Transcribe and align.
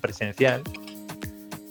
presencial, 0.00 0.62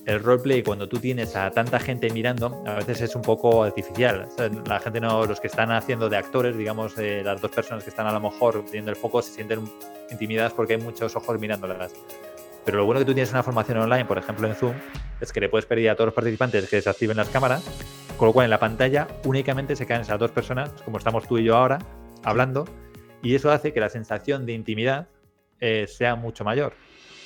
el 0.06 0.24
roleplay 0.24 0.62
cuando 0.62 0.88
tú 0.88 1.00
tienes 1.00 1.36
a 1.36 1.50
tanta 1.52 1.80
gente 1.80 2.10
mirando, 2.12 2.64
a 2.66 2.76
veces 2.76 3.02
es 3.02 3.16
un 3.16 3.22
poco 3.22 3.64
artificial. 3.64 4.28
la 4.68 4.80
gente 4.80 5.02
no, 5.02 5.26
los 5.26 5.40
que 5.40 5.48
están 5.48 5.72
haciendo 5.72 6.10
de 6.10 6.18
actores, 6.18 6.56
digamos, 6.58 6.98
eh, 6.98 7.22
las 7.24 7.42
dos 7.42 7.52
personas 7.52 7.84
que 7.84 7.90
están 7.90 8.08
a 8.08 8.14
lo 8.14 8.20
mejor 8.20 8.64
teniendo 8.66 8.92
el 8.92 8.98
foco 8.98 9.22
se 9.22 9.32
sienten 9.32 9.68
intimidadas 10.12 10.54
porque 10.54 10.74
hay 10.74 10.82
muchos 10.82 11.16
ojos 11.16 11.40
mirándolas. 11.40 11.94
Pero 12.64 12.78
lo 12.78 12.86
bueno 12.86 13.00
que 13.00 13.06
tú 13.06 13.14
tienes 13.14 13.32
una 13.32 13.44
formación 13.44 13.78
online, 13.78 14.06
por 14.06 14.18
ejemplo 14.18 14.48
en 14.48 14.56
Zoom, 14.56 14.74
es 15.22 15.32
que 15.32 15.40
le 15.40 15.50
puedes 15.50 15.66
pedir 15.66 15.90
a 15.90 15.96
todos 15.96 16.08
los 16.08 16.16
participantes 16.16 16.70
que 16.70 16.78
desactiven 16.78 17.18
las 17.18 17.30
cámaras, 17.30 17.64
con 18.18 18.28
lo 18.28 18.34
cual 18.34 18.46
en 18.46 18.52
la 18.52 18.60
pantalla 18.60 19.08
únicamente 19.24 19.76
se 19.76 19.86
caen 19.86 20.02
esas 20.02 20.20
dos 20.20 20.32
personas, 20.32 20.70
como 20.84 20.98
estamos 20.98 21.28
tú 21.28 21.38
y 21.38 21.44
yo 21.44 21.56
ahora, 21.56 21.80
hablando, 22.24 22.66
y 23.22 23.36
eso 23.36 23.52
hace 23.52 23.74
que 23.74 23.80
la 23.80 23.90
sensación 23.90 24.46
de 24.46 24.54
intimidad 24.54 25.08
eh, 25.60 25.86
sea 25.88 26.16
mucho 26.16 26.44
mayor. 26.44 26.74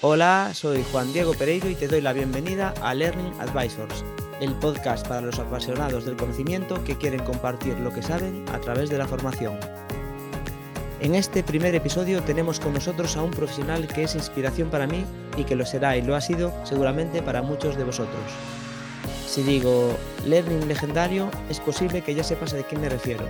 Hola, 0.01 0.51
soy 0.53 0.85
Juan 0.93 1.11
Diego 1.11 1.33
Pereiro 1.33 1.69
y 1.69 1.75
te 1.75 1.89
doy 1.89 1.99
la 1.99 2.13
bienvenida 2.13 2.73
a 2.81 2.93
Learning 2.93 3.33
Advisors, 3.37 4.05
el 4.39 4.53
podcast 4.55 5.05
para 5.05 5.19
los 5.19 5.39
apasionados 5.39 6.05
del 6.05 6.15
conocimiento 6.15 6.81
que 6.85 6.97
quieren 6.97 7.21
compartir 7.25 7.77
lo 7.79 7.91
que 7.91 8.01
saben 8.01 8.45
a 8.53 8.61
través 8.61 8.89
de 8.89 8.97
la 8.97 9.09
formación. 9.09 9.59
En 11.01 11.15
este 11.15 11.43
primer 11.43 11.75
episodio 11.75 12.23
tenemos 12.23 12.61
con 12.61 12.75
nosotros 12.75 13.17
a 13.17 13.23
un 13.23 13.31
profesional 13.31 13.89
que 13.89 14.03
es 14.03 14.15
inspiración 14.15 14.69
para 14.69 14.87
mí 14.87 15.03
y 15.35 15.43
que 15.43 15.57
lo 15.57 15.65
será 15.65 15.97
y 15.97 16.01
lo 16.01 16.15
ha 16.15 16.21
sido 16.21 16.53
seguramente 16.63 17.21
para 17.21 17.41
muchos 17.41 17.75
de 17.75 17.83
vosotros. 17.83 18.23
Si 19.27 19.43
digo 19.43 19.97
Learning 20.25 20.65
Legendario, 20.69 21.29
es 21.49 21.59
posible 21.59 22.01
que 22.03 22.15
ya 22.15 22.23
sepas 22.23 22.53
de 22.53 22.63
quién 22.63 22.79
me 22.79 22.87
refiero. 22.87 23.25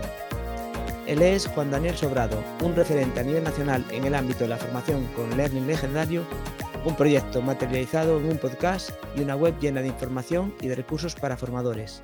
Él 1.09 1.23
es 1.23 1.48
Juan 1.48 1.72
Daniel 1.72 1.98
Sobrado, 1.98 2.44
un 2.63 2.76
referente 2.76 3.20
a 3.20 3.23
nivel 3.23 3.44
nacional 3.44 3.84
en 3.90 4.05
el 4.05 4.13
ámbito 4.13 4.44
de 4.44 4.50
la 4.50 4.58
formación 4.58 5.08
con 5.16 5.36
Learning 5.36 5.66
Legendario 5.66 6.23
un 6.86 6.95
proyecto 6.95 7.41
materializado 7.41 8.20
en 8.20 8.26
un 8.30 8.38
podcast 8.38 8.91
y 9.16 9.22
una 9.22 9.36
web 9.36 9.59
llena 9.59 9.81
de 9.81 9.88
información 9.88 10.53
y 10.62 10.67
de 10.67 10.76
recursos 10.76 11.16
para 11.16 11.36
formadores. 11.36 12.03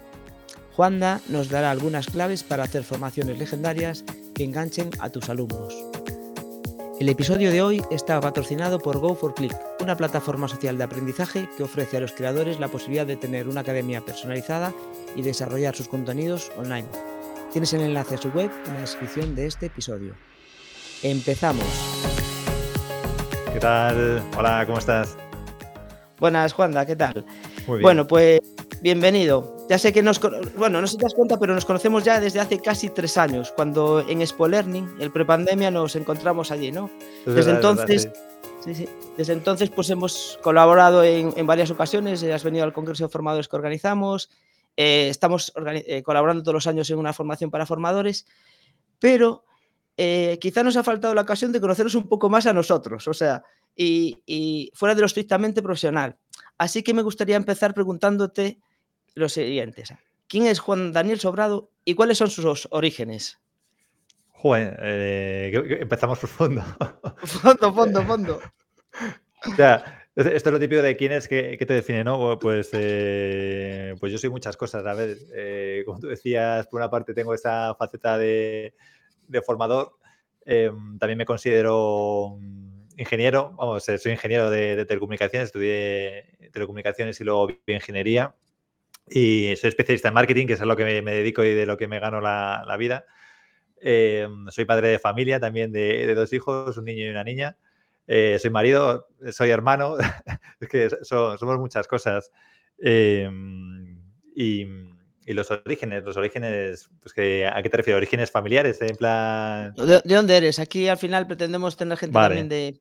Juanda 0.76 1.22
nos 1.30 1.50
dará 1.50 1.70
algunas 1.70 2.08
claves 2.08 2.44
para 2.44 2.64
hacer 2.64 2.84
formaciones 2.84 3.38
legendarias 3.38 4.04
que 4.34 4.44
enganchen 4.44 4.90
a 5.00 5.10
tus 5.10 5.30
alumnos. 5.30 5.76
El 7.00 7.08
episodio 7.08 7.52
de 7.52 7.62
hoy 7.62 7.84
está 7.92 8.20
patrocinado 8.20 8.80
por 8.80 9.00
Go4Click, 9.00 9.56
una 9.82 9.96
plataforma 9.96 10.48
social 10.48 10.80
de 10.80 10.86
aprendizaje 10.86 11.48
que 11.56 11.64
ofrece 11.64 11.98
a 11.98 12.00
los 12.00 12.14
creadores 12.14 12.60
la 12.60 12.70
posibilidad 12.70 13.06
de 13.06 13.18
tener 13.18 13.48
una 13.48 13.62
academia 13.62 14.02
personalizada 14.02 14.74
y 15.16 15.22
desarrollar 15.22 15.76
sus 15.76 15.90
contenidos 15.90 16.52
online. 16.58 16.88
Tienes 17.56 17.72
el 17.72 17.84
enlace 17.84 18.16
a 18.16 18.18
su 18.18 18.28
web 18.32 18.52
en 18.68 18.74
la 18.74 18.82
descripción 18.82 19.34
de 19.34 19.46
este 19.46 19.68
episodio. 19.68 20.14
Empezamos. 21.02 21.64
¿Qué 23.54 23.60
tal? 23.62 24.22
Hola, 24.38 24.66
¿cómo 24.66 24.78
estás? 24.78 25.16
Buenas, 26.20 26.52
Juanda, 26.52 26.86
¿qué 26.86 26.98
tal? 26.98 27.26
Muy 27.66 27.78
bien. 27.78 27.82
Bueno, 27.82 28.08
pues 28.08 28.42
bienvenido. 28.82 29.56
Ya 29.70 29.80
sé 29.80 29.94
que 29.94 30.04
nos. 30.04 30.20
Bueno, 30.58 30.82
no 30.82 30.88
sé 30.88 30.92
si 30.92 30.98
te 30.98 31.06
das 31.06 31.14
cuenta, 31.14 31.40
pero 31.40 31.56
nos 31.56 31.64
conocemos 31.64 32.04
ya 32.04 32.20
desde 32.20 32.42
hace 32.42 32.60
casi 32.60 32.90
tres 32.90 33.18
años, 33.18 33.54
cuando 33.56 34.06
en 34.06 34.22
Expo 34.22 34.50
Learning, 34.50 34.98
el 35.00 35.14
prepandemia, 35.14 35.72
nos 35.72 35.96
encontramos 35.96 36.52
allí, 36.52 36.74
¿no? 36.74 36.90
desde 37.26 37.52
entonces. 37.52 38.10
Sí, 38.66 38.76
sí. 38.76 38.90
Desde 39.16 39.32
entonces, 39.32 39.70
pues 39.70 39.90
hemos 39.92 40.40
colaborado 40.44 41.06
en, 41.06 41.48
varias 41.48 41.72
ocasiones. 41.72 42.22
Has 42.22 42.44
venido 42.44 42.66
al 42.66 42.74
Congreso 42.74 43.06
de 43.06 43.10
Formadores 43.10 43.48
que 43.48 43.56
organizamos. 43.56 44.30
Eh, 44.78 45.08
estamos 45.10 45.54
eh, 45.66 46.04
colaborando 46.04 46.44
todos 46.44 46.56
los 46.56 46.68
años 46.68 46.90
en 46.90 46.98
una 46.98 47.14
formación 47.14 47.50
para 47.52 47.66
formadores. 47.66 48.26
Pero 49.00 49.46
eh, 49.98 50.38
quizá 50.42 50.64
nos 50.64 50.76
ha 50.76 50.84
faltado 50.84 51.16
la 51.16 51.22
ocasión 51.22 51.52
de 51.52 51.62
conoceros 51.62 51.96
un 51.96 52.08
poco 52.08 52.30
más 52.30 52.46
a 52.48 52.54
nosotros, 52.54 53.08
o 53.08 53.14
sea, 53.14 53.44
y, 53.76 54.72
fuera 54.74 54.94
de 54.94 55.02
lo 55.02 55.08
estrictamente 55.08 55.62
profesional. 55.62 56.18
Así 56.58 56.84
que 56.84 56.94
me 56.94 57.02
gustaría 57.02 57.36
empezar 57.36 57.74
preguntándote 57.74 58.60
lo 59.14 59.30
siguiente. 59.30 59.84
¿Quién 60.28 60.48
es 60.48 60.60
Juan 60.60 60.92
Daniel 60.92 61.20
Sobrado 61.20 61.72
y 61.86 61.94
cuáles 61.96 62.18
son 62.18 62.30
sus 62.30 62.68
orígenes? 62.72 63.40
Joder, 64.32 64.78
eh, 64.82 65.78
empezamos 65.80 66.20
por 66.20 66.30
fondo. 66.30 66.64
Fondo, 67.24 67.74
fondo, 67.74 68.04
fondo. 68.04 68.42
Ya, 69.60 70.05
esto 70.16 70.50
es 70.50 70.54
lo 70.54 70.60
típico 70.60 70.82
de 70.82 70.96
quién 70.96 71.12
es 71.12 71.28
que, 71.28 71.58
te 71.58 71.74
define, 71.74 72.04
¿no? 72.04 72.40
Pues, 72.40 72.70
eh, 72.74 73.96
pues 74.00 74.12
yo 74.12 74.18
soy 74.18 74.30
muchas 74.30 74.58
cosas. 74.58 74.86
A 74.86 74.94
ver, 74.94 75.18
como 75.86 76.00
tú 76.00 76.08
decías, 76.08 76.68
por 76.68 76.80
una 76.80 76.90
parte 76.90 77.14
tengo 77.14 77.34
esa 77.34 77.76
faceta 77.76 78.18
de, 78.18 78.74
de 79.28 79.42
formador. 79.42 79.98
Em, 80.46 81.00
también 81.00 81.18
me 81.18 81.26
considero 81.26 82.38
ingeniero, 82.98 83.54
vamos, 83.58 83.84
soy 83.84 84.12
ingeniero 84.12 84.50
de, 84.50 84.86
telecomunicaciones, 84.86 85.48
estudié 85.48 86.38
telecomunicaciones 86.54 87.20
y 87.20 87.24
luego 87.24 87.50
ingeniería. 87.66 88.36
Y 89.10 89.56
soy 89.58 89.70
especialista 89.70 90.08
en 90.10 90.14
marketing, 90.14 90.48
que 90.48 90.54
es 90.54 90.62
a 90.62 90.66
lo 90.66 90.76
que 90.76 91.02
me, 91.02 91.12
dedico 91.12 91.44
y 91.44 91.54
de 91.54 91.66
lo 91.66 91.78
que 91.78 91.88
me 91.88 92.00
gano 92.00 92.22
la, 92.22 92.76
vida. 92.78 93.06
Em, 93.82 94.48
soy 94.50 94.66
padre 94.66 94.90
de 94.90 95.00
familia 95.00 95.40
también 95.40 95.72
de, 95.72 96.14
dos 96.16 96.32
hijos, 96.34 96.78
un 96.78 96.86
niño 96.86 97.06
y 97.06 97.10
una 97.10 97.24
niña. 97.24 97.58
Eh, 98.08 98.38
soy 98.40 98.52
marido, 98.52 99.08
soy 99.32 99.50
hermano, 99.50 99.98
es 100.60 100.68
que 100.68 100.90
somos 101.04 101.60
muchas 101.60 101.88
cosas. 101.88 102.32
Em, 102.78 104.00
y, 104.36 104.68
y 105.26 105.34
los 105.34 105.50
orígenes, 105.50 106.04
los 106.04 106.18
orígenes, 106.18 106.90
pues 107.02 107.14
que, 107.14 107.48
¿a 107.48 107.62
qué 107.64 107.70
te 107.70 107.78
refieres? 107.78 107.98
¿Orígenes 107.98 108.32
familiares? 108.32 108.80
En 108.82 108.96
plan... 108.96 109.74
¿De, 109.74 110.02
dónde 110.06 110.38
eres? 110.38 110.60
Aquí 110.60 110.88
al 110.88 110.98
final 110.98 111.26
pretendemos 111.26 111.76
tener 111.76 111.98
gente 111.98 112.14
también 112.14 112.48
de... 112.48 112.80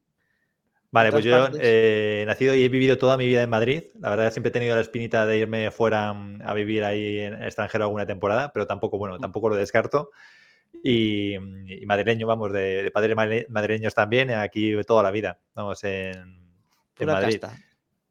Vale, 0.91 1.11
pues 1.11 1.25
yo 1.25 1.49
eh, 1.59 2.21
he 2.23 2.27
nacido 2.27 2.55
y 2.55 2.63
he 2.63 2.69
vivido 2.69 2.99
toda 2.99 3.17
mi 3.17 3.27
vida 3.27 3.43
en 3.43 3.51
Madrid. 3.51 3.85
La 3.99 4.11
verdad 4.11 4.31
siempre 4.31 4.51
he 4.51 4.53
tenido 4.53 4.77
la 4.77 4.83
espinita 4.83 5.27
de 5.27 5.39
irme 5.39 5.73
fuera 5.73 6.13
mm, 6.13 6.43
a 6.45 6.55
vivir 6.55 6.85
ahí 6.85 7.19
en 7.19 7.43
extranjero 7.43 7.85
alguna 7.85 8.07
temporada, 8.07 8.53
pero 8.53 8.69
tampoco, 8.69 8.97
bueno, 8.97 9.17
mm. 9.17 9.21
tampoco 9.21 9.49
lo 9.49 9.57
descarto. 9.57 10.11
Y, 10.83 11.37
madrileño, 11.87 12.27
vamos, 12.27 12.53
de, 12.53 12.91
padres 12.93 13.17
madrileños 13.49 13.95
también, 13.95 14.31
aquí 14.31 14.75
toda 14.87 15.03
la 15.03 15.11
vida, 15.11 15.39
vamos, 15.55 15.83
en, 15.85 16.41
en 16.99 17.07
Madrid. 17.07 17.41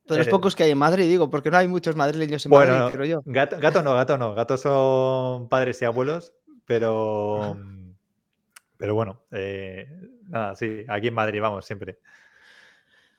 De 0.06 0.18
los 0.18 0.28
eh, 0.28 0.29
pocos 0.29 0.56
que 0.56 0.63
hay 0.63 0.72
en 0.72 0.78
Madrid, 0.78 1.07
digo, 1.07 1.29
porque 1.29 1.50
no 1.50 1.57
hay 1.57 1.68
muchos 1.68 1.96
madrileños 1.96 2.46
en 2.46 2.52
Madrid, 2.52 2.94
creo 2.94 3.06
yo. 3.06 3.22
Gato, 3.25 3.84
no, 3.84 3.94
gato 3.94 4.18
no. 4.18 4.34
Gatos 4.35 4.62
son 4.62 5.47
padres 5.47 5.81
y 5.81 5.85
abuelos, 5.85 6.34
pero. 6.66 7.57
Pero 8.75 8.96
bueno, 8.96 9.23
eh, 9.31 9.88
nada, 10.28 10.56
sí, 10.56 10.84
aquí 10.90 11.07
en 11.07 11.13
Madrid 11.13 11.40
vamos 11.40 11.66
siempre. 11.66 12.00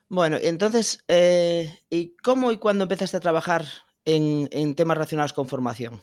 Bueno, 0.09 0.37
entonces, 0.39 1.03
eh, 1.07 1.79
¿y 1.89 2.15
cómo 2.17 2.51
y 2.51 2.57
cuándo 2.57 2.83
empezaste 2.83 3.17
a 3.17 3.21
trabajar 3.21 3.65
en, 4.03 4.75
temas 4.75 4.97
relacionados 4.97 5.33
con 5.33 5.47
formación? 5.47 6.01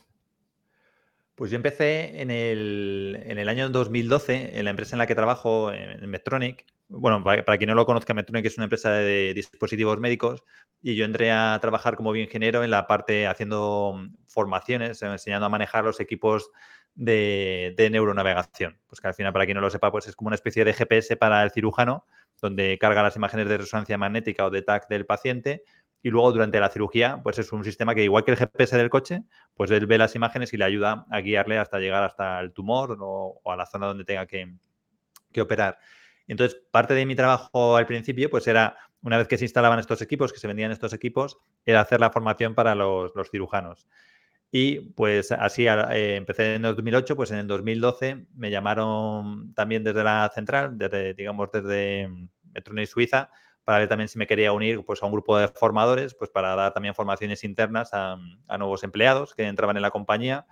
Pues 1.43 1.51
yo 1.51 1.57
empecé 1.57 2.21
en 2.21 2.31
el, 2.31 3.21
en 3.25 3.37
el, 3.37 3.49
año 3.49 3.67
2012 3.67 4.57
en 4.57 4.63
la 4.63 4.69
empresa 4.71 4.95
en 4.95 4.99
la 4.99 5.07
que 5.07 5.13
trabajo, 5.13 5.73
en 5.73 6.09
Medtronic, 6.09 6.65
bueno, 6.87 7.21
para, 7.21 7.57
quien 7.57 7.67
no 7.67 7.75
lo 7.75 7.85
conozca, 7.85 8.13
Medtronic 8.13 8.45
es 8.45 8.55
una 8.55 8.63
empresa 8.63 8.91
de 8.91 9.33
dispositivos 9.33 9.99
médicos 9.99 10.41
y 10.81 10.95
yo 10.95 11.03
entré 11.03 11.33
a 11.33 11.59
trabajar 11.59 11.97
como 11.97 12.13
bioingeniero 12.13 12.63
en 12.63 12.71
la 12.71 12.87
parte 12.87 13.27
haciendo 13.27 13.93
mm, 13.97 14.15
formaciones, 14.25 15.01
enseñando 15.01 15.47
a 15.47 15.49
manejar 15.49 15.83
los 15.83 15.99
equipos 15.99 16.49
de, 16.95 17.75
neuronavegación. 17.91 18.79
Pues 18.87 19.01
que 19.01 19.09
al 19.09 19.13
final, 19.13 19.33
para 19.33 19.43
quien 19.43 19.55
no 19.55 19.61
lo 19.61 19.69
sepa, 19.69 19.91
pues 19.91 20.07
es 20.07 20.15
como 20.15 20.27
una 20.27 20.35
especie 20.35 20.63
de 20.63 20.71
GPS 20.71 21.17
para 21.17 21.43
el 21.43 21.51
cirujano, 21.51 22.05
donde 22.41 22.77
carga 22.79 23.03
las 23.03 23.17
imágenes 23.17 23.49
de 23.49 23.57
resonancia 23.57 23.97
magnética 23.97 24.45
o 24.45 24.49
de 24.49 24.61
TAC 24.61 24.87
del 24.87 25.05
paciente 25.05 25.65
y 26.03 26.09
luego 26.09 26.33
durante 26.33 26.59
la 26.59 26.69
cirugía, 26.69 27.21
pues 27.23 27.39
es 27.39 27.53
un 27.53 27.63
sistema 27.63 27.95
que 27.95 28.03
igual 28.03 28.25
que 28.25 28.31
el 28.31 28.37
GPS 28.37 28.75
del 28.75 28.89
coche, 28.89 29.23
pues 29.55 29.71
él 29.71 29.87
ve 29.87 29.97
las 29.97 30.15
imágenes 30.15 30.51
y 30.53 30.57
le 30.57 30.65
ayuda 30.65 31.05
a 31.09 31.21
guiarle 31.21 31.57
hasta 31.57 31.79
llegar 31.79 32.03
hasta 32.03 32.41
el 32.41 32.51
tumor 32.51 32.97
o, 32.99 33.41
a 33.45 33.55
la 33.55 33.65
zona 33.65 33.87
donde 33.87 34.03
tenga 34.03 34.27
que, 34.27 34.53
que 35.31 35.41
operar. 35.41 35.79
Entonces, 36.27 36.59
parte 36.71 36.93
de 36.93 37.05
mi 37.05 37.15
trabajo 37.15 37.77
al 37.77 37.87
principio, 37.87 38.29
pues 38.29 38.45
era, 38.47 38.75
una 39.01 39.17
vez 39.17 39.29
que 39.29 39.37
se 39.37 39.45
instalaban 39.45 39.79
estos 39.79 40.01
equipos, 40.01 40.33
que 40.33 40.39
se 40.39 40.47
vendían 40.47 40.71
estos 40.71 40.91
equipos, 40.91 41.37
era 41.65 41.79
hacer 41.79 42.01
la 42.01 42.11
formación 42.11 42.53
para 42.53 42.75
los, 42.75 43.13
cirujanos. 43.31 43.87
Y 44.51 44.81
pues 44.91 45.31
así 45.31 45.67
eh, 45.67 46.15
empecé 46.17 46.55
en 46.55 46.63
2008, 46.63 47.15
pues 47.15 47.31
en 47.31 47.37
el 47.37 47.47
2012 47.47 48.27
me 48.35 48.51
llamaron 48.51 49.53
también 49.53 49.85
desde 49.85 50.03
la 50.03 50.29
central, 50.35 50.77
desde, 50.77 51.13
digamos, 51.13 51.49
desde 51.51 52.09
Metronic 52.53 52.87
Suiza, 52.87 53.29
para 53.63 53.79
ver 53.79 53.89
también 53.89 54.07
si 54.07 54.17
me 54.17 54.27
quería 54.27 54.51
unir 54.51 54.83
pues, 54.85 55.01
a 55.01 55.05
un 55.05 55.11
grupo 55.11 55.37
de 55.37 55.47
formadores, 55.47 56.13
pues 56.13 56.29
para 56.29 56.55
dar 56.55 56.73
también 56.73 56.95
formaciones 56.95 57.43
internas 57.43 57.91
a 57.93 58.17
nuevos 58.57 58.83
empleados 58.83 59.33
que 59.33 59.47
entraban 59.47 59.77
en 59.77 59.81
la 59.81 59.91
compañía 59.91 60.45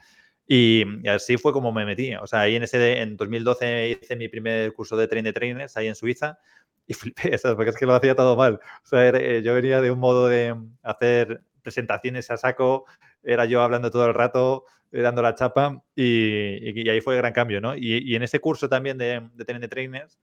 y, 0.54 1.08
así 1.08 1.38
fue 1.38 1.54
como 1.54 1.72
me 1.72 1.86
metí. 1.86 2.14
O 2.16 2.28
sea, 2.28 2.42
ahí 2.42 2.58
en 2.58 2.64
ese 2.64 3.02
en 3.02 3.16
2012 3.16 4.00
hice 4.02 4.16
mi 4.18 4.28
primer 4.28 4.74
curso 4.74 4.98
de 4.98 5.08
train 5.08 5.24
de 5.24 5.32
trainers 5.32 5.78
ahí 5.78 5.88
en 5.88 5.96
Suiza 5.96 6.40
y 6.86 6.94
flipé, 6.94 7.38
porque 7.56 7.70
es 7.70 7.78
que 7.78 7.86
lo 7.86 7.96
hacía 7.96 8.16
todo 8.16 8.36
mal. 8.36 8.60
O 8.84 8.88
sea, 8.88 9.08
eh, 9.10 9.42
yo 9.44 9.54
venía 9.54 9.80
de 9.80 9.92
un 9.92 10.00
modo 10.00 10.28
de 10.28 10.54
hacer 10.84 11.44
presentaciones 11.62 12.30
a 12.32 12.38
saco, 12.38 12.86
era 13.24 13.46
yo 13.46 13.62
hablando 13.62 13.92
todo 13.92 14.08
el 14.08 14.14
rato, 14.14 14.66
eh, 14.92 15.02
dando 15.02 15.22
la 15.22 15.36
chapa 15.36 15.82
y, 15.96 16.90
ahí 16.90 17.00
fue 17.00 17.14
el 17.16 17.22
gran 17.22 17.32
cambio, 17.32 17.62
¿no? 17.62 17.76
Y, 17.78 18.14
en 18.14 18.24
ese 18.24 18.40
curso 18.42 18.68
también 18.68 18.98
de, 18.98 19.22
de 19.34 19.46
train 19.46 19.62
de 19.62 19.70
trainers, 19.70 20.20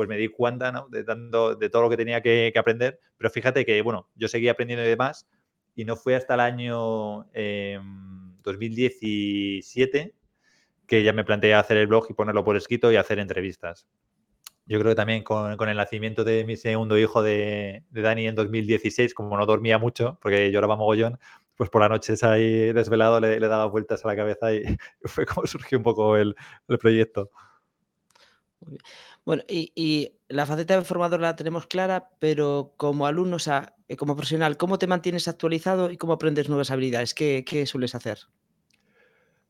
pues 0.00 0.08
me 0.08 0.16
di 0.16 0.28
cuenta 0.28 0.72
¿no? 0.72 0.88
de, 0.88 1.04
todo 1.04 1.82
lo 1.82 1.90
que 1.90 1.98
tenía 1.98 2.22
que, 2.22 2.50
aprender. 2.56 2.98
Pero 3.18 3.28
fíjate 3.28 3.66
que, 3.66 3.82
bueno, 3.82 4.08
yo 4.14 4.28
seguía 4.28 4.52
aprendiendo 4.52 4.82
y 4.82 4.88
demás 4.88 5.28
y 5.74 5.84
no 5.84 5.94
fue 5.94 6.16
hasta 6.16 6.32
el 6.32 6.40
año 6.40 7.26
2017 7.34 10.00
em, 10.00 10.10
que 10.86 11.02
ya 11.02 11.12
me 11.12 11.22
planteé 11.22 11.52
hacer 11.52 11.76
el 11.76 11.86
blog 11.86 12.06
y 12.08 12.14
ponerlo 12.14 12.42
por 12.42 12.56
escrito 12.56 12.90
y 12.90 12.96
hacer 12.96 13.18
entrevistas. 13.18 13.86
Yo 14.64 14.78
creo 14.78 14.92
que 14.92 14.96
también 14.96 15.22
con, 15.22 15.68
el 15.68 15.76
nacimiento 15.76 16.24
de 16.24 16.46
mi 16.46 16.56
segundo 16.56 16.96
hijo 16.96 17.22
de, 17.22 17.84
de, 17.90 18.00
Dani 18.00 18.26
en 18.26 18.36
2016, 18.36 19.12
como 19.12 19.36
no 19.36 19.44
dormía 19.44 19.76
mucho, 19.76 20.18
porque 20.22 20.50
lloraba 20.50 20.76
mogollón, 20.76 21.18
pues 21.56 21.68
por 21.68 21.82
las 21.82 21.90
noches 21.90 22.24
ahí 22.24 22.72
desvelado 22.72 23.20
le, 23.20 23.38
le 23.38 23.46
daba 23.46 23.66
vueltas 23.66 24.02
a 24.02 24.08
la 24.08 24.16
cabeza 24.16 24.54
y 24.54 24.62
fue 25.04 25.26
como 25.26 25.46
surgió 25.46 25.76
un 25.76 25.84
poco 25.84 26.16
el, 26.16 26.34
proyecto. 26.78 27.30
Bueno, 29.24 29.42
y, 29.48 30.12
la 30.28 30.46
faceta 30.46 30.76
de 30.76 30.84
formador 30.84 31.20
la 31.20 31.34
tenemos 31.34 31.66
clara, 31.66 32.10
pero 32.20 32.74
como 32.76 33.06
alumno, 33.06 33.36
o 33.36 33.40
sea, 33.40 33.74
eh, 33.88 33.96
como 33.96 34.14
profesional, 34.14 34.56
¿cómo 34.56 34.78
te 34.78 34.86
mantienes 34.86 35.26
actualizado 35.26 35.90
y 35.90 35.96
cómo 35.96 36.12
aprendes 36.12 36.48
nuevas 36.48 36.70
habilidades? 36.70 37.14
¿Qué, 37.14 37.64
sueles 37.66 37.96
hacer? 37.96 38.20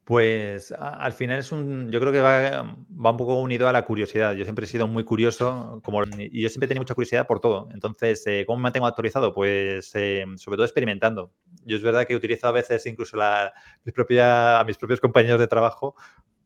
Pues 0.05 0.72
al 0.72 1.12
final 1.12 1.38
es 1.38 1.52
un, 1.52 1.90
yo 1.93 2.00
creo 2.00 2.12
que 2.12 2.20
va, 2.20 2.62
un 2.62 3.17
poco 3.19 3.38
unido 3.40 3.69
a 3.69 3.72
la 3.72 3.84
curiosidad. 3.84 4.32
Yo 4.32 4.44
siempre 4.44 4.64
he 4.64 4.69
sido 4.69 4.88
muy 4.88 5.05
curioso 5.05 5.81
como, 5.84 6.02
y 6.02 6.40
yo 6.40 6.49
siempre 6.49 6.64
he 6.64 6.69
tenido 6.69 6.82
mucha 6.82 6.94
curiosidad 6.94 7.26
por 7.26 7.40
todo. 7.40 7.69
Entonces, 7.72 8.26
eh, 8.26 8.44
¿cómo 8.46 8.56
me 8.56 8.62
mantengo 8.64 8.87
actualizado? 8.87 9.34
Pues 9.34 9.93
eh, 9.94 10.25
sobre 10.37 10.56
todo 10.56 10.64
experimentando. 10.64 11.31
Yo 11.64 11.76
es 11.76 11.82
verdad 11.82 12.06
que 12.06 12.17
utilizo 12.17 12.49
a 12.49 12.52
veces 12.52 12.84
incluso 12.87 13.19
la, 13.19 13.52
a 13.84 14.64
mis 14.64 14.78
propios 14.78 15.00
compañeros 15.00 15.38
de 15.38 15.46
trabajo 15.46 15.94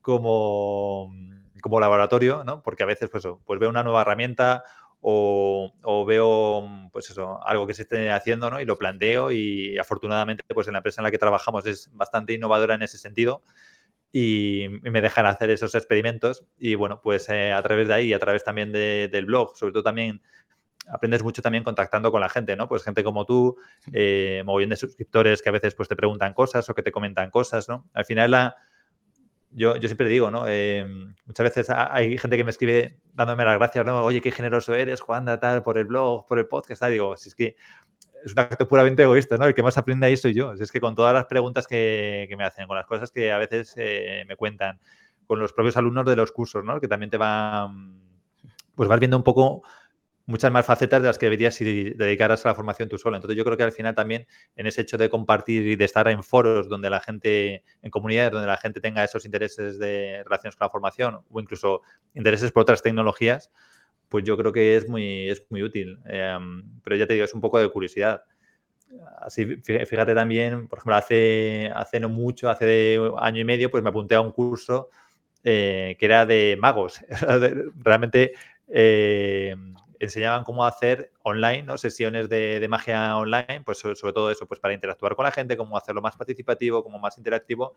como, 0.03 1.11
como 1.65 1.81
laboratorio, 1.81 2.45
¿no? 2.45 2.63
Porque 2.63 2.83
a 2.83 2.87
veces 2.87 3.09
pues, 3.09 3.27
pues 3.47 3.59
veo 3.59 3.71
una 3.71 3.83
nueva 3.83 4.03
herramienta 4.03 4.65
o, 5.01 5.73
o, 5.83 6.05
veo 6.05 6.91
pues 6.93 7.09
eso, 7.09 7.43
algo 7.43 7.67
que 7.67 7.73
se 7.73 7.85
esté 7.85 8.11
haciendo 8.11 8.51
¿no? 8.51 8.61
y 8.61 8.67
lo 8.67 8.77
planteo 8.77 9.33
y 9.33 9.79
afortunadamente 9.79 10.45
pues 10.53 10.67
en 10.67 10.75
la 10.75 10.81
empresa 10.81 11.01
en 11.01 11.05
la 11.05 11.11
que 11.11 11.17
trabajamos 11.17 11.65
es 11.65 11.91
bastante 11.95 12.35
innovadora 12.35 12.75
en 12.75 12.83
ese 12.83 12.99
sentido 12.99 13.43
y, 14.13 14.67
me 14.83 15.01
dejan 15.01 15.25
hacer 15.25 15.49
esos 15.49 15.75
experimentos 15.75 16.45
y 16.59 16.75
bueno, 16.75 17.01
pues 17.03 17.31
eh, 17.31 17.55
a 17.55 17.63
través 17.63 17.89
de 17.89 17.95
ahí 17.95 18.09
y 18.09 18.13
a 18.13 18.19
través 18.19 18.45
también 18.45 18.71
del 18.71 19.25
blog, 19.25 19.57
sobre 19.57 19.73
todo 19.73 19.85
también 19.85 20.21
aprendes 20.87 21.23
mucho 21.23 21.41
también 21.41 21.65
contactando 21.65 22.13
con 22.13 22.21
la 22.21 22.29
gente, 22.29 22.57
¿no? 22.57 22.69
Pues 22.69 22.85
gente 22.85 23.03
como 23.03 23.25
tú, 23.25 23.57
eh, 23.91 24.45
bien 24.59 24.69
de 24.69 24.77
suscriptores 24.77 25.41
que 25.41 25.49
a 25.49 25.53
veces 25.53 25.75
pues 25.75 25.89
te 25.89 25.97
preguntan 25.97 26.35
cosas 26.35 26.69
o 26.69 26.75
que 26.75 26.83
te 26.83 26.93
comentan 26.93 27.31
cosas, 27.31 27.71
¿no? 27.71 27.89
Al 27.95 28.05
final 28.05 28.33
la, 28.33 28.55
yo, 29.55 29.77
yo 29.77 29.89
siempre 29.89 30.09
digo, 30.09 30.31
¿no? 30.31 30.47
Em, 30.49 31.15
muchas 31.27 31.45
veces 31.45 31.71
hay 31.71 32.19
gente 32.19 32.37
que 32.37 32.45
me 32.45 32.51
escribe 32.51 32.99
dándome 33.13 33.45
las 33.45 33.57
gracias, 33.59 33.87
¿no? 33.87 34.03
Oye, 34.05 34.21
qué 34.21 34.33
generoso 34.33 34.75
eres, 34.75 35.01
Juan, 35.01 35.27
tal, 35.41 35.63
por 35.63 35.79
el 35.79 35.85
blog, 35.85 36.27
por 36.27 36.39
el 36.39 36.47
podcast, 36.47 36.81
tal. 36.81 36.93
Digo, 36.93 37.17
si 37.17 37.29
es 37.29 37.35
que 37.35 37.57
es 38.25 38.33
un 38.33 38.39
acto 38.41 38.67
puramente 38.67 39.03
egoísta, 39.05 39.37
¿no? 39.37 39.47
El 39.47 39.55
que 39.55 39.63
más 39.63 39.79
aprende 39.79 40.07
ahí 40.07 40.17
soy 40.17 40.35
yo. 40.35 40.57
Si 40.57 40.63
es 40.63 40.73
que 40.73 40.81
con 40.81 40.95
todas 40.95 41.15
las 41.15 41.27
preguntas 41.27 41.67
que, 41.67 42.27
que 42.29 42.37
me 42.37 42.45
hacen, 42.45 42.67
con 42.67 42.77
las 42.77 42.87
cosas 42.87 43.13
que 43.13 43.31
a 43.31 43.39
veces 43.39 43.75
eh, 43.77 44.25
me 44.27 44.37
cuentan, 44.37 44.81
con 45.27 45.39
los 45.39 45.53
propios 45.53 45.77
alumnos 45.77 46.05
de 46.07 46.17
los 46.17 46.33
cursos, 46.33 46.65
¿no? 46.65 46.81
Que 46.81 46.89
también 46.89 47.11
te 47.11 47.17
van, 47.17 48.01
pues 48.75 48.89
vas 48.89 48.99
viendo 48.99 49.17
un 49.17 49.25
poco 49.25 49.63
muchas 50.27 50.51
más 50.51 50.65
facetas 50.65 51.03
de 51.03 51.09
las 51.09 51.19
que 51.19 51.27
deberías 51.27 51.55
si 51.55 51.91
dedicaras 51.91 52.45
a 52.45 52.51
la 52.51 52.55
formación 52.55 52.89
tú 52.89 52.99
solo. 52.99 53.17
Entonces 53.17 53.37
yo 53.37 53.45
creo 53.45 53.57
que 53.57 53.63
al 53.63 53.73
final 53.73 53.95
también 53.95 54.27
en 54.57 54.67
ese 54.67 54.83
hecho 54.83 54.97
de 54.97 55.11
compartir 55.11 55.67
y 55.67 55.77
de 55.77 55.85
estar 55.85 56.09
en 56.09 56.23
foros 56.23 56.69
donde 56.69 56.91
la 56.91 57.01
gente, 57.01 57.63
en 57.83 57.91
comunidades 57.91 58.33
donde 58.33 58.47
la 58.47 58.57
gente 58.57 58.81
tenga 58.81 59.05
esos 59.05 59.25
intereses 59.25 59.79
de 59.79 60.23
relaciones 60.25 60.57
con 60.57 60.67
la 60.67 60.71
formación 60.71 61.21
o 61.31 61.41
incluso 61.41 61.83
intereses 62.15 62.53
por 62.53 62.63
otras 62.63 62.83
tecnologías, 62.83 63.51
pues 64.09 64.25
yo 64.25 64.37
creo 64.37 64.53
que 64.53 64.77
es 64.77 64.89
muy, 64.89 65.29
es 65.29 65.45
muy 65.51 65.63
útil. 65.63 65.99
Em, 66.07 66.63
pero 66.83 66.97
ya 66.97 67.07
te 67.07 67.15
digo, 67.15 67.25
es 67.25 67.35
un 67.35 67.41
poco 67.41 67.59
de 67.59 67.69
curiosidad. 67.69 68.23
Así, 69.19 69.57
fíjate 69.57 70.15
también, 70.15 70.69
por 70.69 70.79
ejemplo, 70.79 70.95
hace, 70.95 71.71
hace 71.75 71.99
no 71.99 72.09
mucho, 72.09 72.49
hace 72.49 72.99
año 73.19 73.41
y 73.41 73.45
medio, 73.45 73.71
pues 73.71 73.83
me 73.83 73.91
apunté 73.91 74.15
a 74.15 74.21
un 74.21 74.31
curso 74.31 74.91
eh, 75.43 75.97
que 75.99 76.07
era 76.07 76.25
de 76.27 76.57
magos. 76.61 77.01
Realmente 77.77 78.35
eh, 78.69 79.57
enseñaban 80.05 80.45
cómo 80.45 80.65
hacer 80.65 81.13
online, 81.23 81.63
¿no? 81.63 81.79
Sesiones 81.79 82.29
de, 82.29 82.65
magia 82.69 83.17
online, 83.17 83.63
pues 83.65 83.79
sobre, 83.79 84.13
todo 84.13 84.31
eso, 84.31 84.47
pues 84.47 84.61
para 84.61 84.75
interactuar 84.75 85.15
con 85.17 85.25
la 85.25 85.33
gente, 85.33 85.57
cómo 85.57 85.77
hacerlo 85.77 86.03
más 86.03 86.17
participativo, 86.17 86.83
como 86.83 86.99
más 86.99 87.19
interactivo. 87.19 87.77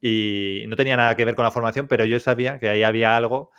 Y 0.00 0.64
no 0.68 0.76
tenía 0.76 0.96
nada 0.96 1.14
que 1.14 1.24
ver 1.24 1.34
con 1.34 1.44
la 1.44 1.50
formación, 1.50 1.86
pero 1.86 2.04
yo 2.04 2.18
sabía 2.20 2.58
que 2.58 2.68
ahí 2.68 2.82
había 2.82 3.16
algo 3.16 3.50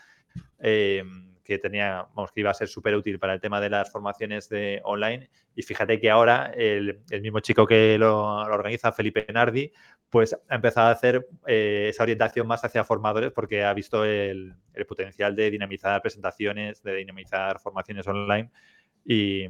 eh, 0.60 1.04
que 1.52 1.60
tenía, 1.60 2.08
vamos, 2.16 2.32
que 2.32 2.40
iba 2.40 2.50
a 2.50 2.54
ser 2.54 2.70
súper 2.70 2.96
útil 2.96 3.20
para 3.20 3.34
el 3.34 3.42
tema 3.42 3.60
de 3.60 3.70
las 3.70 3.92
formaciones 3.92 4.48
de 4.48 4.80
online. 4.86 5.30
Y 5.54 5.64
fíjate 5.64 6.00
que 6.00 6.10
ahora 6.10 6.52
el, 6.56 7.02
mismo 7.22 7.42
chico 7.42 7.68
que 7.68 7.98
lo, 7.98 8.24
organiza, 8.38 8.94
Felipe 8.94 9.26
Nardi, 9.34 9.72
pues 10.10 10.34
ha 10.48 10.56
empezado 10.56 10.88
a 10.88 10.92
hacer 10.92 11.28
eh, 11.46 11.88
esa 11.90 12.04
orientación 12.04 12.48
más 12.48 12.64
hacia 12.64 12.86
formadores 12.86 13.32
porque 13.34 13.66
ha 13.66 13.74
visto 13.74 14.06
el, 14.06 14.56
potencial 14.88 15.36
de 15.36 15.52
dinamizar 15.52 16.02
presentaciones, 16.02 16.82
de 16.84 16.96
dinamizar 16.96 17.60
formaciones 17.60 18.08
online. 18.08 18.50
Y, 19.04 19.48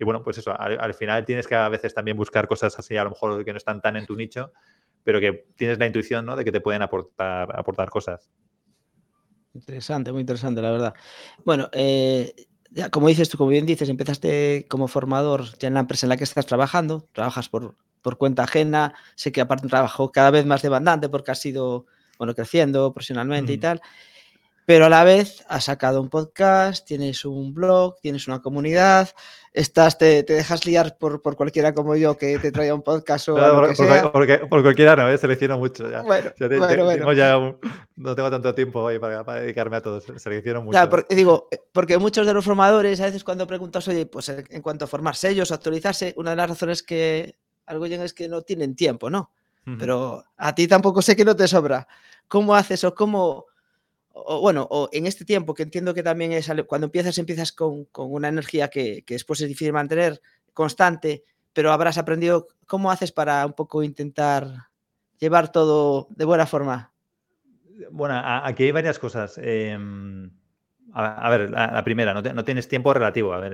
bueno, 0.00 0.24
pues 0.24 0.38
eso, 0.38 0.58
al, 0.58 0.94
final 0.94 1.24
tienes 1.24 1.46
que 1.46 1.54
a 1.54 1.68
veces 1.68 1.94
también 1.94 2.16
buscar 2.16 2.48
cosas 2.48 2.76
así, 2.78 2.96
a 2.96 3.04
lo 3.04 3.10
mejor 3.10 3.44
que 3.44 3.52
no 3.52 3.58
están 3.58 3.80
tan 3.80 3.96
en 3.96 4.06
tu 4.06 4.16
nicho, 4.16 4.52
pero 5.04 5.20
que 5.20 5.46
tienes 5.54 5.78
la 5.78 5.86
intuición 5.86 6.26
¿no? 6.26 6.34
de 6.34 6.44
que 6.44 6.50
te 6.50 6.60
pueden 6.60 6.82
aportar, 6.82 7.56
aportar 7.56 7.90
cosas. 7.90 8.28
Interesante, 9.58 10.12
muy 10.12 10.20
interesante, 10.20 10.62
la 10.62 10.70
verdad. 10.70 10.94
Bueno, 11.44 11.68
eh, 11.72 12.32
ya, 12.70 12.90
como 12.90 13.08
dices 13.08 13.28
tú, 13.28 13.36
como 13.38 13.50
bien 13.50 13.66
dices, 13.66 13.88
empezaste 13.88 14.66
como 14.68 14.86
formador 14.86 15.44
ya 15.58 15.66
en 15.66 15.74
la 15.74 15.80
empresa 15.80 16.06
en 16.06 16.10
la 16.10 16.16
que 16.16 16.22
estás 16.24 16.46
trabajando, 16.46 17.08
trabajas 17.12 17.48
por, 17.48 17.76
por 18.00 18.18
cuenta 18.18 18.44
ajena, 18.44 18.94
sé 19.16 19.32
que 19.32 19.40
aparte 19.40 19.64
un 19.66 19.70
trabajo 19.70 20.12
cada 20.12 20.30
vez 20.30 20.46
más 20.46 20.62
demandante 20.62 21.08
porque 21.08 21.32
has 21.32 21.44
ido, 21.44 21.86
bueno, 22.18 22.34
creciendo 22.34 22.92
profesionalmente 22.92 23.52
y 23.52 23.58
tal 23.58 23.80
pero 24.68 24.84
a 24.84 24.88
la 24.90 25.02
vez 25.02 25.42
has 25.48 25.64
sacado 25.64 25.98
un 25.98 26.10
podcast, 26.10 26.86
tienes 26.86 27.24
un 27.24 27.54
blog, 27.54 27.98
tienes 28.02 28.28
una 28.28 28.42
comunidad, 28.42 29.08
estás, 29.54 29.96
te, 29.96 30.22
dejas 30.24 30.66
liar 30.66 30.98
por, 30.98 31.22
cualquiera 31.22 31.72
como 31.72 31.96
yo 31.96 32.18
que 32.18 32.38
te 32.38 32.52
traiga 32.52 32.74
un 32.74 32.82
podcast 32.82 33.30
o 33.30 33.38
lo 33.38 33.66
que 33.66 33.74
sea. 33.74 34.12
por, 34.12 34.26
cualquiera 34.62 34.94
no, 34.94 35.08
¿eh? 35.08 35.16
selecciono 35.16 35.56
mucho. 35.56 35.90
Ya. 35.90 36.02
Bueno, 36.02 36.32
no 37.96 38.14
tengo 38.14 38.30
tanto 38.30 38.54
tiempo 38.54 38.80
hoy 38.82 38.98
para, 38.98 39.22
dedicarme 39.40 39.76
a 39.78 39.80
todo, 39.80 40.02
selecciono 40.02 40.60
mucho. 40.60 40.72
Claro, 40.72 40.90
porque, 40.90 41.14
digo, 41.14 41.48
porque 41.72 41.96
muchos 41.96 42.26
de 42.26 42.34
los 42.34 42.44
formadores 42.44 43.00
a 43.00 43.06
veces 43.06 43.24
cuando 43.24 43.46
preguntas, 43.46 43.88
oye, 43.88 44.04
pues 44.04 44.28
en 44.28 44.60
cuanto 44.60 44.84
a 44.84 44.88
formarse 44.88 45.30
ellos, 45.30 45.50
actualizarse, 45.50 46.12
una 46.18 46.32
de 46.32 46.36
las 46.36 46.50
razones 46.50 46.82
que 46.82 47.36
algo 47.64 47.86
llegan 47.86 48.04
es 48.04 48.12
que 48.12 48.28
no 48.28 48.42
tienen 48.42 48.76
tiempo, 48.76 49.08
¿no? 49.08 49.30
Pero 49.78 50.24
a 50.36 50.54
ti 50.54 50.68
tampoco 50.68 51.00
sé 51.00 51.16
que 51.16 51.24
no 51.24 51.34
te 51.34 51.48
sobra. 51.48 51.88
¿Cómo 52.26 52.54
haces 52.54 52.84
o 52.84 52.94
cómo 52.94 53.47
o 54.26 54.40
bueno, 54.40 54.66
o 54.70 54.88
en 54.92 55.06
este 55.06 55.24
tiempo 55.24 55.54
que 55.54 55.62
entiendo 55.62 55.94
que 55.94 56.02
también 56.02 56.32
es 56.32 56.50
cuando 56.66 56.86
empiezas, 56.86 57.18
empiezas 57.18 57.52
con, 57.52 57.86
una 57.94 58.28
energía 58.28 58.68
que, 58.68 59.04
después 59.06 59.40
es 59.40 59.48
difícil 59.48 59.72
mantener 59.72 60.20
constante, 60.52 61.24
pero 61.52 61.72
habrás 61.72 61.98
aprendido 61.98 62.48
cómo 62.66 62.90
haces 62.90 63.12
para 63.12 63.44
un 63.46 63.52
poco 63.52 63.82
intentar 63.82 64.68
llevar 65.18 65.52
todo 65.52 66.08
de 66.10 66.24
buena 66.24 66.46
forma. 66.46 66.92
Bueno, 67.90 68.20
aquí 68.24 68.64
hay 68.64 68.72
varias 68.72 68.98
cosas. 68.98 69.38
Em, 69.38 70.30
a, 70.92 71.30
ver, 71.30 71.50
la, 71.50 71.84
primera, 71.84 72.12
no, 72.12 72.44
tienes 72.44 72.66
tiempo 72.66 72.92
relativo. 72.92 73.32
A 73.32 73.38
ver, 73.38 73.52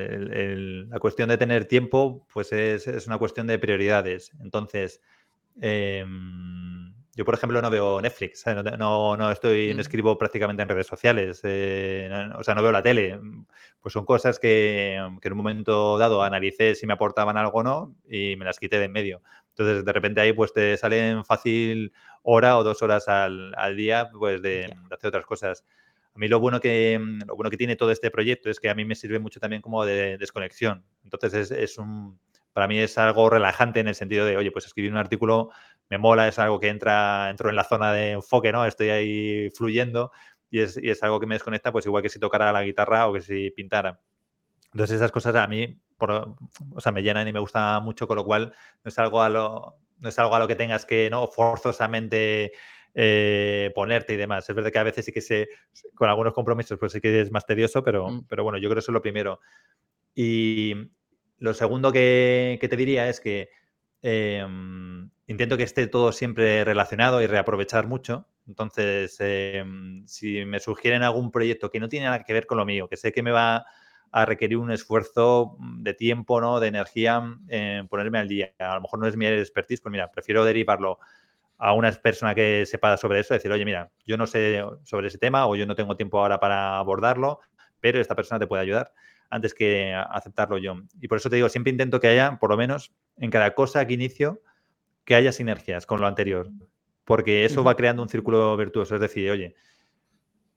la 0.89 0.99
cuestión 0.99 1.29
de 1.29 1.37
tener 1.37 1.67
tiempo, 1.67 2.27
pues 2.33 2.53
es, 2.53 2.87
es 2.87 3.07
una 3.07 3.19
cuestión 3.19 3.47
de 3.47 3.59
prioridades. 3.59 4.33
Entonces, 4.41 5.03
eh, 5.61 6.05
yo, 7.17 7.25
por 7.25 7.35
ejemplo, 7.35 7.63
no 7.63 7.71
veo 7.71 8.01
Netflix, 8.01 8.45
no, 8.79 9.17
no, 9.17 9.31
estoy, 9.31 9.71
no 9.71 9.77
mm. 9.77 9.81
escribo 9.81 10.19
prácticamente 10.19 10.63
en 10.63 10.69
redes 10.69 10.87
sociales, 10.87 11.41
eh, 11.45 12.11
o 12.37 12.43
sea, 12.43 12.55
no 12.55 12.63
veo 12.63 12.73
la 12.73 12.83
tele. 12.83 13.19
Pues 13.81 13.93
son 13.93 14.05
cosas 14.05 14.39
que, 14.39 14.95
en 14.97 15.33
un 15.33 15.37
momento 15.37 15.99
dado 15.99 16.23
analicé 16.23 16.75
si 16.75 16.87
me 16.87 16.95
aportaban 16.95 17.37
algo 17.37 17.59
o 17.59 17.63
no 17.63 17.95
y 18.09 18.35
me 18.37 18.45
las 18.45 18.59
quité 18.59 18.79
de 18.79 18.87
en 18.87 18.93
medio. 18.93 19.23
Entonces, 19.51 19.85
de 19.85 19.93
repente 19.93 20.21
ahí 20.21 20.33
pues 20.33 20.53
te 20.53 20.77
salen 20.77 21.25
fácil 21.25 21.93
hora 22.23 22.59
o 22.59 22.65
dos 22.65 22.83
horas 22.83 23.07
al, 23.09 23.77
día 23.77 24.09
pues 24.11 24.43
de, 24.43 24.75
hacer 24.91 25.09
otras 25.09 25.27
cosas. 25.27 25.65
A 26.15 26.19
mí 26.19 26.29
lo 26.29 26.41
bueno, 26.41 26.61
que, 26.61 26.99
lo 27.27 27.37
bueno 27.37 27.51
que 27.51 27.57
tiene 27.57 27.77
todo 27.77 27.91
este 27.91 28.11
proyecto 28.11 28.51
es 28.51 28.59
que 28.59 28.71
a 28.71 28.75
mí 28.75 28.85
me 28.85 28.95
sirve 28.95 29.19
mucho 29.19 29.39
también 29.39 29.63
como 29.63 29.85
de 29.85 30.17
desconexión. 30.19 30.85
Entonces, 31.05 31.35
es, 31.35 31.51
es 31.51 31.79
un, 31.79 32.19
para 32.55 32.69
mí 32.69 32.79
es 32.79 32.97
algo 32.97 33.29
relajante 33.29 33.81
en 33.81 33.89
el 33.89 33.97
sentido 33.97 34.25
de, 34.25 34.37
oye, 34.37 34.51
pues 34.51 34.65
escribir 34.65 34.93
un 34.93 34.97
artículo 34.97 35.51
me 35.95 35.99
mola, 35.99 36.27
es 36.27 36.41
algo 36.41 36.59
que 36.59 36.69
entra, 36.69 37.31
entro 37.31 37.51
en 37.51 37.57
la 37.57 37.63
zona 37.63 37.93
de 37.93 38.13
enfoque, 38.13 38.51
¿no? 38.51 38.67
Estoy 38.67 38.91
ahí 38.91 39.51
fluyendo 39.51 40.11
y 40.51 40.59
es, 40.61 40.77
y 40.77 40.91
es 40.91 41.01
algo 41.05 41.21
que 41.21 41.27
me 41.27 41.37
desconecta, 41.37 41.71
pues 41.71 41.87
igual 41.87 42.03
que 42.03 42.09
si 42.09 42.19
tocara 42.19 42.53
la 42.53 42.65
guitarra 42.65 43.07
o 43.07 43.13
que 43.13 43.21
si 43.21 43.53
pintara. 43.53 44.01
Entonces 44.73 44.97
esas 44.97 45.13
cosas 45.13 45.37
a 45.37 45.47
mí, 45.47 45.81
por, 45.97 46.11
o 46.11 46.81
sea, 46.81 46.91
me 46.91 47.03
llenan 47.03 47.29
y 47.29 47.33
me 47.33 47.39
gusta 47.39 47.79
mucho, 47.79 48.09
con 48.09 48.17
lo 48.17 48.25
cual 48.25 48.53
no 48.83 48.89
es 48.89 48.99
algo 48.99 49.23
a 49.23 49.29
lo, 49.29 49.77
no 49.99 50.09
es 50.09 50.19
algo 50.19 50.35
a 50.35 50.41
lo 50.41 50.49
que 50.49 50.57
tengas 50.57 50.85
que, 50.85 51.09
¿no? 51.11 51.29
Forzosamente 51.29 52.53
eh, 52.93 53.71
ponerte 53.73 54.15
y 54.15 54.17
demás. 54.17 54.51
Es 54.51 54.57
verdad 54.57 54.73
que 54.73 54.79
a 54.81 54.83
veces 54.83 55.05
sí 55.05 55.13
que 55.13 55.21
se, 55.21 55.49
con 55.95 56.09
algunos 56.09 56.33
compromisos, 56.33 56.77
pues 56.77 56.91
sí 56.91 57.01
que 57.01 57.21
es 57.21 57.31
más 57.31 57.47
tedioso, 57.47 57.85
pero, 57.85 58.09
mm. 58.09 58.27
pero 58.27 58.43
bueno, 58.43 58.59
yo 58.59 58.69
creo 58.69 58.75
que 58.75 58.81
eso 58.81 58.91
es 58.91 58.95
lo 58.95 59.03
primero. 59.03 59.39
Y 60.13 60.75
lo 61.39 61.55
segundo 61.55 61.93
que, 61.93 62.59
te 62.61 62.77
diría 62.77 63.09
es 63.09 63.21
que 63.21 63.49
em, 64.03 65.09
intento 65.27 65.57
que 65.57 65.63
esté 65.63 65.87
todo 65.87 66.13
siempre 66.13 66.65
relacionado 66.65 67.23
y 67.23 67.27
reaprovechar 67.27 67.87
mucho. 67.87 68.27
Entonces, 68.47 69.17
em, 69.21 70.07
si 70.07 70.45
me 70.45 70.61
sugieren 70.61 71.03
algún 71.03 71.31
proyecto 71.31 71.71
que 71.71 71.81
no 71.81 71.89
tiene 71.89 72.07
nada 72.07 72.23
que 72.23 72.33
ver 72.33 72.47
con 72.47 72.59
lo 72.59 72.67
mío, 72.67 72.89
que 72.89 72.97
sé 72.97 73.13
que 73.13 73.23
me 73.23 73.31
va 73.31 73.65
a 74.13 74.25
requerir 74.27 74.59
un 74.59 74.71
esfuerzo 74.71 75.57
de 75.79 75.95
tiempo, 75.95 76.41
¿no? 76.41 76.61
De 76.61 76.69
energía 76.69 77.23
en 77.49 77.89
ponerme 77.89 78.19
al 78.19 78.29
día. 78.29 78.53
A 78.59 78.77
lo 78.77 78.83
mejor 78.83 79.01
no 79.01 79.07
es 79.07 79.17
mi 79.17 79.27
expertise, 79.27 79.81
pues 79.81 79.91
mira, 79.91 80.11
prefiero 80.11 80.45
derivarlo 80.45 80.99
a 81.59 81.73
una 81.73 81.91
persona 81.93 82.35
que 82.35 82.67
sepa 82.67 82.97
sobre 82.97 83.21
eso, 83.21 83.35
decir, 83.35 83.51
oye, 83.51 83.65
mira, 83.65 83.91
yo 84.07 84.17
no 84.17 84.27
sé 84.27 84.63
sobre 84.85 85.09
ese 85.09 85.19
tema 85.19 85.47
o 85.47 85.57
yo 85.57 85.67
no 85.67 85.75
tengo 85.75 85.97
tiempo 85.97 86.21
ahora 86.21 86.39
para 86.39 86.79
abordarlo, 86.79 87.41
pero 87.81 88.01
esta 88.01 88.15
persona 88.15 88.39
te 88.39 88.47
puede 88.47 88.63
ayudar 88.63 88.93
antes 89.31 89.55
que 89.55 89.95
aceptarlo 89.95 90.59
yo. 90.59 90.77
Y 91.01 91.09
por 91.09 91.19
eso 91.19 91.31
te 91.31 91.37
digo, 91.37 91.49
siempre 91.49 91.71
intento 91.71 91.99
que 91.99 92.09
haya, 92.09 92.39
por 92.39 92.51
lo 92.51 92.57
menos, 92.57 92.93
en 93.17 93.31
cada 93.31 93.55
cosa 93.55 93.85
que 93.87 93.95
inicio, 93.95 94.43
que 95.05 95.15
haya 95.15 95.33
sinergias 95.33 95.87
con 95.87 96.01
lo 96.01 96.07
anterior, 96.07 96.51
porque 97.05 97.45
eso 97.45 97.63
va 97.63 97.77
creando 97.77 98.03
un 98.03 98.09
círculo 98.09 98.57
virtuoso. 98.57 98.95
Es 98.95 99.01
decir, 99.01 99.31
oye, 99.31 99.55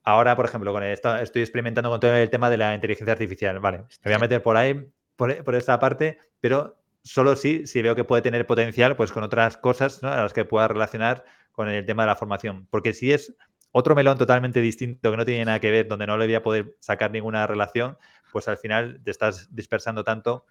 ahora, 0.02 0.36
por 0.36 0.46
ejemplo, 0.46 0.72
con 0.72 0.82
esto, 0.82 1.16
estoy 1.16 1.42
experimentando 1.42 1.90
con 1.90 2.00
todo 2.00 2.14
el 2.14 2.30
tema 2.30 2.50
de 2.50 2.56
la 2.56 2.74
inteligencia 2.74 3.12
artificial, 3.12 3.60
vale, 3.60 3.78
me 3.78 3.86
voy 4.04 4.12
a 4.14 4.18
meter 4.18 4.42
por 4.42 4.56
ahí, 4.56 4.90
por, 5.16 5.44
por 5.44 5.54
esta 5.54 5.78
parte, 5.78 6.18
pero 6.40 6.78
solo 7.02 7.36
si, 7.36 7.66
si 7.66 7.82
veo 7.82 7.94
que 7.94 8.04
puede 8.04 8.22
tener 8.22 8.46
potencial 8.46 8.96
pues 8.96 9.12
con 9.12 9.22
otras 9.22 9.56
cosas 9.56 10.02
a 10.02 10.22
las 10.22 10.32
que 10.32 10.44
pueda 10.44 10.68
relacionar 10.68 11.24
con 11.52 11.68
el 11.68 11.84
tema 11.84 12.02
de 12.04 12.08
la 12.08 12.16
formación. 12.16 12.66
Porque 12.70 12.92
si 12.92 13.12
es 13.12 13.34
otro 13.72 13.94
melón 13.94 14.18
totalmente 14.18 14.60
distinto 14.60 15.10
que 15.10 15.16
no 15.16 15.24
tiene 15.24 15.44
nada 15.44 15.60
que 15.60 15.70
ver, 15.70 15.88
donde 15.88 16.06
no 16.06 16.16
le 16.16 16.26
voy 16.26 16.34
a 16.34 16.42
poder 16.42 16.76
sacar 16.80 17.10
ninguna 17.10 17.46
relación, 17.46 17.98
pues 18.32 18.48
al 18.48 18.58
final 18.58 19.00
te 19.02 19.10
estás 19.10 19.54
dispersando 19.54 20.04
tanto 20.04 20.44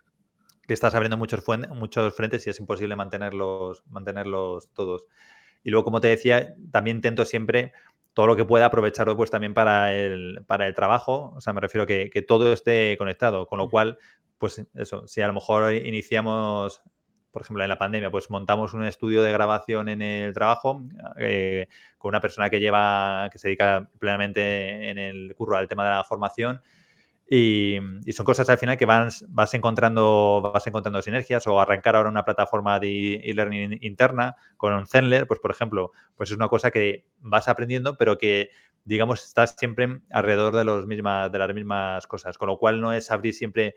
que 0.67 0.73
estás 0.73 0.93
abriendo 0.93 1.17
muchos, 1.17 1.43
muchos 1.69 2.13
frentes 2.13 2.45
y 2.45 2.49
es 2.49 2.59
imposible 2.59 2.95
mantenerlos, 2.95 3.83
mantenerlos 3.89 4.69
todos. 4.73 5.05
Y 5.63 5.71
luego, 5.71 5.85
como 5.85 6.01
te 6.01 6.09
decía, 6.09 6.55
también 6.71 6.97
intento 6.97 7.25
siempre 7.25 7.73
todo 8.13 8.27
lo 8.27 8.35
que 8.35 8.45
pueda 8.45 8.65
aprovecharlo 8.65 9.15
pues 9.15 9.29
también 9.29 9.53
para 9.53 9.93
el, 9.93 10.43
para 10.47 10.67
el 10.67 10.75
trabajo. 10.75 11.33
O 11.35 11.41
sea, 11.41 11.53
me 11.53 11.61
refiero 11.61 11.83
a 11.83 11.87
que, 11.87 12.09
que 12.09 12.21
todo 12.21 12.51
esté 12.51 12.95
conectado, 12.97 13.47
con 13.47 13.59
lo 13.59 13.69
cual 13.69 13.97
pues 14.37 14.65
eso, 14.75 15.07
si 15.07 15.21
a 15.21 15.27
lo 15.27 15.33
mejor 15.33 15.73
iniciamos, 15.73 16.81
por 17.31 17.41
ejemplo, 17.41 17.63
en 17.63 17.69
la 17.69 17.77
pandemia, 17.77 18.11
pues 18.11 18.29
montamos 18.29 18.73
un 18.73 18.83
estudio 18.85 19.23
de 19.23 19.31
grabación 19.31 19.89
en 19.89 20.01
el 20.01 20.33
trabajo 20.33 20.83
eh, 21.17 21.67
con 21.97 22.09
una 22.09 22.21
persona 22.21 22.49
que 22.49 22.59
lleva, 22.59 23.29
que 23.31 23.39
se 23.39 23.47
dedica 23.47 23.89
plenamente 23.99 24.89
en 24.89 24.97
el 24.97 25.33
curro 25.35 25.57
al 25.57 25.67
tema 25.67 25.85
de 25.85 25.91
la 25.91 26.03
formación. 26.03 26.61
Y, 27.29 27.77
son 28.13 28.25
cosas 28.25 28.49
al 28.49 28.57
final 28.57 28.77
que 28.77 28.85
vas, 28.85 29.25
vas, 29.27 29.53
encontrando, 29.53 30.51
vas 30.53 30.65
encontrando 30.65 31.01
sinergias 31.01 31.45
o 31.47 31.59
arrancar 31.59 31.95
ahora 31.95 32.09
una 32.09 32.23
plataforma 32.23 32.79
de 32.79 33.15
e-learning 33.15 33.79
interna 33.81 34.35
con 34.55 34.73
un 34.73 34.87
Zenler, 34.87 35.27
pues 35.27 35.39
por 35.41 35.51
ejemplo, 35.51 35.91
pues 36.15 36.31
es 36.31 36.37
una 36.37 36.47
cosa 36.47 36.71
que 36.71 37.05
vas 37.19 37.49
aprendiendo, 37.49 37.97
pero 37.97 38.17
que 38.17 38.49
digamos 38.85 39.25
estás 39.25 39.55
siempre 39.57 39.99
alrededor 40.11 40.55
de, 40.55 40.63
los 40.63 40.87
mismas, 40.87 41.29
de 41.29 41.39
las 41.39 41.53
mismas 41.53 42.07
cosas, 42.07 42.37
con 42.37 42.47
lo 42.47 42.57
cual 42.57 42.79
no 42.79 42.93
es 42.93 43.11
abrir 43.11 43.33
siempre 43.33 43.75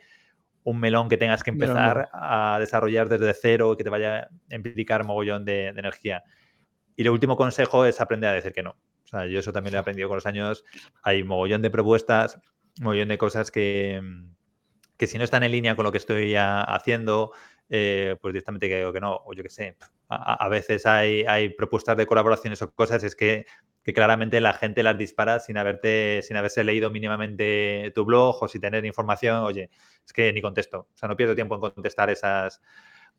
un 0.63 0.79
melón 0.79 1.09
que 1.09 1.17
tengas 1.17 1.43
que 1.43 1.51
empezar 1.51 2.09
a 2.13 2.59
desarrollar 2.61 3.09
desde 3.09 3.35
cero, 3.35 3.77
que 3.77 3.83
te 3.83 3.91
vaya 3.91 4.29
a 4.51 4.55
implicar 4.55 5.05
mogollón 5.05 5.45
de, 5.45 5.69
energía. 5.69 6.23
Y 6.95 7.03
el 7.03 7.11
último 7.11 7.37
consejo 7.37 7.85
es 7.85 8.01
aprender 8.01 8.31
a 8.31 8.35
decir 8.35 8.53
que 8.53 8.63
no. 8.63 8.77
O 9.05 9.09
sea, 9.09 9.27
yo 9.27 9.41
eso 9.41 9.53
también 9.53 9.73
lo 9.73 9.79
he 9.79 9.81
aprendido 9.81 10.09
con 10.09 10.17
los 10.17 10.27
años. 10.27 10.65
Hay 11.03 11.25
mogollón 11.25 11.63
de 11.63 11.71
propuestas, 11.71 12.39
mogollón 12.81 13.09
de 13.09 13.19
cosas 13.19 13.51
que, 13.51 14.01
que 14.97 15.07
si 15.07 15.19
no 15.19 15.25
están 15.25 15.43
en 15.43 15.53
línea 15.53 15.77
con 15.77 15.85
lo 15.85 15.93
que 15.93 15.99
estoy 15.99 16.35
haciendo, 16.37 17.33
eh, 17.69 18.17
pues 18.21 18.33
directamente 18.33 18.67
digo 18.67 18.93
que 18.93 19.01
no, 19.01 19.21
o 19.25 19.33
yo 19.33 19.43
qué 19.43 19.51
sé. 19.51 19.77
A, 20.09 20.49
veces 20.49 20.87
hay, 20.87 21.25
hay 21.29 21.51
propuestas 21.51 21.97
de 21.97 22.07
colaboraciones 22.07 22.61
o 22.63 22.73
cosas, 22.73 23.05
es 23.05 23.15
que 23.15 23.47
que 23.83 23.95
claramente 23.95 24.41
la 24.41 24.53
gente 24.53 24.83
las 24.83 24.99
dispara 24.99 25.41
sin 25.41 25.57
haberte, 25.57 26.21
sin 26.23 26.37
haberse 26.37 26.65
leído 26.65 26.91
mínimamente 26.91 27.93
tu 27.95 28.05
blog 28.05 28.43
o 28.43 28.49
sin 28.49 28.61
tener 28.61 28.85
información. 28.85 29.37
Oye, 29.39 29.71
es 30.05 30.13
que 30.13 30.33
ni 30.33 30.43
contesto. 30.43 30.89
O 30.93 30.97
sea, 30.97 31.09
no 31.09 31.17
pierdo 31.17 31.35
tiempo 31.35 31.55
en 31.55 31.61
contestar 31.61 32.11
esas, 32.11 32.61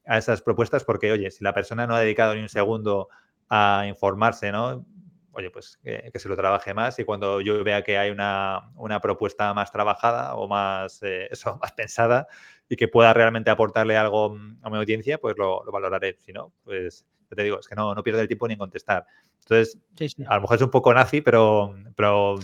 a 0.06 0.18
esas 0.18 0.42
propuestas 0.42 0.84
porque, 0.84 1.12
oye, 1.12 1.32
si 1.32 1.44
la 1.44 1.54
persona 1.54 1.88
no 1.88 1.96
ha 1.96 2.02
dedicado 2.02 2.36
ni 2.36 2.42
un 2.42 2.50
segundo 2.50 3.10
a 3.50 3.86
informarse, 3.88 4.52
¿no? 4.52 4.86
Oye, 5.34 5.50
pues 5.50 5.78
que, 5.84 6.12
se 6.14 6.28
lo 6.28 6.36
trabaje 6.36 6.74
más 6.74 7.00
y 7.00 7.06
cuando 7.06 7.40
yo 7.42 7.64
vea 7.64 7.84
que 7.84 7.98
hay 7.98 8.10
una, 8.10 8.72
propuesta 9.02 9.54
más 9.54 9.72
trabajada 9.72 10.36
o 10.36 10.48
más, 10.48 11.02
eh, 11.04 11.28
eso, 11.32 11.58
más 11.62 11.72
pensada 11.72 12.28
y 12.68 12.76
que 12.76 12.88
pueda 12.88 13.14
realmente 13.14 13.50
aportarle 13.50 13.98
algo 13.98 14.38
a 14.62 14.70
mi 14.70 14.78
audiencia, 14.78 15.18
pues 15.18 15.38
lo, 15.38 15.64
lo 15.64 15.72
valoraré. 15.72 16.18
Si 16.22 16.32
no, 16.32 16.54
pues 16.64 17.06
te 17.36 17.44
digo, 17.44 17.60
es 17.60 17.68
que 17.68 17.76
no, 17.76 17.96
no 17.96 18.04
pierdo 18.04 18.22
el 18.22 18.28
tiempo 18.28 18.48
ni 18.48 18.54
en 18.54 18.60
contestar. 18.60 19.06
Entonces, 19.40 19.78
a 20.28 20.36
lo 20.36 20.42
mejor 20.42 20.58
es 20.58 20.64
un 20.64 20.70
poco 20.70 20.94
nazi, 20.94 21.22
pero, 21.22 21.76
pero 21.96 22.40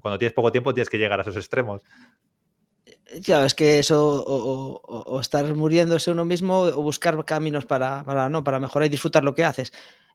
cuando 0.00 0.18
tienes 0.18 0.32
poco 0.32 0.52
tiempo 0.52 0.72
tienes 0.72 0.88
que 0.88 0.98
llegar 0.98 1.18
a 1.18 1.22
esos 1.22 1.36
extremos. 1.36 1.82
Ya, 3.20 3.44
es 3.44 3.54
que 3.54 3.78
eso, 3.80 4.24
o, 4.26 5.20
estar 5.20 5.44
muriéndose 5.54 6.10
uno 6.10 6.24
mismo, 6.24 6.60
o 6.60 6.82
buscar 6.82 7.22
caminos 7.24 7.66
para, 7.66 8.04
para, 8.04 8.28
¿no? 8.28 8.44
para 8.44 8.60
mejorar 8.60 8.86
y 8.86 8.90
disfrutar 8.90 9.24
lo 9.24 9.34
que 9.34 9.44
haces. 9.44 9.72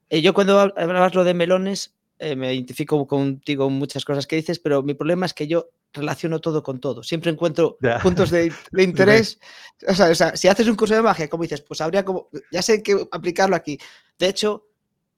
Eh, 0.10 0.22
yo 0.22 0.34
cuando 0.34 0.60
hablabas 0.60 1.13
lo 1.13 1.24
de 1.24 1.34
melones, 1.34 1.93
eh, 2.17 2.36
me 2.36 2.53
identifico 2.53 3.05
contigo 3.05 3.67
en 3.67 3.74
muchas 3.74 4.05
cosas 4.05 4.25
que 4.25 4.38
dices, 4.38 4.60
pero 4.60 4.81
mi 4.84 4.93
problema 4.93 5.25
es 5.25 5.34
que 5.34 5.48
yo 5.48 5.69
relaciono 5.91 6.39
todo 6.39 6.63
con 6.63 6.79
todo. 6.79 7.03
Siempre 7.03 7.31
encuentro 7.31 7.77
puntos 8.01 8.29
de, 8.31 8.53
interés. 8.77 9.39
o, 9.88 9.93
sea, 9.93 10.10
o, 10.10 10.15
sea, 10.15 10.36
si 10.36 10.48
haces 10.48 10.67
un 10.67 10.75
curso 10.75 10.95
de 10.95 11.01
magia, 11.01 11.29
como 11.29 11.43
dices, 11.43 11.62
pues 11.62 11.81
habría 11.81 12.05
como, 12.05 12.29
ya 12.51 12.62
sé 12.62 12.81
que 12.81 13.05
aplicarlo 13.12 13.55
aquí. 13.55 13.77
De 14.17 14.27
hecho, 14.27 14.67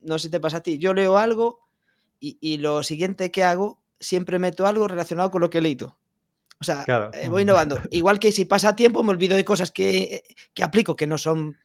no 0.01 0.17
sé 0.17 0.27
si 0.27 0.31
te 0.31 0.39
pasa 0.39 0.57
a 0.57 0.63
ti, 0.63 0.77
yo 0.77 0.93
leo 0.93 1.17
algo 1.17 1.67
y, 2.19 2.57
lo 2.57 2.81
siguiente 2.81 3.29
que 3.29 3.43
hago, 3.43 3.79
siempre 3.99 4.39
meto 4.39 4.65
algo 4.65 4.87
relacionado 4.87 5.29
con 5.29 5.41
lo 5.41 5.51
que 5.51 5.59
he 5.59 5.61
leído. 5.61 5.99
O 6.59 6.63
sea, 6.63 6.83
eh, 7.13 7.29
voy 7.29 7.43
innovando. 7.43 7.79
Igual 7.91 8.17
que 8.17 8.31
si 8.31 8.45
pasa 8.45 8.75
tiempo, 8.75 9.03
me 9.03 9.11
olvido 9.11 9.35
de 9.35 9.45
cosas 9.45 9.71
que, 9.71 10.23
que, 10.55 10.63
aplico 10.63 10.95
que 10.95 11.05
no, 11.05 11.19
son, 11.19 11.57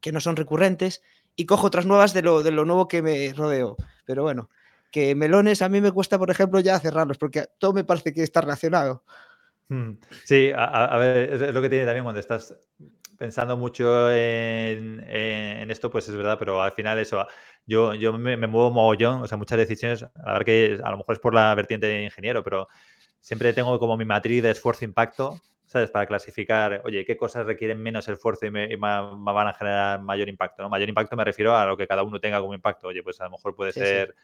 que 0.00 0.12
no 0.12 0.20
son 0.20 0.36
recurrentes 0.36 1.02
y 1.36 1.44
cojo 1.44 1.66
otras 1.66 1.84
nuevas 1.84 2.14
de 2.14 2.22
lo, 2.22 2.42
de 2.42 2.52
lo 2.52 2.64
nuevo 2.64 2.88
que 2.88 3.02
me 3.02 3.34
rodeo. 3.34 3.76
Pero 4.06 4.22
bueno, 4.22 4.48
que 4.90 5.14
melones 5.14 5.62
a 5.62 5.68
mí 5.68 5.80
me 5.80 5.92
cuesta, 5.92 6.18
por 6.18 6.30
ejemplo, 6.30 6.60
ya 6.60 6.78
cerrarlos, 6.80 7.18
porque 7.18 7.46
todo 7.58 7.72
me 7.72 7.84
parece 7.84 8.12
que 8.12 8.22
está 8.22 8.40
relacionado. 8.40 9.04
Hmm. 9.68 9.92
Sí, 10.24 10.50
a, 10.56 10.96
ver, 10.96 11.32
es 11.32 11.54
lo 11.54 11.60
que 11.60 11.68
tiene 11.68 11.84
también 11.84 12.04
cuando 12.04 12.20
estás 12.20 12.56
pensando 13.18 13.56
mucho 13.56 14.10
en, 14.10 15.70
esto, 15.70 15.90
pues 15.90 16.08
es 16.08 16.14
verdad, 16.14 16.38
pero 16.38 16.62
al 16.62 16.72
final 16.72 16.98
eso, 16.98 17.26
yo, 17.66 17.92
yo 17.94 18.16
me, 18.16 18.36
muevo 18.46 18.70
mogollón, 18.70 19.22
o 19.22 19.26
sea, 19.26 19.36
muchas 19.36 19.58
decisiones, 19.58 20.06
a 20.24 20.32
ver 20.34 20.44
que 20.44 20.80
a 20.82 20.90
lo 20.90 20.98
mejor 20.98 21.16
es 21.16 21.20
por 21.20 21.34
la 21.34 21.54
vertiente 21.54 21.86
de 21.86 22.04
ingeniero, 22.04 22.42
pero 22.42 22.68
siempre 23.20 23.52
tengo 23.52 23.78
como 23.78 23.96
mi 23.96 24.04
matriz 24.04 24.42
de 24.42 24.52
esfuerzo-impacto, 24.52 25.40
¿sabes? 25.66 25.90
Para 25.90 26.06
clasificar, 26.06 26.80
oye, 26.84 27.04
qué 27.04 27.16
cosas 27.16 27.44
requieren 27.44 27.82
menos 27.82 28.08
esfuerzo 28.08 28.46
y 28.46 28.50
me, 28.50 28.74
van 28.76 29.48
a 29.48 29.52
generar 29.52 30.00
mayor 30.00 30.28
impacto, 30.28 30.62
¿no? 30.62 30.70
Mayor 30.70 30.88
impacto 30.88 31.16
me 31.16 31.24
refiero 31.24 31.54
a 31.54 31.66
lo 31.66 31.76
que 31.76 31.86
cada 31.86 32.04
uno 32.04 32.20
tenga 32.20 32.40
como 32.40 32.54
impacto, 32.54 32.88
oye, 32.88 33.02
pues 33.02 33.20
a 33.20 33.24
lo 33.24 33.32
mejor 33.32 33.54
puede 33.54 33.72
ser... 33.72 34.14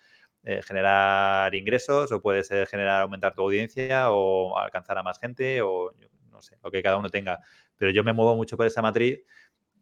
Eh, 0.46 0.60
generar 0.62 1.54
ingresos 1.54 2.12
o 2.12 2.20
puede 2.20 2.44
ser 2.44 2.66
generar 2.66 3.00
aumentar 3.00 3.34
tu 3.34 3.40
audiencia 3.40 4.10
o 4.10 4.58
alcanzar 4.58 4.98
a 4.98 5.02
más 5.02 5.18
gente 5.18 5.62
o 5.62 5.90
no 6.30 6.42
sé, 6.42 6.58
lo 6.62 6.70
que 6.70 6.82
cada 6.82 6.98
uno 6.98 7.08
tenga. 7.08 7.40
Pero 7.78 7.90
yo 7.90 8.04
me 8.04 8.12
muevo 8.12 8.36
mucho 8.36 8.54
por 8.54 8.66
esa 8.66 8.82
matriz 8.82 9.24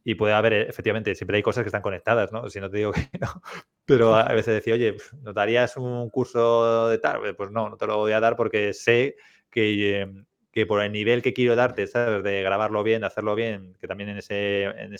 y 0.05 0.15
puede 0.15 0.35
haber, 0.35 0.53
efectivamente, 0.53 1.17
siempre 1.17 1.37
hay 1.37 1.43
cosas 1.43 1.65
que 1.65 1.69
están 1.69 1.83
conectadas, 1.83 2.31
¿no? 2.31 2.49
Si 2.49 2.61
no 2.61 2.71
te 2.71 2.77
digo 2.79 2.93
que 2.93 3.09
no. 3.21 3.43
Pero 3.87 4.15
a 4.15 4.33
veces 4.33 4.55
decía, 4.55 4.75
oye, 4.75 4.97
¿notarías 5.23 5.77
un 5.77 6.09
curso 6.11 6.89
de 6.89 6.99
tal? 6.99 7.35
Pues 7.35 7.51
no, 7.51 7.69
no 7.69 7.77
te 7.77 7.87
lo 7.89 7.97
voy 7.97 8.13
a 8.13 8.21
dar 8.21 8.37
porque 8.37 8.73
sé 8.73 9.17
que, 9.51 10.01
em, 10.01 10.27
que 10.53 10.65
por 10.65 10.81
el 10.81 10.93
nivel 10.93 11.23
que 11.23 11.33
quiero 11.33 11.57
darte, 11.57 11.89
¿sabes? 11.89 12.23
De 12.23 12.41
grabarlo 12.43 12.85
bien, 12.85 13.01
de 13.01 13.09
hacerlo 13.09 13.35
bien, 13.35 13.77
que 13.81 13.89
también 13.89 14.11
en 14.11 14.19
ese, 14.19 14.65
en 14.65 14.97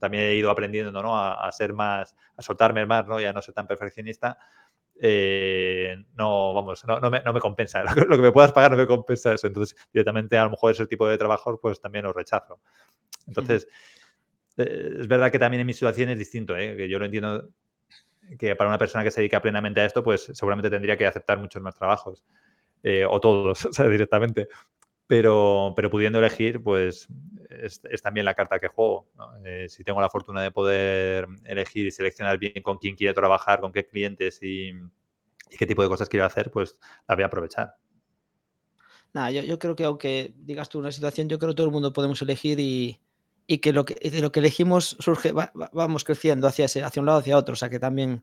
también 0.00 0.24
he 0.24 0.34
ido 0.34 0.50
aprendiendo, 0.50 1.02
¿no? 1.02 1.18
A, 1.18 1.46
a, 1.46 1.52
ser 1.52 1.74
más, 1.74 2.14
a 2.36 2.42
soltarme 2.42 2.86
más, 2.86 3.06
¿no? 3.06 3.20
Y 3.20 3.24
a 3.26 3.32
no 3.34 3.42
ser 3.42 3.54
tan 3.54 3.66
perfeccionista 3.66 4.38
eh, 5.00 5.96
no, 6.14 6.54
vamos, 6.54 6.84
no, 6.84 7.10
me, 7.10 7.40
compensa. 7.40 7.82
Lo 8.08 8.16
que 8.16 8.22
me 8.22 8.32
puedas 8.32 8.52
pagar 8.52 8.70
no 8.72 8.76
me 8.76 8.86
compensa 8.86 9.34
eso. 9.34 9.46
Entonces, 9.46 9.76
directamente 9.92 10.38
a 10.38 10.44
lo 10.44 10.50
mejor 10.50 10.72
ese 10.72 10.86
tipo 10.86 11.06
de 11.08 11.18
trabajos, 11.18 11.58
pues 11.60 11.80
también 11.80 12.04
los 12.04 12.14
rechazo. 12.14 12.60
Entonces, 13.26 13.68
eh, 14.56 14.96
es 15.00 15.08
verdad 15.08 15.30
que 15.30 15.38
también 15.38 15.60
en 15.60 15.66
mi 15.66 15.74
situación 15.74 16.10
es 16.10 16.18
distinto, 16.18 16.56
¿eh? 16.56 16.76
que 16.76 16.88
yo 16.88 16.98
lo 16.98 17.04
entiendo 17.04 17.48
que 18.38 18.56
para 18.56 18.68
una 18.68 18.78
persona 18.78 19.04
que 19.04 19.10
se 19.10 19.20
dedica 19.20 19.40
plenamente 19.40 19.80
a 19.80 19.84
esto, 19.84 20.02
pues 20.02 20.30
seguramente 20.32 20.70
tendría 20.70 20.96
que 20.96 21.06
aceptar 21.06 21.38
muchos 21.38 21.62
más 21.62 21.76
trabajos, 21.76 22.24
o 23.08 23.20
todos, 23.20 23.64
o 23.66 23.72
sea, 23.72 23.88
directamente. 23.88 24.48
Pero, 25.06 25.72
pero 25.76 25.90
pudiendo 25.90 26.18
elegir, 26.18 26.62
pues 26.62 27.08
es, 27.48 27.80
también 28.02 28.24
la 28.24 28.34
carta 28.34 28.58
que 28.58 28.68
juego. 28.68 29.08
Eh, 29.44 29.66
si 29.68 29.84
tengo 29.84 30.00
la 30.00 30.10
fortuna 30.10 30.42
de 30.42 30.50
poder 30.50 31.28
elegir 31.44 31.86
y 31.86 31.90
seleccionar 31.90 32.38
bien 32.38 32.62
con 32.62 32.78
quién 32.78 32.96
quiero 32.96 33.14
trabajar, 33.14 33.60
con 33.60 33.72
qué 33.72 33.86
clientes 33.86 34.42
y, 34.42 34.72
qué 35.56 35.66
tipo 35.66 35.82
de 35.82 35.88
cosas 35.88 36.08
quiero 36.08 36.26
hacer, 36.26 36.50
pues 36.50 36.76
la 37.08 37.14
voy 37.14 37.24
a 37.24 37.26
aprovechar. 37.26 37.76
Nada, 39.12 39.30
yo, 39.30 39.58
creo 39.58 39.76
que 39.76 39.84
aunque 39.84 40.34
digas 40.36 40.68
tú 40.68 40.78
una 40.78 40.92
situación, 40.92 41.28
yo 41.28 41.38
creo 41.38 41.52
que 41.52 41.56
todo 41.56 41.66
el 41.66 41.72
mundo 41.72 41.92
podemos 41.92 42.20
elegir 42.20 42.58
y, 42.60 43.00
que, 43.58 43.72
lo 43.72 43.84
que 43.84 43.94
de 44.10 44.20
lo 44.20 44.32
que 44.32 44.40
elegimos 44.40 44.96
surge, 44.98 45.32
vamos 45.72 46.04
creciendo 46.04 46.48
hacia, 46.48 46.66
ese, 46.66 46.82
hacia 46.82 47.00
un 47.00 47.06
lado, 47.06 47.20
hacia 47.20 47.38
otro. 47.38 47.54
O 47.54 47.56
sea 47.56 47.70
que 47.70 47.78
también 47.78 48.22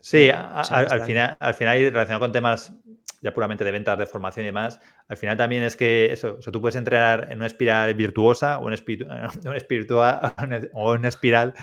Sí, 0.00 0.30
al, 0.30 1.02
final, 1.04 1.36
al 1.38 1.54
final, 1.54 1.78
relacionado 1.78 2.20
con 2.20 2.32
temas 2.32 2.72
ya 3.20 3.34
puramente 3.34 3.64
de 3.64 3.72
ventas, 3.72 3.98
de 3.98 4.06
formación 4.06 4.44
y 4.44 4.48
demás, 4.48 4.80
al 5.08 5.16
final 5.16 5.36
también 5.36 5.62
es 5.62 5.76
que 5.76 6.12
eso, 6.12 6.38
o 6.44 6.50
tú 6.50 6.60
puedes 6.60 6.76
entrar 6.76 7.28
en 7.30 7.38
una 7.38 7.46
espiral 7.46 7.94
virtuosa 7.94 8.58
o 8.58 8.66
una, 8.66 8.74
espiritual 8.74 10.34
o 10.72 10.92
una 10.92 11.08
espiral 11.08 11.54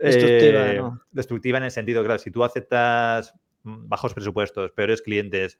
destructiva, 0.00 0.72
eh, 0.72 0.82
destructiva 1.10 1.58
en 1.58 1.64
el 1.64 1.70
sentido, 1.70 2.04
claro, 2.04 2.18
si 2.18 2.30
tú 2.30 2.44
aceptas 2.44 3.34
bajos 3.64 4.14
presupuestos, 4.14 4.72
peores 4.72 5.02
clientes, 5.02 5.58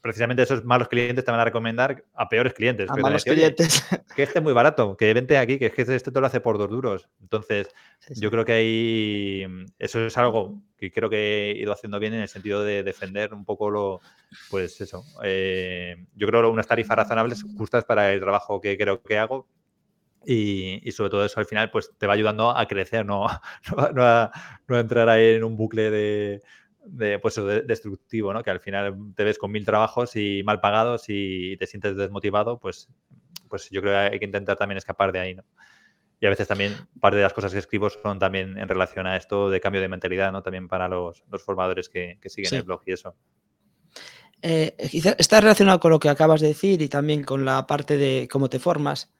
precisamente 0.00 0.42
esos 0.42 0.64
malos 0.64 0.88
clientes 0.88 1.24
te 1.24 1.30
van 1.30 1.40
a 1.40 1.44
recomendar 1.44 2.04
a 2.14 2.28
peores 2.28 2.54
clientes. 2.54 2.90
A 2.90 2.96
malos 2.96 3.24
clientes. 3.24 3.84
que 4.16 4.22
este 4.22 4.38
es 4.38 4.42
muy 4.42 4.52
barato, 4.52 4.96
que 4.96 5.12
vente 5.12 5.38
aquí, 5.38 5.58
que 5.58 5.66
es 5.66 5.72
que 5.72 5.82
este 5.82 6.10
te 6.10 6.20
lo 6.20 6.26
hace 6.26 6.40
por 6.40 6.58
dos 6.58 6.70
duros. 6.70 7.08
Entonces, 7.20 7.68
yo 8.16 8.30
creo 8.30 8.44
que 8.44 8.52
ahí 8.52 9.46
eso 9.78 10.04
es 10.06 10.16
algo 10.16 10.60
que 10.76 10.90
creo 10.90 11.10
que 11.10 11.50
he 11.50 11.58
ido 11.58 11.72
haciendo 11.72 11.98
bien 11.98 12.14
en 12.14 12.20
el 12.20 12.28
sentido 12.28 12.64
de 12.64 12.82
defender 12.82 13.34
un 13.34 13.44
poco 13.44 13.70
lo, 13.70 14.00
pues 14.50 14.80
eso. 14.80 15.04
Eh, 15.22 16.04
yo 16.14 16.26
creo 16.26 16.50
unas 16.50 16.66
tarifas 16.66 16.96
razonables 16.96 17.44
justas 17.56 17.84
para 17.84 18.12
el 18.12 18.20
trabajo 18.20 18.60
que 18.60 18.76
creo 18.78 19.02
que 19.02 19.18
hago, 19.18 19.46
y, 20.24 20.90
sobre 20.92 21.10
todo 21.10 21.24
eso 21.24 21.40
al 21.40 21.46
final 21.46 21.70
pues 21.70 21.92
te 21.96 22.06
va 22.06 22.12
ayudando 22.14 22.56
a 22.56 22.66
crecer, 22.66 23.06
no, 23.06 23.26
no, 23.94 24.02
a, 24.04 24.30
no 24.66 24.76
a, 24.76 24.80
entrar 24.80 25.08
ahí 25.08 25.34
en 25.34 25.44
un 25.44 25.56
bucle 25.56 25.90
de, 25.90 26.42
de, 26.84 27.18
pues, 27.18 27.36
destructivo, 27.66 28.32
¿no? 28.32 28.42
Que 28.42 28.50
al 28.50 28.60
final 28.60 29.12
te 29.14 29.24
ves 29.24 29.38
con 29.38 29.50
mil 29.50 29.64
trabajos 29.64 30.16
y 30.16 30.42
mal 30.44 30.60
pagados 30.60 31.04
y 31.08 31.56
te 31.56 31.66
sientes 31.66 31.96
desmotivado, 31.96 32.58
pues, 32.58 32.88
pues 33.48 33.68
yo 33.70 33.80
creo 33.80 33.92
que 33.92 34.14
hay 34.14 34.18
que 34.18 34.24
intentar 34.24 34.56
también 34.56 34.78
escapar 34.78 35.12
de 35.12 35.20
ahí, 35.20 35.34
¿no? 35.34 35.44
Y 36.20 36.26
a 36.26 36.30
veces 36.30 36.48
también 36.48 36.76
parte 37.00 37.16
de 37.16 37.22
las 37.22 37.32
cosas 37.32 37.52
que 37.52 37.58
escribo 37.58 37.88
son 37.88 38.18
también 38.18 38.58
en 38.58 38.68
relación 38.68 39.06
a 39.06 39.16
esto 39.16 39.48
de 39.48 39.60
cambio 39.60 39.80
de 39.80 39.88
mentalidad, 39.88 40.30
¿no? 40.32 40.42
También 40.42 40.68
para 40.68 40.86
los, 40.86 41.24
formadores 41.44 41.88
que, 41.88 42.18
siguen 42.26 42.54
el 42.54 42.62
blog 42.62 42.82
y 42.84 42.92
eso. 42.92 43.14
Eh, 44.42 44.74
está 45.18 45.40
relacionado 45.40 45.80
con 45.80 45.90
lo 45.90 45.98
que 45.98 46.10
acabas 46.10 46.40
de 46.42 46.48
decir 46.48 46.80
y 46.82 46.88
también 46.88 47.24
con 47.24 47.44
la 47.44 47.66
parte 47.66 47.96
de 47.96 48.28
cómo 48.30 48.50
te 48.50 48.58
formas. 48.58 49.10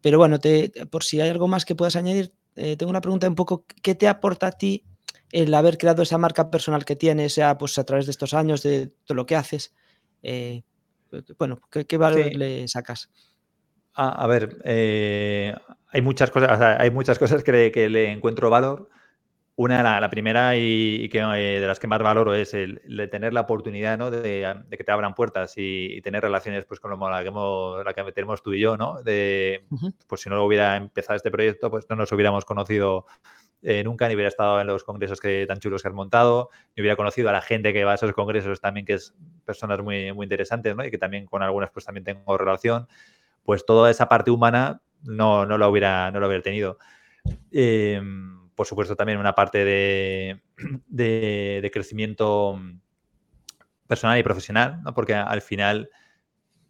Pero 0.00 0.18
bueno, 0.18 0.40
te, 0.40 0.72
por 0.90 1.04
si 1.04 1.20
hay 1.20 1.30
algo 1.30 1.46
más 1.46 1.64
que 1.64 1.76
puedas 1.76 1.94
añadir, 1.94 2.32
eh, 2.56 2.76
tengo 2.76 2.90
una 2.90 3.00
pregunta 3.00 3.28
un 3.28 3.36
poco, 3.36 3.64
¿qué 3.80 3.94
te 3.94 4.08
aporta 4.08 4.48
a 4.48 4.52
ti 4.52 4.84
el 5.32 5.52
haber 5.54 5.78
creado 5.78 6.02
esa 6.02 6.18
marca 6.18 6.50
personal 6.50 6.84
que 6.84 6.94
tienes, 6.94 7.34
ya 7.34 7.56
pues 7.58 7.78
a 7.78 7.84
través 7.84 8.06
de 8.06 8.12
estos 8.12 8.34
años, 8.34 8.62
de 8.62 8.88
todo 9.04 9.16
lo 9.16 9.26
que 9.26 9.34
haces, 9.34 9.74
eh, 10.22 10.62
bueno, 11.38 11.58
¿qué, 11.70 11.96
valor 11.96 12.34
le 12.34 12.68
sacas? 12.68 13.10
A, 13.94 14.26
ver, 14.26 14.58
eh, 14.64 15.54
hay 15.88 16.00
muchas 16.00 16.30
cosas, 16.30 16.60
hay 16.60 16.90
muchas 16.90 17.18
cosas 17.18 17.42
que 17.42 17.88
le, 17.90 18.10
encuentro 18.10 18.48
valor. 18.48 18.88
Una, 19.54 20.00
la, 20.00 20.08
primera 20.08 20.56
y, 20.56 21.10
que 21.10 21.18
eh, 21.18 21.60
de 21.60 21.66
las 21.66 21.78
que 21.78 21.86
más 21.86 22.02
valoro 22.02 22.34
es 22.34 22.54
el, 22.54 22.80
tener 23.10 23.34
la 23.34 23.42
oportunidad 23.42 23.98
¿no? 23.98 24.10
de, 24.10 24.64
que 24.70 24.82
te 24.82 24.92
abran 24.92 25.14
puertas 25.14 25.52
y, 25.56 26.00
tener 26.00 26.22
relaciones 26.22 26.64
pues 26.64 26.80
con 26.80 26.98
la 26.98 27.22
que, 27.22 27.28
hemos, 27.28 27.84
la 27.84 27.92
que 27.92 28.12
tenemos 28.12 28.42
tú 28.42 28.54
y 28.54 28.60
yo, 28.60 28.78
¿no? 28.78 29.02
De, 29.02 29.66
Pues 30.06 30.22
si 30.22 30.30
no 30.30 30.42
hubiera 30.42 30.76
empezado 30.76 31.16
este 31.16 31.30
proyecto, 31.30 31.70
pues 31.70 31.84
no 31.90 31.96
nos 31.96 32.10
hubiéramos 32.12 32.46
conocido 32.46 33.04
eh, 33.62 33.84
nunca, 33.84 34.08
ni 34.08 34.14
hubiera 34.14 34.28
estado 34.28 34.60
en 34.60 34.66
los 34.66 34.82
congresos 34.82 35.20
que, 35.20 35.46
tan 35.46 35.60
chulos 35.60 35.82
que 35.82 35.88
has 35.88 35.94
montado, 35.94 36.50
ni 36.76 36.82
hubiera 36.82 36.96
conocido 36.96 37.28
a 37.28 37.32
la 37.32 37.40
gente 37.40 37.72
que 37.72 37.84
va 37.84 37.92
a 37.92 37.94
esos 37.94 38.12
congresos 38.12 38.60
también, 38.60 38.84
que 38.84 38.94
es 38.94 39.14
personas 39.44 39.80
muy, 39.80 40.12
muy 40.12 40.24
interesantes, 40.24 40.74
¿no? 40.74 40.84
Y 40.84 40.90
que 40.90 40.98
también 40.98 41.26
con 41.26 41.42
algunas 41.42 41.70
pues 41.70 41.84
también 41.84 42.04
tengo 42.04 42.36
relación, 42.36 42.88
pues 43.44 43.64
toda 43.64 43.90
esa 43.90 44.08
parte 44.08 44.32
humana 44.32 44.82
no, 45.04 45.46
no, 45.46 45.58
la, 45.58 45.68
hubiera, 45.68 46.10
no 46.10 46.18
lo 46.18 46.26
hubiera 46.26 46.42
tenido. 46.42 46.78
Em, 47.52 48.50
por 48.54 48.66
supuesto, 48.66 48.96
también 48.96 49.18
una 49.18 49.34
parte 49.34 49.64
de, 49.64 50.40
de, 50.88 51.70
crecimiento 51.72 52.60
personal 53.86 54.18
y 54.18 54.24
profesional, 54.24 54.82
¿no? 54.82 54.92
porque 54.92 55.14
al 55.14 55.40
final 55.40 55.88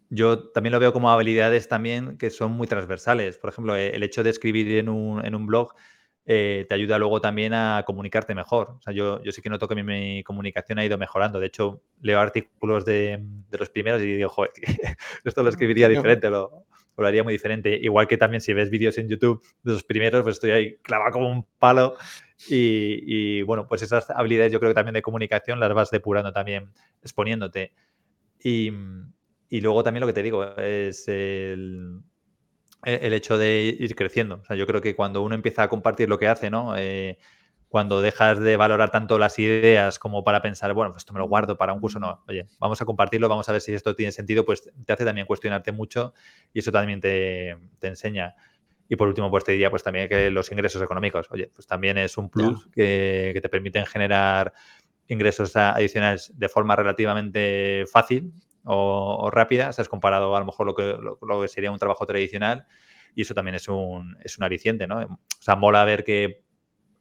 yo 0.09 0.49
también 0.49 0.73
lo 0.73 0.79
veo 0.79 0.93
como 0.93 1.09
habilidades 1.09 1.67
también 1.67 2.19
que 2.19 2.29
son 2.29 2.51
muy 2.51 2.67
transversales. 2.67 3.39
Por 3.39 3.49
ejemplo, 3.49 3.75
el 3.75 4.03
hecho 4.03 4.23
de 4.23 4.29
escribir 4.29 4.77
en 4.77 4.89
un, 4.89 5.25
en 5.25 5.33
un 5.33 5.47
blog 5.47 5.73
eh, 6.25 6.65
te 6.69 6.75
ayuda 6.75 6.97
luego 6.97 7.19
también 7.19 7.53
a 7.53 7.83
comunicarte 7.85 8.33
mejor. 8.33 8.75
O 8.77 8.81
sea, 8.81 8.93
yo, 8.93 9.21
yo 9.23 9.31
sí 9.31 9.41
que 9.41 9.49
noto 9.49 9.67
que 9.67 9.75
mi, 9.75 10.23
comunicación 10.23 10.79
ha 10.79 10.85
ido 10.85 10.97
mejorando. 10.97 11.39
De 11.39 11.47
hecho, 11.47 11.81
leo 12.01 12.19
artículos 12.19 12.85
de, 12.85 13.21
los 13.51 13.69
primeros 13.69 14.01
y 14.01 14.15
digo, 14.15 14.29
joder, 14.29 14.51
esto 15.23 15.43
lo 15.43 15.49
escribiría 15.49 15.89
diferente, 15.89 16.29
lo, 16.29 16.65
lo, 16.95 17.07
haría 17.07 17.23
muy 17.23 17.33
diferente. 17.33 17.77
Igual 17.81 18.07
que 18.07 18.17
también 18.17 18.39
si 18.39 18.53
ves 18.53 18.69
vídeos 18.69 18.97
en 18.97 19.09
YouTube 19.09 19.43
de 19.63 19.73
los 19.73 19.83
primeros, 19.83 20.23
pues 20.23 20.37
estoy 20.37 20.51
ahí 20.51 20.77
clavado 20.77 21.11
como 21.11 21.29
un 21.29 21.45
palo. 21.59 21.97
Y, 22.47 23.03
y, 23.05 23.41
bueno, 23.41 23.67
pues 23.67 23.81
esas 23.81 24.09
habilidades 24.09 24.51
yo 24.51 24.59
creo 24.59 24.71
que 24.71 24.75
también 24.75 24.93
de 24.93 25.01
comunicación 25.01 25.59
las 25.59 25.73
vas 25.73 25.91
depurando 25.91 26.31
también, 26.31 26.71
exponiéndote. 27.01 27.73
Y, 28.41 28.71
y 29.49 29.61
luego 29.61 29.83
también 29.83 30.01
lo 30.01 30.07
que 30.07 30.13
te 30.13 30.23
digo 30.23 30.55
es 30.57 31.07
el 31.07 32.01
el 32.85 33.13
hecho 33.13 33.37
de 33.37 33.75
ir 33.79 33.95
creciendo. 33.95 34.39
O 34.41 34.45
sea, 34.45 34.55
yo 34.55 34.67
creo 34.67 34.81
que 34.81 34.95
cuando 34.95 35.21
uno 35.21 35.35
empieza 35.35 35.63
a 35.63 35.69
compartir 35.69 36.09
lo 36.09 36.19
que 36.19 36.27
hace, 36.27 36.49
¿no? 36.49 36.75
Eh, 36.77 37.17
cuando 37.73 38.01
dejas 38.01 38.39
de 38.39 38.55
valorar 38.55 38.91
tanto 38.91 39.17
las 39.17 39.39
ideas 39.39 39.97
como 39.97 40.23
para 40.23 40.43
pensar, 40.43 40.73
bueno, 40.75 40.91
pues 40.91 41.01
esto 41.01 41.13
me 41.13 41.17
lo 41.17 41.27
guardo 41.27 41.57
para 41.57 41.73
un 41.73 41.79
curso, 41.79 41.99
no, 41.99 42.23
oye, 42.27 42.47
vamos 42.59 42.79
a 42.79 42.85
compartirlo, 42.85 43.27
vamos 43.27 43.49
a 43.49 43.51
ver 43.51 43.61
si 43.61 43.73
esto 43.73 43.95
tiene 43.95 44.11
sentido, 44.11 44.45
pues 44.45 44.69
te 44.85 44.93
hace 44.93 45.03
también 45.03 45.25
cuestionarte 45.25 45.71
mucho 45.71 46.13
y 46.53 46.59
eso 46.59 46.71
también 46.71 47.01
te, 47.01 47.57
enseña. 47.81 48.35
Y 48.87 48.95
por 48.95 49.07
último, 49.07 49.31
pues 49.31 49.43
te 49.43 49.53
diría 49.53 49.71
pues 49.71 49.81
también 49.81 50.07
que 50.07 50.29
los 50.29 50.51
ingresos 50.51 50.83
económicos, 50.83 51.25
oye, 51.31 51.49
pues 51.51 51.65
también 51.65 51.97
es 51.97 52.15
un 52.15 52.29
plus 52.29 52.67
que, 52.67 53.39
te 53.41 53.49
permiten 53.49 53.87
generar 53.87 54.53
ingresos 55.07 55.55
adicionales 55.55 56.31
de 56.37 56.49
forma 56.49 56.75
relativamente 56.75 57.85
fácil 57.91 58.33
o, 58.65 59.29
rápida, 59.31 59.69
has 59.69 59.89
comparado 59.89 60.35
a 60.35 60.39
lo 60.39 60.45
mejor 60.45 60.65
lo 60.65 60.75
que, 60.75 60.97
lo, 60.97 61.41
que 61.41 61.47
sería 61.47 61.71
un 61.71 61.79
trabajo 61.79 62.05
tradicional 62.05 62.65
y 63.15 63.23
eso 63.23 63.33
también 63.33 63.55
es 63.55 63.67
un, 63.67 64.17
es 64.23 64.37
un 64.37 64.43
aliciente, 64.43 64.87
¿no? 64.87 64.99
O 64.99 65.19
sea, 65.41 65.55
mola 65.55 65.85
ver 65.85 66.03
que 66.03 66.43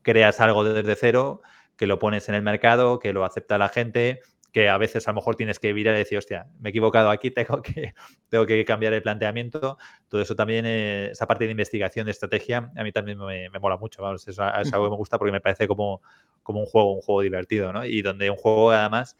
creas 0.02 0.40
algo 0.40 0.64
desde 0.64 0.94
cero, 0.96 1.42
que 1.76 1.86
lo 1.86 1.98
pones 1.98 2.28
en 2.28 2.34
el 2.34 2.42
mercado, 2.42 2.98
que 2.98 3.12
lo 3.12 3.24
acepta 3.24 3.56
la 3.58 3.68
gente, 3.68 4.20
que 4.52 4.68
a 4.68 4.76
veces 4.76 5.08
a 5.08 5.12
lo 5.12 5.16
mejor 5.16 5.36
tienes 5.36 5.58
que 5.58 5.72
virar 5.72 5.94
y 5.94 5.98
decir, 5.98 6.18
hostia, 6.18 6.46
me 6.60 6.68
he 6.68 6.70
equivocado 6.70 7.10
aquí, 7.10 7.30
tengo 7.32 7.62
que, 7.62 7.94
tengo 8.28 8.44
que 8.46 8.64
cambiar 8.64 8.92
el 8.92 9.02
planteamiento. 9.02 9.78
Todo 10.08 10.20
eso 10.20 10.36
también, 10.36 10.66
esa 10.66 11.26
parte 11.26 11.46
de 11.46 11.52
investigación, 11.52 12.04
de 12.04 12.12
estrategia, 12.12 12.70
a 12.76 12.82
mí 12.82 12.92
también 12.92 13.18
me, 13.18 13.48
mola 13.58 13.78
mucho. 13.78 14.02
Vamos, 14.02 14.28
es, 14.28 14.34
es, 14.34 14.38
algo 14.72 14.86
que 14.86 14.90
me 14.90 14.96
gusta 14.96 15.18
porque 15.18 15.32
me 15.32 15.40
parece 15.40 15.66
como, 15.66 16.02
como 16.42 16.60
un 16.60 16.66
juego, 16.66 16.92
un 16.92 17.00
juego 17.00 17.22
divertido, 17.22 17.72
¿no? 17.72 17.84
Y 17.84 18.02
donde 18.02 18.30
un 18.30 18.36
juego 18.36 18.72
además 18.72 19.16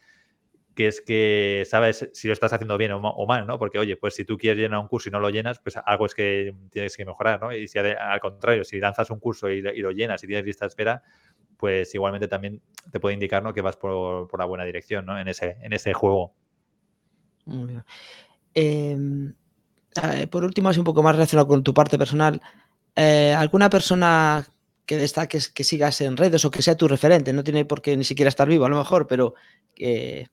que 0.75 0.87
es 0.87 1.01
que 1.01 1.65
sabes 1.69 2.09
si 2.13 2.27
lo 2.27 2.33
estás 2.33 2.51
haciendo 2.53 2.77
bien 2.77 2.91
o, 2.91 3.25
mal, 3.27 3.45
¿no? 3.45 3.59
Porque, 3.59 3.77
oye, 3.77 3.95
pues 3.95 4.15
si 4.15 4.25
tú 4.25 4.37
quieres 4.37 4.59
llenar 4.59 4.79
un 4.79 4.87
curso 4.87 5.09
y 5.09 5.11
no 5.11 5.19
lo 5.19 5.29
llenas, 5.29 5.59
pues 5.59 5.77
algo 5.77 6.05
es 6.05 6.15
que 6.15 6.55
tienes 6.71 6.97
que 6.97 7.05
mejorar, 7.05 7.41
¿no? 7.41 7.53
Y 7.53 7.67
si 7.67 7.77
al 7.77 8.19
contrario, 8.19 8.63
si 8.63 8.79
lanzas 8.79 9.09
un 9.11 9.19
curso 9.19 9.49
y, 9.49 9.61
lo 9.61 9.91
llenas 9.91 10.23
y 10.23 10.27
tienes 10.27 10.45
lista 10.45 10.65
de 10.65 10.69
espera, 10.69 11.03
pues 11.57 11.93
igualmente 11.93 12.27
también 12.27 12.61
te 12.91 12.99
puede 12.99 13.13
indicar, 13.13 13.43
¿no? 13.43 13.53
Que 13.53 13.61
vas 13.61 13.77
por, 13.77 14.37
la 14.37 14.45
buena 14.45 14.65
dirección, 14.65 15.05
¿no? 15.05 15.19
En 15.19 15.27
ese, 15.27 15.57
en 15.61 15.73
ese 15.73 15.93
juego. 15.93 16.33
Em, 18.55 19.33
por 20.31 20.43
último, 20.43 20.69
así 20.69 20.79
un 20.79 20.85
poco 20.85 21.03
más 21.03 21.15
relacionado 21.15 21.47
con 21.47 21.63
tu 21.63 21.73
parte 21.73 21.99
personal, 21.99 22.41
eh, 22.95 23.35
¿alguna 23.37 23.69
persona 23.69 24.47
que 24.87 24.97
destaques 24.97 25.49
que 25.49 25.63
sigas 25.63 26.01
en 26.01 26.17
redes 26.17 26.43
o 26.45 26.51
que 26.51 26.63
sea 26.63 26.75
tu 26.75 26.87
referente? 26.87 27.31
No 27.31 27.43
tiene 27.43 27.63
por 27.63 27.81
qué 27.81 27.95
ni 27.95 28.03
siquiera 28.03 28.29
estar 28.29 28.47
vivo, 28.47 28.65
a 28.65 28.69
lo 28.69 28.77
mejor, 28.77 29.05
pero 29.05 29.35
que 29.75 30.29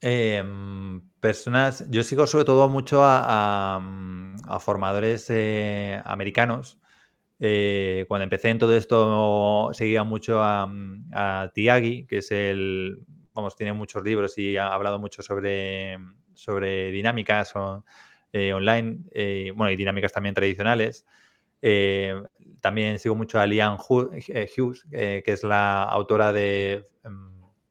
Em, 0.00 1.00
personas, 1.20 1.84
yo 1.90 2.04
sigo 2.04 2.26
sobre 2.26 2.44
todo 2.44 2.68
mucho 2.68 3.00
a, 3.02 3.80
mm, 3.82 4.36
formadores 4.60 5.28
eh, 5.30 6.00
americanos. 6.04 6.78
Eh, 7.40 8.04
cuando 8.08 8.24
empecé 8.24 8.50
en 8.50 8.58
todo 8.58 8.76
esto 8.76 9.70
seguía 9.72 10.04
mucho 10.04 10.42
a, 10.42 10.66
mm, 10.66 11.10
Tiagi, 11.54 12.06
que 12.06 12.18
es 12.18 12.30
el, 12.30 13.00
vamos, 13.34 13.56
tiene 13.56 13.72
muchos 13.72 14.02
libros 14.04 14.38
y 14.38 14.56
ha 14.56 14.72
hablado 14.74 14.98
mucho 14.98 15.22
sobre, 15.22 15.98
sobre 16.34 16.90
dinámicas 16.92 17.52
eh, 18.32 18.52
online, 18.52 18.98
bueno, 19.54 19.70
y 19.72 19.76
dinámicas 19.76 20.12
también 20.12 20.34
tradicionales. 20.34 21.06
también 22.60 22.98
sigo 22.98 23.14
mucho 23.16 23.40
a 23.40 23.46
Lian 23.46 23.76
Hughes, 23.78 24.84
que 24.90 25.22
es 25.26 25.42
la 25.44 25.82
autora 25.84 26.32
de 26.32 26.86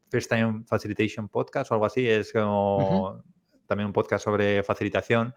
First 0.10 0.30
Time 0.30 0.64
Facilitation 0.66 1.30
Podcast 1.30 1.72
o 1.72 1.76
algo 1.76 1.86
así, 1.86 2.08
es 2.08 2.32
como 2.32 3.24
también 3.66 3.88
un 3.88 3.94
podcast 3.94 4.24
sobre 4.24 4.64
facilitación. 4.64 5.34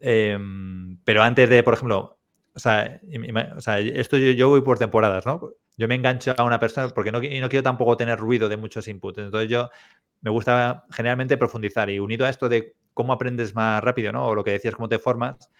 Em, 0.00 0.98
pero 1.04 1.22
antes 1.22 1.48
de, 1.48 1.62
por 1.62 1.74
ejemplo, 1.74 2.18
o 2.54 2.58
sea, 2.58 3.00
esto 3.78 4.16
yo, 4.16 4.48
voy 4.48 4.60
por 4.60 4.78
temporadas, 4.78 5.26
¿no? 5.26 5.50
Yo 5.76 5.88
me 5.88 5.96
engancho 5.96 6.34
a 6.36 6.44
una 6.44 6.60
persona 6.60 6.88
porque 6.88 7.10
no, 7.10 7.18
no 7.18 7.48
quiero 7.48 7.62
tampoco 7.62 7.96
tener 7.96 8.18
ruido 8.18 8.48
de 8.48 8.56
muchos 8.56 8.86
inputs. 8.86 9.18
Entonces 9.18 9.50
yo 9.50 9.70
me 10.20 10.30
gusta 10.30 10.84
generalmente 10.90 11.36
profundizar 11.36 11.90
y 11.90 11.98
unido 11.98 12.26
a 12.26 12.30
esto 12.30 12.48
de 12.48 12.76
cómo 12.92 13.12
aprendes 13.12 13.54
más 13.54 13.82
rápido, 13.82 14.12
¿no? 14.12 14.26
O 14.28 14.34
lo 14.34 14.44
que 14.44 14.52
decías, 14.52 14.74
cómo 14.76 14.88
te 14.88 14.98
formas. 14.98 15.50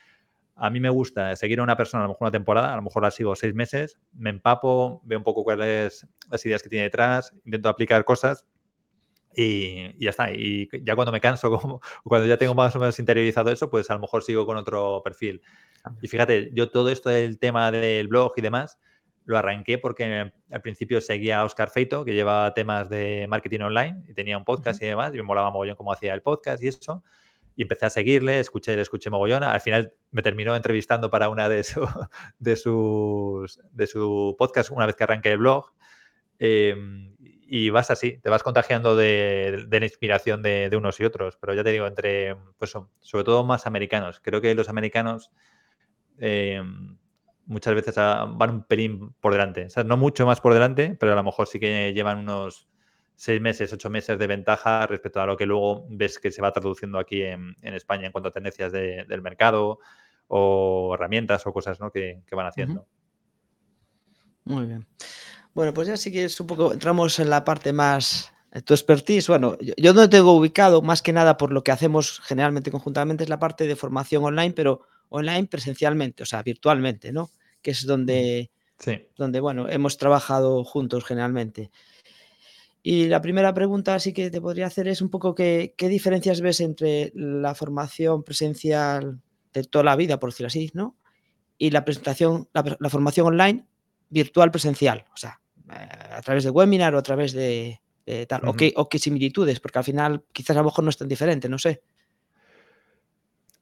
A 0.57 0.71
mí 0.71 0.79
me 0.81 0.91
gusta 0.91 1.35
seguir 1.37 1.61
a 1.61 1.63
una 1.63 1.77
persona 1.77 2.05
a 2.05 2.07
lo 2.07 2.13
mejor 2.13 2.27
una 2.27 2.33
temporada, 2.33 2.73
a 2.73 2.77
lo 2.77 2.83
mejor 2.83 3.03
la 3.03 3.11
sigo 3.11 3.35
seis 3.35 3.55
meses, 3.55 3.99
me 4.13 4.31
empapo, 4.31 5.01
veo 5.05 5.19
un 5.19 5.25
poco 5.25 5.43
cuáles 5.43 6.07
las 6.31 6.47
ideas 6.47 6.63
que 6.63 6.69
tiene 6.69 6.85
detrás, 6.85 7.35
intento 7.45 7.69
aplicar 7.69 8.05
cosas 8.05 8.47
y, 9.37 10.03
ya 10.03 10.11
está. 10.11 10.31
Y 10.33 10.69
ya 10.83 10.95
cuando 10.95 11.13
me 11.13 11.21
canso, 11.21 11.51
como, 11.59 11.81
cuando 12.05 12.27
ya 12.27 12.37
tengo 12.37 12.55
más 12.55 12.75
o 12.77 12.79
menos 12.79 12.99
interiorizado 12.99 13.51
eso, 13.51 13.71
pues 13.71 13.91
a 13.91 13.95
lo 13.95 14.01
mejor 14.01 14.23
sigo 14.23 14.47
con 14.47 14.57
otro 14.57 15.03
perfil. 15.05 15.43
Y 16.01 16.09
fíjate, 16.09 16.51
yo 16.55 16.71
todo 16.71 16.89
esto 16.91 17.11
del 17.11 17.39
tema 17.39 17.71
del 17.71 18.09
blog 18.09 18.33
y 18.37 18.41
demás, 18.41 18.79
lo 19.27 19.39
arranqué 19.39 19.79
porque 19.79 20.33
al 20.51 20.61
principio 20.61 21.01
seguía 21.01 21.41
a 21.41 21.45
Oscar 21.45 21.71
Feito, 21.71 22.05
que 22.05 22.15
llevaba 22.15 22.53
temas 22.53 22.89
de 22.89 23.27
marketing 23.29 23.61
online 23.61 24.05
y 24.09 24.15
tenía 24.15 24.37
un 24.37 24.45
podcast 24.45 24.83
y 24.83 24.87
demás, 24.87 25.13
y 25.15 25.17
me 25.17 25.23
molaba 25.23 25.51
mogollón 25.51 25.77
cómo 25.77 25.93
hacía 25.93 26.15
el 26.15 26.23
podcast 26.23 26.63
y 26.63 26.69
eso. 26.69 27.03
Y 27.57 27.63
empecé 27.63 27.87
a 27.87 27.91
seguirle, 27.91 28.41
escuché, 28.41 28.75
le 28.77 28.83
escuché 28.83 29.11
mogollón. 29.11 29.43
Al 29.43 29.61
final 29.61 29.93
me 30.11 30.23
terminó 30.23 30.57
entrevistando 30.57 31.11
para 31.11 31.29
una 31.29 31.49
de, 31.49 31.63
su, 31.65 31.87
de, 32.39 32.57
sus, 32.57 33.61
de 33.71 33.87
su 33.87 34.35
podcast 34.39 34.71
una 34.71 34.87
vez 34.87 34.97
que 34.97 35.05
arranqué 35.05 35.33
el 35.33 35.39
blog. 35.39 35.73
Em, 36.39 37.15
y 37.47 37.71
vas 37.71 37.91
así, 37.91 38.19
te 38.19 38.31
vas 38.31 38.43
contagiando 38.43 38.97
de, 38.97 39.67
la 39.71 39.85
inspiración 39.85 40.43
de, 40.43 40.71
unos 40.77 40.99
y 40.99 41.05
otros. 41.05 41.37
Pero 41.41 41.55
ya 41.55 41.63
te 41.63 41.71
digo, 41.71 41.87
entre, 41.87 42.37
pues 42.59 42.73
sobre 43.01 43.25
todo 43.25 43.45
más 43.45 43.67
americanos. 43.67 44.21
Creo 44.21 44.41
que 44.41 44.55
los 44.55 44.69
americanos 44.69 45.31
em, 46.19 46.99
muchas 47.47 47.75
veces 47.75 47.95
van 47.97 48.51
un 48.51 48.65
pelín 48.65 49.15
por 49.21 49.33
delante. 49.33 49.67
O 49.67 49.71
sea, 49.71 49.85
no 49.85 49.97
mucho 49.97 50.27
más 50.27 50.41
por 50.41 50.55
delante, 50.55 50.97
pero 50.99 51.13
a 51.13 51.17
lo 51.17 51.23
mejor 51.23 51.47
sí 51.47 51.61
que 51.61 51.93
llevan 51.93 52.19
unos 52.19 52.69
seis 53.17 53.41
meses, 53.41 53.73
ocho 53.73 53.91
meses 53.91 54.19
de 54.19 54.27
ventaja 54.27 54.87
respecto 54.87 55.21
a 55.21 55.27
lo 55.27 55.37
que 55.37 55.47
luego 55.47 55.87
ves 55.89 56.19
que 56.19 56.31
se 56.31 56.43
va 56.43 56.53
traduciendo 56.53 56.99
aquí 56.99 57.23
en, 57.23 57.55
España 57.63 58.07
en 58.07 58.13
cuanto 58.13 58.29
a 58.29 58.33
tendencias 58.33 58.73
del 58.73 59.23
mercado 59.23 59.79
o 60.29 60.93
herramientas 60.95 61.47
o 61.47 61.53
cosas 61.53 61.79
que, 61.93 62.23
van 62.33 62.47
haciendo. 62.47 62.87
Muy 64.45 64.67
bien. 64.67 64.87
Bueno, 65.55 65.73
pues 65.73 65.89
ya 65.89 65.97
sí 65.97 66.11
que 66.11 66.25
es 66.25 66.41
un 66.41 66.47
poco, 66.47 66.73
entramos 66.73 67.19
en 67.21 67.31
la 67.31 67.45
parte 67.45 67.73
más, 67.73 68.33
tu 68.65 68.75
expertise, 68.75 69.29
bueno, 69.29 69.57
yo, 69.77 69.95
no 69.95 70.09
tengo 70.09 70.33
ubicado 70.33 70.83
más 70.83 71.03
que 71.03 71.13
nada 71.13 71.37
por 71.37 71.53
lo 71.53 71.63
que 71.63 71.73
hacemos 71.73 72.21
generalmente 72.21 72.71
conjuntamente 72.71 73.25
es 73.25 73.31
la 73.31 73.39
parte 73.39 73.67
de 73.67 73.77
formación 73.77 74.25
online, 74.25 74.53
pero 74.53 74.83
online 75.09 75.47
presencialmente, 75.47 76.23
o 76.23 76.27
sea, 76.27 76.43
virtualmente, 76.43 77.13
¿no? 77.13 77.31
Que 77.63 77.71
es 77.71 77.87
donde, 77.87 78.51
donde 79.17 79.41
bueno, 79.41 79.69
hemos 79.69 79.97
trabajado 79.97 80.65
juntos 80.65 81.05
generalmente. 81.05 81.71
Y 82.87 83.09
la 83.09 83.23
primera 83.23 83.55
pregunta 83.55 83.99
sí 83.99 84.13
que 84.13 84.31
te 84.31 84.43
podría 84.43 84.67
hacer 84.67 84.89
es 84.89 85.01
un 85.01 85.09
poco 85.09 85.35
qué, 85.35 85.75
qué 85.79 85.89
diferencias 85.89 86.43
ves 86.43 86.61
entre 86.61 87.13
la 87.15 87.55
formación 87.55 88.23
presencial 88.23 89.23
de 89.55 89.65
toda 89.65 89.85
la 89.85 89.97
vida, 89.97 90.21
por 90.21 90.29
decirlo 90.29 90.49
así, 90.49 90.71
¿no? 90.75 90.95
Y 91.57 91.71
la 91.71 91.83
presentación, 91.87 92.47
la 92.53 92.91
formación 92.91 93.27
online 93.29 93.67
virtual 94.11 94.51
presencial, 94.51 95.07
o 95.15 95.17
sea, 95.17 95.41
a 95.67 96.21
través 96.21 96.45
de 96.45 96.51
webinar 96.51 96.95
o 96.95 96.99
a 96.99 97.03
través 97.03 97.33
de, 97.33 97.81
tal, 98.29 98.47
o, 98.47 98.53
qué, 98.53 98.75
o 98.77 98.87
qué 98.91 98.99
similitudes, 98.99 99.61
porque 99.61 99.79
al 99.79 99.85
final 99.85 100.23
quizás 100.35 100.55
a 100.55 100.61
lo 100.61 100.67
mejor 100.67 100.85
no 100.85 100.91
es 100.91 100.99
tan 100.99 101.09
diferente, 101.09 101.49
no 101.49 101.59
sé. 101.59 101.81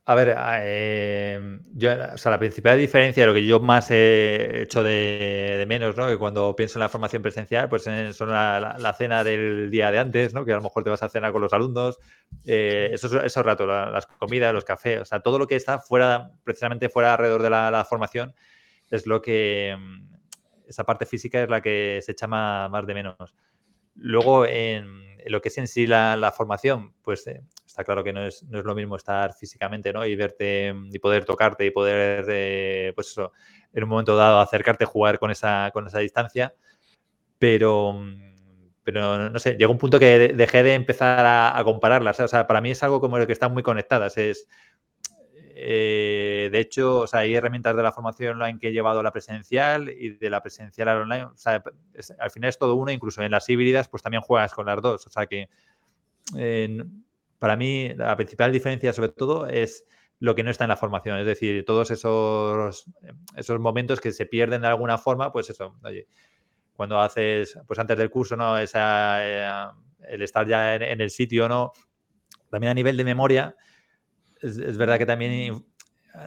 A 0.05 0.17
ver, 0.17 0.35
eh, 0.37 1.61
yo, 1.75 1.91
o 2.15 2.19
sea, 2.19 2.33
la 2.33 2.39
principal 2.41 2.77
diferencia, 2.77 3.25
lo 3.25 3.33
que 3.33 3.47
yo 3.47 3.61
más 3.61 3.89
he 3.93 4.63
hecho 4.63 4.83
de, 4.83 5.65
menos, 5.69 5.97
¿no? 5.97 6.09
Que 6.09 6.19
cuando 6.19 6.57
pienso 6.57 6.79
en 6.79 6.81
la 6.81 6.89
formación 6.89 7.23
presencial, 7.23 7.69
pues 7.69 7.85
son 7.85 8.31
la, 8.31 8.95
cena 8.99 9.23
del 9.23 9.71
día 9.71 9.93
de 9.93 10.01
antes, 10.01 10.35
¿no? 10.35 10.45
Que 10.45 10.53
a 10.53 10.57
lo 10.57 10.63
mejor 10.63 10.83
te 10.83 10.91
vas 10.91 11.05
a 11.05 11.09
cenar 11.09 11.31
con 11.31 11.41
los 11.41 11.53
alumnos, 11.53 12.01
eh, 12.45 12.91
esos, 12.93 13.13
esos 13.13 13.47
ratos, 13.47 13.69
las 13.69 14.07
comidas, 14.07 14.53
los 14.53 14.65
cafés, 14.65 15.03
o 15.03 15.05
sea, 15.05 15.21
todo 15.21 15.39
lo 15.39 15.47
que 15.47 15.55
está 15.55 15.79
fuera, 15.79 16.33
precisamente 16.43 16.89
fuera 16.89 17.13
alrededor 17.13 17.43
de 17.43 17.51
la, 17.51 17.87
formación, 17.89 18.35
es 18.91 19.07
lo 19.07 19.23
que, 19.23 19.77
esa 20.67 20.83
parte 20.83 21.07
física 21.07 21.41
es 21.45 21.49
la 21.49 21.61
que 21.61 22.01
se 22.03 22.11
echa 22.11 22.27
más, 22.27 22.87
de 22.87 22.95
menos. 22.95 23.35
Luego, 23.95 24.47
en, 24.47 25.17
lo 25.27 25.41
que 25.41 25.49
es 25.49 25.59
en 25.59 25.69
sí 25.69 25.87
la, 25.87 26.35
formación, 26.37 26.93
pues 27.03 27.25
eh, 27.29 27.41
está 27.73 27.85
claro 27.85 28.05
que 28.05 28.13
no 28.13 28.27
es, 28.27 28.43
no 28.45 28.59
es, 28.59 28.65
lo 28.65 28.75
mismo 28.75 28.97
estar 28.97 29.33
físicamente, 29.35 29.93
¿no? 29.93 30.05
Y 30.05 30.15
verte 30.15 30.75
y 30.93 30.99
poder 30.99 31.25
tocarte 31.25 31.65
y 31.65 31.71
poder, 31.71 32.27
eh, 32.29 32.93
pues 32.95 33.17
en 33.73 33.83
un 33.83 33.89
momento 33.89 34.15
dado 34.15 34.41
acercarte, 34.41 34.85
jugar 34.85 35.19
con 35.19 35.31
esa, 35.31 35.71
con 35.73 35.87
esa 35.87 35.99
distancia. 35.99 36.55
Pero, 37.39 37.99
pero 38.85 39.31
no 39.31 39.39
sé, 39.39 39.57
llegó 39.59 39.73
un 39.73 39.79
punto 39.79 39.99
que 39.99 40.35
dejé 40.35 40.63
de 40.63 40.75
empezar 40.75 41.25
a, 41.25 41.59
a 41.59 41.65
compararlas. 41.65 42.21
O 42.21 42.29
sea, 42.29 42.47
para 42.47 42.61
mí 42.61 42.71
es 42.71 42.83
algo 42.83 43.01
como 43.01 43.17
el 43.17 43.27
que 43.27 43.33
están 43.33 43.53
muy 43.53 43.63
conectadas. 43.63 44.19
Es, 44.19 44.47
eh, 45.55 46.51
de 46.53 46.59
hecho, 46.61 47.01
o 47.01 47.07
sea, 47.07 47.21
hay 47.21 47.35
herramientas 47.35 47.75
de 47.75 47.83
la 47.83 47.93
formación 47.93 48.41
online 48.41 48.59
que 48.59 48.69
he 48.69 48.73
llevado 48.73 49.01
a 49.01 49.03
la 49.03 49.13
presencial 49.13 49.89
y 49.89 50.11
de 50.11 50.31
la 50.31 50.43
presencial 50.43 50.89
a 50.89 50.95
la 50.95 51.01
online. 51.01 51.29
Al 52.19 52.31
final 52.31 52.51
es 52.51 52.59
todo 52.59 52.75
uno, 52.75 52.93
incluso 52.93 53.23
en 53.23 53.31
las 53.31 53.49
híbridas, 53.49 53.89
pues 53.89 54.03
también 54.03 54.23
juegas 54.23 54.53
con 54.53 54.67
las 54.67 54.83
dos. 54.83 55.07
O 55.07 55.11
sea 55.11 55.27
que 55.27 55.49
para 57.43 57.57
mí 57.57 57.93
la 57.97 58.15
principal 58.15 58.53
diferencia, 58.53 58.93
sobre 58.93 59.09
todo, 59.09 59.49
es 59.49 59.85
lo 60.21 60.37
que 60.37 60.45
no 60.45 60.51
está 60.53 60.63
en 60.63 60.69
la 60.69 60.77
formación. 60.77 61.19
Es 61.19 61.27
decir, 61.27 61.65
todos 61.65 61.91
esos, 61.91 62.85
esos 63.35 63.59
momentos 63.59 64.01
que 64.01 64.13
se 64.13 64.27
pierden 64.27 64.63
de 64.63 64.69
alguna 64.69 64.97
forma, 64.97 65.33
pues 65.33 65.51
eso, 65.51 65.75
oye, 65.83 66.07
cuando 66.73 67.01
haces, 67.01 67.59
pues 67.67 67.81
antes 67.81 67.99
del 67.99 68.11
curso, 68.11 68.37
¿no? 68.37 68.57
Esa, 68.57 69.19
eh, 69.27 69.73
el 70.09 70.23
estar 70.23 70.47
ya 70.47 70.77
en, 70.77 70.83
en 70.83 71.01
el 71.01 71.11
sitio, 71.11 71.49
¿no? 71.49 71.73
También 72.49 72.71
a 72.71 72.75
nivel 72.75 72.97
de 72.97 73.03
memoria 73.03 73.57
es, 74.41 74.77
verdad 74.77 74.99
que 74.99 75.07
también 75.07 75.65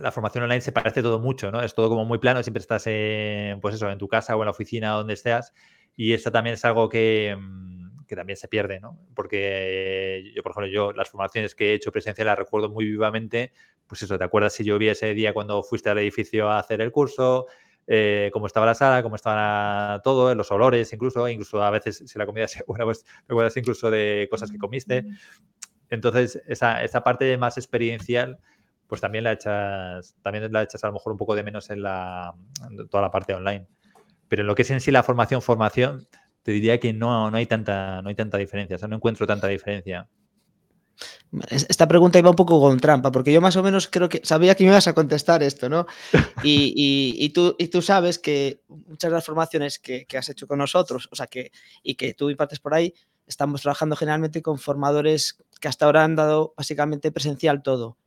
la 0.01 0.11
formación 0.11 0.43
online 0.43 0.59
se 0.59 0.73
parece 0.73 1.01
todo 1.01 1.19
mucho, 1.19 1.49
¿no? 1.49 1.61
Es 1.61 1.73
todo 1.73 1.87
como 1.87 2.03
muy 2.03 2.17
plano, 2.17 2.43
siempre 2.43 2.59
estás 2.59 2.87
en, 2.87 3.61
pues 3.61 3.75
eso, 3.75 3.89
en 3.89 3.97
tu 3.97 4.09
casa 4.09 4.35
o 4.35 4.41
en 4.41 4.47
la 4.47 4.51
oficina, 4.51 4.89
donde 4.91 5.13
estés, 5.13 5.53
y 5.95 6.11
esto 6.11 6.29
también 6.29 6.55
es 6.55 6.65
algo 6.65 6.89
que, 6.89 7.37
mm, 7.39 7.74
que, 8.07 8.15
también 8.15 8.37
se 8.37 8.47
pierde, 8.47 8.79
¿no? 8.79 8.99
Porque 9.15 10.31
yo, 10.35 10.43
por 10.43 10.51
ejemplo, 10.51 10.67
yo 10.71 10.91
las 10.91 11.09
formaciones 11.09 11.55
que 11.55 11.71
he 11.71 11.73
hecho 11.73 11.91
presencial 11.91 12.27
las 12.27 12.37
recuerdo 12.37 12.69
muy 12.69 12.85
vivamente, 12.85 13.53
pues 13.87 14.01
eso, 14.01 14.17
¿te 14.17 14.23
acuerdas 14.23 14.53
si 14.53 14.63
yo 14.63 14.77
vi 14.77 14.89
ese 14.89 15.13
día 15.13 15.33
cuando 15.33 15.63
fuiste 15.63 15.89
al 15.89 15.97
edificio 15.99 16.49
a 16.49 16.59
hacer 16.59 16.81
el 16.81 16.91
curso? 16.91 17.47
Eh, 17.87 18.31
cómo 18.33 18.47
estaba 18.47 18.65
la 18.65 18.73
sala, 18.73 19.03
cómo 19.03 19.15
estaba 19.15 20.01
todo, 20.03 20.33
los 20.33 20.51
olores, 20.51 20.91
incluso, 20.91 21.29
incluso 21.29 21.61
a 21.61 21.69
veces 21.69 22.03
si 22.05 22.17
la 22.17 22.25
comida 22.25 22.45
es 22.45 22.63
buena, 22.67 22.85
pues 22.85 23.05
recuerdas 23.27 23.55
incluso 23.57 23.91
de 23.91 24.27
cosas 24.29 24.51
que 24.51 24.57
comiste. 24.57 25.05
Entonces, 25.89 26.41
esa, 26.47 26.83
esa 26.83 27.03
parte 27.03 27.37
más 27.37 27.57
experiencial, 27.57 28.39
pues 28.87 29.01
también 29.01 29.23
la 29.23 29.33
echas, 29.33 30.15
también 30.21 30.51
la 30.51 30.63
echas 30.63 30.83
a 30.83 30.87
lo 30.87 30.93
mejor 30.93 31.11
un 31.11 31.17
poco 31.17 31.35
de 31.35 31.43
menos 31.43 31.69
en, 31.69 31.83
la, 31.83 32.33
toda 32.89 33.03
la 33.03 33.11
parte 33.11 33.33
online. 33.33 33.67
Pero 34.27 34.41
en 34.41 34.47
lo 34.47 34.55
que 34.55 34.63
es 34.63 34.71
en 34.71 34.81
sí 34.81 34.91
la 34.91 35.03
formación, 35.03 35.41
formación, 35.41 36.07
te 36.45 36.51
diría 36.51 36.79
que 36.79 36.93
no, 36.93 37.31
no, 37.31 37.37
hay, 37.37 37.47
tanta, 37.47 38.03
no 38.03 38.09
hay 38.09 38.13
tanta 38.13 38.37
diferencia, 38.37 38.75
o 38.75 38.79
sea, 38.79 38.87
no 38.87 38.97
encuentro 38.97 39.25
tanta 39.25 39.47
diferencia. 39.47 40.07
Esta 41.49 41.87
pregunta 41.87 42.19
iba 42.19 42.29
un 42.29 42.35
poco 42.35 42.61
con 42.61 42.79
trampa, 42.79 43.11
porque 43.11 43.33
yo 43.33 43.41
más 43.41 43.55
o 43.55 43.63
menos 43.63 43.87
creo 43.87 44.07
que 44.07 44.21
sabía 44.23 44.53
que 44.53 44.63
me 44.63 44.69
ibas 44.69 44.87
a 44.87 44.93
contestar 44.93 45.41
esto, 45.41 45.69
¿no? 45.69 45.87
Y, 46.43 47.29
tú, 47.29 47.55
y 47.57 47.69
tú 47.69 47.81
sabes 47.81 48.19
que 48.19 48.61
muchas 48.67 49.09
de 49.09 49.15
las 49.15 49.25
formaciones 49.25 49.79
que, 49.79 50.05
que, 50.05 50.19
has 50.19 50.29
hecho 50.29 50.45
con 50.45 50.59
nosotros, 50.59 51.09
o 51.11 51.15
sea, 51.15 51.25
que, 51.25 51.51
y 51.81 51.95
que 51.95 52.13
tú 52.13 52.29
impartes 52.29 52.59
por 52.59 52.75
ahí, 52.75 52.93
estamos 53.25 53.63
trabajando 53.63 53.95
generalmente 53.95 54.43
con 54.43 54.59
formadores 54.59 55.43
que 55.59 55.67
hasta 55.67 55.87
ahora 55.87 56.03
han 56.03 56.15
dado 56.15 56.53
básicamente 56.55 57.11
presencial 57.11 57.63
todo. 57.63 57.97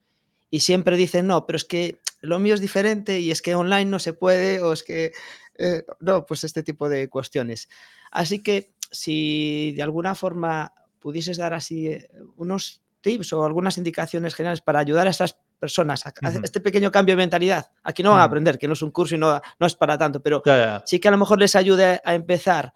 Y 0.48 0.60
siempre 0.60 0.96
dicen, 0.96 1.26
no, 1.26 1.44
pero 1.44 1.56
es 1.56 1.64
que 1.64 1.98
lo 2.20 2.38
mío 2.38 2.54
es 2.54 2.60
diferente 2.60 3.18
y 3.18 3.32
es 3.32 3.42
que 3.42 3.56
online 3.56 3.86
no 3.86 3.98
se 3.98 4.12
puede 4.12 4.62
o 4.62 4.72
es 4.72 4.84
que, 4.84 5.10
eh, 5.58 5.84
no, 6.00 6.24
pues 6.24 6.44
este 6.44 6.62
tipo 6.62 6.88
de 6.88 7.08
cuestiones. 7.08 7.68
Así 8.10 8.42
que 8.42 8.72
si 8.90 9.72
de 9.72 9.82
alguna 9.82 10.14
forma 10.14 10.72
pudieses 10.98 11.36
dar 11.36 11.52
así 11.54 11.88
eh, 11.88 12.08
unos 12.36 12.80
tips 13.00 13.32
o 13.32 13.44
algunas 13.44 13.76
indicaciones 13.78 14.34
generales 14.34 14.60
para 14.60 14.80
ayudar 14.80 15.06
a 15.06 15.10
estas 15.10 15.36
personas 15.58 16.06
a 16.06 16.12
hacer 16.22 16.44
este 16.44 16.60
pequeño 16.60 16.90
cambio 16.90 17.14
de 17.14 17.22
mentalidad. 17.22 17.70
Aquí 17.82 18.02
no 18.02 18.12
van 18.12 18.20
a 18.20 18.24
aprender, 18.24 18.58
que 18.58 18.68
no 18.68 18.74
es 18.74 18.82
un 18.82 18.92
curso 18.92 19.16
y 19.16 19.18
no, 19.18 19.40
no 19.58 19.66
es 19.66 19.74
para 19.74 19.98
tanto, 19.98 20.22
pero 20.22 20.42
sí 20.84 21.00
que 21.00 21.08
a 21.08 21.10
lo 21.10 21.18
mejor 21.18 21.38
les 21.40 21.56
ayude 21.56 22.00
a 22.04 22.14
empezar 22.14 22.72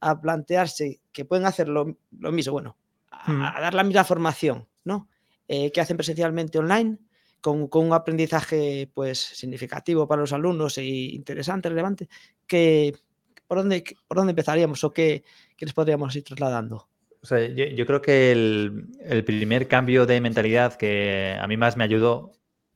a 0.00 0.20
plantearse 0.20 1.00
que 1.12 1.24
pueden 1.24 1.46
hacer 1.46 1.68
lo, 1.68 1.96
mismo, 2.10 2.52
bueno, 2.52 2.76
a, 3.10 3.60
dar 3.60 3.74
la 3.74 3.84
misma 3.84 4.04
formación, 4.04 4.66
¿no? 4.84 5.08
Eh, 5.48 5.72
que 5.72 5.80
hacen 5.80 5.96
presencialmente 5.96 6.58
online, 6.58 6.98
con, 7.40 7.68
un 7.72 7.92
aprendizaje 7.92 8.90
pues 8.92 9.18
significativo 9.18 10.06
para 10.06 10.20
los 10.20 10.32
alumnos 10.32 10.78
e 10.78 10.84
interesante, 10.84 11.68
relevante, 11.68 12.08
que, 12.46 12.94
¿por, 13.46 13.58
dónde, 13.58 13.84
¿por 14.06 14.16
dónde 14.16 14.30
empezaríamos 14.30 14.82
o 14.84 14.92
qué, 14.92 15.24
les 15.58 15.72
podríamos 15.72 16.14
ir 16.16 16.24
trasladando? 16.24 16.88
yo, 17.22 17.86
creo 17.86 18.00
que 18.00 18.32
el, 18.32 18.86
el, 19.00 19.24
primer 19.24 19.68
cambio 19.68 20.06
de 20.06 20.22
mentalidad 20.22 20.74
que 20.76 21.36
a 21.38 21.46
mí 21.46 21.58
más 21.58 21.76
me 21.76 21.84
ayudó 21.84 22.32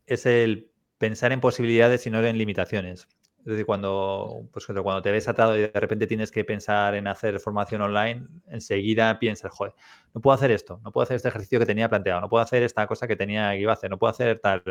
es 0.07 0.27
el 0.27 0.71
pensar 0.99 1.33
en 1.33 1.41
posibilidades 1.41 2.07
y 2.07 2.11
no 2.11 2.23
en 2.23 2.37
limitaciones. 2.37 3.09
Es 3.45 3.51
decir, 3.51 3.67
cuando, 3.67 4.49
pues, 4.53 4.65
cuando 4.67 5.03
te 5.03 5.11
ves 5.11 5.29
atado 5.29 5.57
y 5.57 5.61
de 5.61 5.69
repente 5.75 6.07
tienes 6.07 6.31
que 6.31 6.45
pensar 6.45 6.95
en 6.95 7.07
hacer 7.07 7.39
formación 7.41 7.83
online, 7.83 8.27
enseguida 8.49 9.19
piensas, 9.19 9.53
joder, 9.53 9.75
no 10.15 10.23
puedo 10.23 10.35
hacer 10.35 10.51
esto, 10.51 10.81
no 10.83 10.93
puedo 10.93 11.03
hacer 11.03 11.17
este 11.17 11.29
ejercicio 11.29 11.59
que 11.59 11.67
tenía 11.67 11.91
planteado, 11.91 12.23
no 12.23 12.31
puedo 12.31 12.43
hacer 12.43 12.63
esta 12.63 12.87
cosa 12.87 13.07
que 13.07 13.17
tenía 13.17 13.51
que 13.53 13.61
iba 13.61 13.73
a 13.73 13.75
hacer, 13.75 13.91
no 13.91 13.99
puedo 13.99 14.11
hacer 14.11 14.39
tal. 14.41 14.63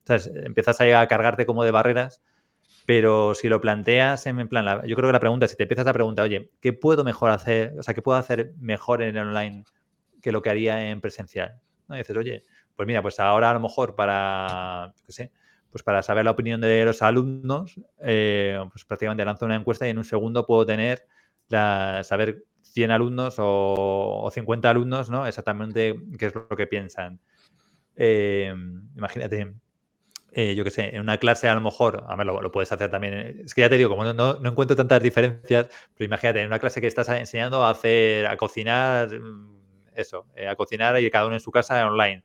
Entonces, 0.00 0.32
empiezas 0.44 0.78
a 0.80 1.06
cargarte 1.06 1.46
como 1.46 1.64
de 1.64 1.70
barreras, 1.70 2.22
pero 2.86 3.34
si 3.34 3.48
lo 3.48 3.60
planteas 3.60 4.26
en 4.26 4.48
plan, 4.48 4.82
yo 4.86 4.96
creo 4.96 5.08
que 5.08 5.12
la 5.12 5.20
pregunta, 5.20 5.48
si 5.48 5.56
te 5.56 5.64
empiezas 5.64 5.86
a 5.86 5.92
preguntar, 5.92 6.24
oye, 6.26 6.50
¿qué 6.60 6.72
puedo 6.72 7.04
mejor 7.04 7.30
hacer? 7.30 7.74
O 7.78 7.82
sea, 7.82 7.94
¿qué 7.94 8.02
puedo 8.02 8.18
hacer 8.18 8.52
mejor 8.58 9.02
en 9.02 9.16
online 9.16 9.64
que 10.22 10.32
lo 10.32 10.42
que 10.42 10.50
haría 10.50 10.90
en 10.90 11.00
presencial? 11.00 11.60
Y 11.88 11.96
dices, 11.96 12.16
oye, 12.16 12.44
pues 12.76 12.86
mira, 12.86 13.02
pues 13.02 13.20
ahora 13.20 13.50
a 13.50 13.54
lo 13.54 13.60
mejor 13.60 13.94
para, 13.94 14.92
qué 15.06 15.12
sé, 15.12 15.32
pues 15.70 15.82
para 15.82 16.02
saber 16.02 16.24
la 16.24 16.32
opinión 16.32 16.60
de 16.60 16.84
los 16.84 17.02
alumnos, 17.02 17.80
eh, 18.02 18.58
pues 18.70 18.84
prácticamente 18.84 19.24
lanzo 19.24 19.46
una 19.46 19.56
encuesta 19.56 19.86
y 19.86 19.90
en 19.90 19.98
un 19.98 20.04
segundo 20.04 20.46
puedo 20.46 20.66
tener 20.66 21.06
la, 21.48 22.02
saber 22.04 22.44
100 22.62 22.90
alumnos 22.90 23.36
o, 23.38 24.30
50 24.32 24.70
alumnos, 24.70 25.10
¿no? 25.10 25.26
Exactamente 25.26 25.96
qué 26.18 26.26
es 26.26 26.34
lo 26.34 26.48
que 26.48 26.66
piensan. 26.66 27.20
Eh, 27.96 28.52
imagínate, 28.96 29.54
eh, 30.32 30.54
yo 30.54 30.64
qué 30.64 30.70
sé, 30.70 30.94
en 30.94 31.00
una 31.00 31.18
clase 31.18 31.48
a 31.48 31.54
lo 31.54 31.60
mejor, 31.60 32.04
a 32.08 32.16
ver, 32.16 32.26
lo, 32.26 32.52
puedes 32.52 32.70
hacer 32.72 32.90
también. 32.90 33.42
Es 33.44 33.54
que 33.54 33.62
ya 33.62 33.68
te 33.68 33.76
digo, 33.76 33.90
como 33.90 34.04
no, 34.04 34.34
no, 34.34 34.48
encuentro 34.48 34.76
tantas 34.76 35.02
diferencias, 35.02 35.66
pero 35.96 36.06
imagínate, 36.06 36.40
en 36.40 36.46
una 36.46 36.58
clase 36.58 36.80
que 36.80 36.86
estás 36.86 37.08
enseñando 37.08 37.64
a 37.64 37.70
hacer, 37.70 38.26
a 38.26 38.36
cocinar, 38.36 39.08
mm, 39.08 39.60
eso, 39.94 40.26
a 40.48 40.54
cocinar 40.56 41.00
y 41.00 41.10
cada 41.10 41.26
uno 41.26 41.34
en 41.34 41.40
su 41.40 41.50
casa 41.50 41.86
online. 41.86 42.24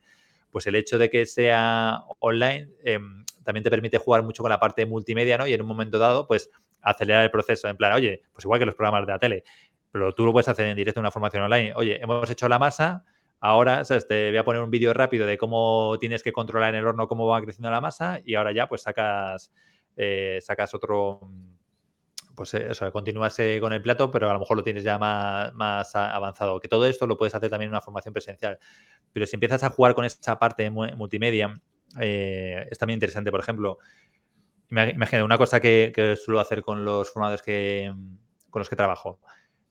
Pues 0.52 0.68
el 0.68 0.76
hecho 0.76 0.98
de 0.98 1.10
que 1.10 1.26
sea 1.26 2.02
online, 2.20 2.70
em, 2.84 3.25
también 3.46 3.64
te 3.64 3.70
permite 3.70 3.98
jugar 3.98 4.24
mucho 4.24 4.44
con 4.44 4.50
la 4.50 4.60
parte 4.60 4.86
multimedia, 4.86 5.38
¿no? 5.38 5.48
Y 5.48 5.54
en 5.54 5.62
un 5.62 5.68
momento 5.68 5.98
dado, 5.98 6.28
pues 6.28 6.50
acelerar 6.82 7.24
el 7.24 7.32
proceso. 7.32 7.70
En 7.70 7.78
plan, 7.78 7.94
oye, 7.94 8.24
pues 8.34 8.44
igual 8.44 8.60
que 8.60 8.66
los 8.66 8.76
programas 8.76 9.06
de 9.06 9.14
la 9.14 9.20
tele, 9.20 9.44
pero 9.92 10.14
tú 10.14 10.26
lo 10.26 10.34
puedes 10.34 10.48
hacer 10.48 10.68
en 10.68 10.76
directo 10.76 11.00
en 11.00 11.04
una 11.04 11.12
formación 11.12 11.44
online. 11.44 11.74
Oye, 11.76 12.02
hemos 12.02 12.30
hecho 12.30 12.50
la 12.50 12.60
masa, 12.60 13.06
ahora 13.40 13.84
te 13.84 14.30
voy 14.30 14.38
a 14.38 14.44
poner 14.44 14.62
un 14.62 14.72
vídeo 14.72 14.94
rápido 14.94 15.26
de 15.26 15.38
cómo 15.38 15.98
tienes 16.00 16.24
que 16.24 16.34
controlar 16.34 16.74
en 16.74 16.82
el 16.82 16.88
horno 16.88 17.08
cómo 17.08 17.28
va 17.28 17.42
creciendo 17.42 17.70
la 17.72 17.80
masa 17.82 18.20
y 18.26 18.36
ahora 18.36 18.52
ya 18.52 18.68
pues 18.68 18.82
sacas, 18.82 19.52
eh, 19.96 20.40
sacas 20.42 20.74
otro, 20.74 21.22
pues 22.36 22.54
eso, 22.54 22.92
continúas 22.92 23.38
con 23.60 23.74
el 23.74 23.82
plato, 23.82 24.12
pero 24.12 24.30
a 24.30 24.34
lo 24.34 24.40
mejor 24.40 24.58
lo 24.58 24.64
tienes 24.64 24.84
ya 24.84 24.98
más, 24.98 25.54
más, 25.54 25.96
avanzado. 25.96 26.60
Que 26.60 26.68
todo 26.68 26.86
esto 26.86 27.08
lo 27.08 27.18
puedes 27.18 27.34
hacer 27.34 27.50
también 27.50 27.70
en 27.70 27.74
una 27.74 27.82
formación 27.82 28.14
presencial. 28.14 28.60
Pero 29.14 29.26
si 29.26 29.36
empiezas 29.36 29.64
a 29.64 29.70
jugar 29.70 29.96
con 29.96 30.06
esa 30.06 30.38
parte 30.38 30.70
multimedia, 30.70 31.60
eh, 32.00 32.68
es 32.70 32.78
también 32.78 32.98
interesante. 32.98 33.32
Por 33.32 33.40
ejemplo, 33.40 33.80
imagínate 34.70 35.24
una 35.24 35.38
cosa 35.38 35.60
que, 35.60 36.18
suelo 36.24 36.40
hacer 36.40 36.62
con 36.62 36.86
los 36.86 37.12
formadores 37.12 37.42
que, 37.42 37.94
con 38.50 38.60
los 38.60 38.70
que 38.70 38.76
trabajo. 38.76 39.20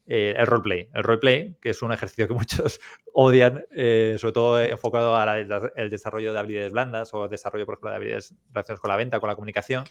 Eh, 0.07 0.35
el 0.37 0.47
roleplay. 0.47 0.91
El 0.93 1.03
roleplay, 1.03 1.57
que 1.61 1.71
es 1.71 1.83
un 1.83 1.93
ejercicio 1.93 2.29
que 2.29 2.35
muchos 2.35 2.81
odian, 3.13 3.65
eh, 3.71 4.17
sobre 4.19 4.33
todo 4.33 4.61
enfocado 4.61 5.17
al 5.17 5.49
desarrollo 5.91 6.33
de 6.33 6.39
habilidades 6.39 6.73
blandas 6.73 7.15
o 7.15 7.29
desarrollo, 7.29 7.67
por 7.67 7.75
ejemplo, 7.75 7.91
de 7.91 7.97
habilidades 7.97 8.35
relacionadas 8.53 8.81
con 8.81 8.91
la 8.91 8.97
venta, 8.97 9.21
con 9.21 9.29
la 9.29 9.35
comunicación. 9.35 9.85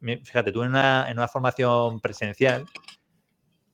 Fíjate, 0.00 0.50
tú 0.50 0.62
en 0.62 0.70
una, 0.70 1.08
en 1.08 1.18
una 1.18 1.28
formación 1.28 2.00
presencial 2.00 2.66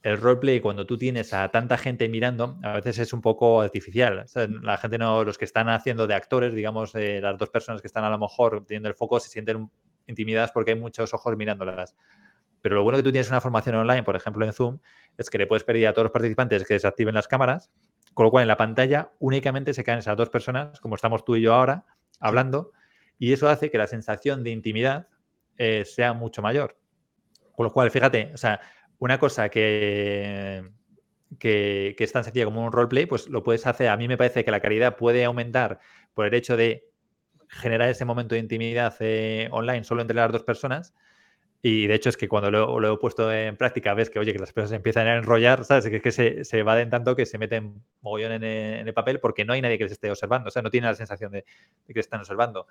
el 0.03 0.17
roleplay, 0.19 0.61
cuando 0.61 0.87
tú 0.87 0.97
tienes 0.97 1.35
a 1.35 1.49
tanta 1.51 1.77
gente 1.77 2.09
mirando, 2.09 2.59
a 2.63 2.75
veces 2.75 2.99
es 2.99 3.13
un 3.13 3.21
poco 3.21 3.61
artificial. 3.61 4.25
la 4.63 4.79
gente 4.79 4.99
no, 4.99 5.25
los 5.25 5.39
que 5.39 5.45
están 5.45 5.69
haciendo 5.69 6.07
de 6.07 6.15
actores, 6.15 6.55
digamos, 6.55 6.95
eh, 6.95 7.21
las 7.21 7.37
dos 7.37 7.51
personas 7.51 7.81
que 7.81 7.89
están 7.89 8.05
a 8.05 8.11
lo 8.11 8.19
mejor 8.19 8.65
teniendo 8.65 8.89
el 8.89 8.95
foco, 8.95 9.19
se 9.19 9.29
sienten 9.29 9.71
intimidadas 10.07 10.53
porque 10.53 10.73
hay 10.73 10.79
muchos 10.79 11.13
ojos 11.15 11.37
mirándolas. 11.37 11.97
Pero 12.61 12.77
lo 12.77 12.83
bueno 12.83 12.99
que 12.99 13.03
tú 13.03 13.13
tienes 13.13 13.29
una 13.29 13.41
formación 13.41 13.75
online, 13.77 14.03
por 14.03 14.17
ejemplo 14.17 14.45
en 14.45 14.53
Zoom, 14.53 14.79
es 15.17 15.31
que 15.31 15.39
le 15.39 15.47
puedes 15.47 15.65
pedir 15.65 15.87
a 15.89 15.93
todos 15.93 16.05
los 16.05 16.13
participantes 16.13 16.67
que 16.67 16.75
desactiven 16.75 17.15
las 17.15 17.29
cámaras, 17.29 17.71
con 18.15 18.25
lo 18.25 18.31
cual 18.31 18.43
en 18.43 18.49
la 18.49 18.57
pantalla 18.57 19.13
únicamente 19.19 19.75
se 19.75 19.85
caen 19.85 19.99
esas 19.99 20.17
dos 20.17 20.31
personas, 20.31 20.81
como 20.81 20.95
estamos 20.95 21.25
tú 21.25 21.37
y 21.37 21.43
yo 21.43 21.55
ahora, 21.55 21.85
hablando, 22.21 22.73
y 23.19 23.33
eso 23.33 23.49
hace 23.49 23.71
que 23.71 23.79
la 23.79 23.87
sensación 23.87 24.45
de 24.45 24.51
intimidad 24.51 25.09
eh, 25.57 25.85
sea 25.85 26.13
mucho 26.13 26.41
mayor. 26.41 26.79
Con 27.53 27.65
lo 27.65 27.73
cual, 27.73 27.91
fíjate, 27.91 28.31
o 28.33 28.37
sea, 28.37 28.61
una 28.99 29.19
cosa 29.19 29.49
que, 29.49 30.65
que, 31.39 31.95
es 31.99 32.13
tan 32.13 32.25
sencilla 32.25 32.45
como 32.45 32.65
un 32.65 32.73
roleplay, 32.73 33.07
pues 33.07 33.29
lo 33.29 33.43
puedes 33.43 33.67
hacer. 33.67 33.89
A 33.89 33.97
mí 33.97 34.09
me 34.09 34.17
parece 34.17 34.45
que 34.45 34.51
la 34.51 34.61
calidad 34.61 34.97
puede 34.97 35.25
aumentar 35.25 35.81
por 36.15 36.27
el 36.27 36.35
hecho 36.35 36.57
de 36.57 36.89
generar 37.49 37.89
ese 37.89 38.05
momento 38.05 38.35
de 38.35 38.41
intimidad 38.41 38.95
eh, 39.01 39.49
online 39.53 39.85
solo 39.85 40.03
entre 40.03 40.17
las 40.17 40.33
dos 40.33 40.43
personas. 40.43 40.95
Y 41.61 41.89
de 41.89 41.95
hecho 41.95 42.09
es 42.09 42.17
que 42.17 42.29
cuando 42.29 42.51
lo, 42.53 42.95
he 42.95 42.99
puesto 42.99 43.33
en 43.33 43.57
práctica 43.57 43.93
ves 43.93 44.11
que, 44.11 44.21
oye, 44.21 44.33
que 44.33 44.39
las 44.39 44.53
personas 44.53 44.77
empiezan 44.77 45.09
a 45.09 45.17
enrollar, 45.17 45.65
¿sabes? 45.65 45.89
Que 45.89 46.01
que 46.01 46.13
se, 46.13 46.45
se 46.45 46.59
evaden 46.61 46.89
tanto 46.89 47.17
que 47.17 47.27
se 47.27 47.37
meten 47.37 47.83
mogollón 48.01 48.33
en, 48.33 48.45
el 48.45 48.95
papel 48.95 49.19
porque 49.19 49.45
no 49.45 49.55
hay 49.55 49.61
nadie 49.61 49.77
que 49.77 49.85
les 49.85 49.93
esté 49.93 50.09
observando. 50.09 50.49
O 50.49 50.51
sea, 50.53 50.63
no 50.63 50.71
tiene 50.71 50.87
la 50.87 50.95
sensación 50.95 51.33
de, 51.33 51.45
de 51.87 51.95
que 51.95 52.01
están 52.01 52.21
observando. 52.21 52.69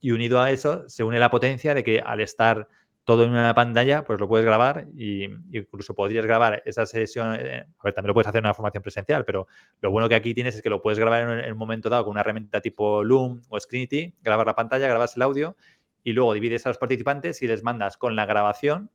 Y 0.00 0.10
unido 0.10 0.40
a 0.40 0.50
eso 0.50 0.88
se 0.88 1.04
une 1.04 1.20
la 1.20 1.30
potencia 1.30 1.74
de 1.74 1.84
que 1.84 2.00
al 2.00 2.20
estar 2.20 2.68
todo 3.04 3.24
en 3.24 3.30
una 3.30 3.54
pantalla, 3.54 4.02
pues 4.04 4.18
lo 4.18 4.26
puedes 4.26 4.46
grabar 4.46 4.86
y 4.96 5.24
incluso 5.52 5.94
podrías 5.94 6.24
grabar 6.24 6.62
esa 6.64 6.86
sesión, 6.86 7.34
eh, 7.38 7.66
a 7.78 7.84
ver, 7.84 7.92
también 7.92 8.08
lo 8.08 8.14
puedes 8.14 8.28
hacer 8.28 8.38
en 8.38 8.46
una 8.46 8.54
formación 8.54 8.82
presencial, 8.82 9.24
pero 9.26 9.46
lo 9.82 9.90
bueno 9.90 10.08
que 10.08 10.14
aquí 10.14 10.32
tienes 10.32 10.56
es 10.56 10.62
que 10.62 10.70
lo 10.70 10.80
puedes 10.80 10.98
grabar 10.98 11.44
en 11.44 11.52
un 11.52 11.58
momento 11.58 11.90
dado 11.90 12.04
con 12.04 12.12
una 12.12 12.22
herramienta 12.22 12.62
tipo 12.62 13.04
Loom 13.04 13.42
o 13.50 13.60
Screenity, 13.60 14.14
grabar 14.22 14.46
la 14.46 14.54
pantalla, 14.54 14.88
grabas 14.88 15.16
el 15.16 15.22
audio 15.22 15.56
y 16.02 16.12
luego 16.12 16.32
divides 16.32 16.64
a 16.64 16.70
los 16.70 16.78
participantes 16.78 17.42
y 17.42 17.46
les 17.46 17.62
mandas 17.62 17.98
con 17.98 18.16
la 18.16 18.24
grabación, 18.24 18.90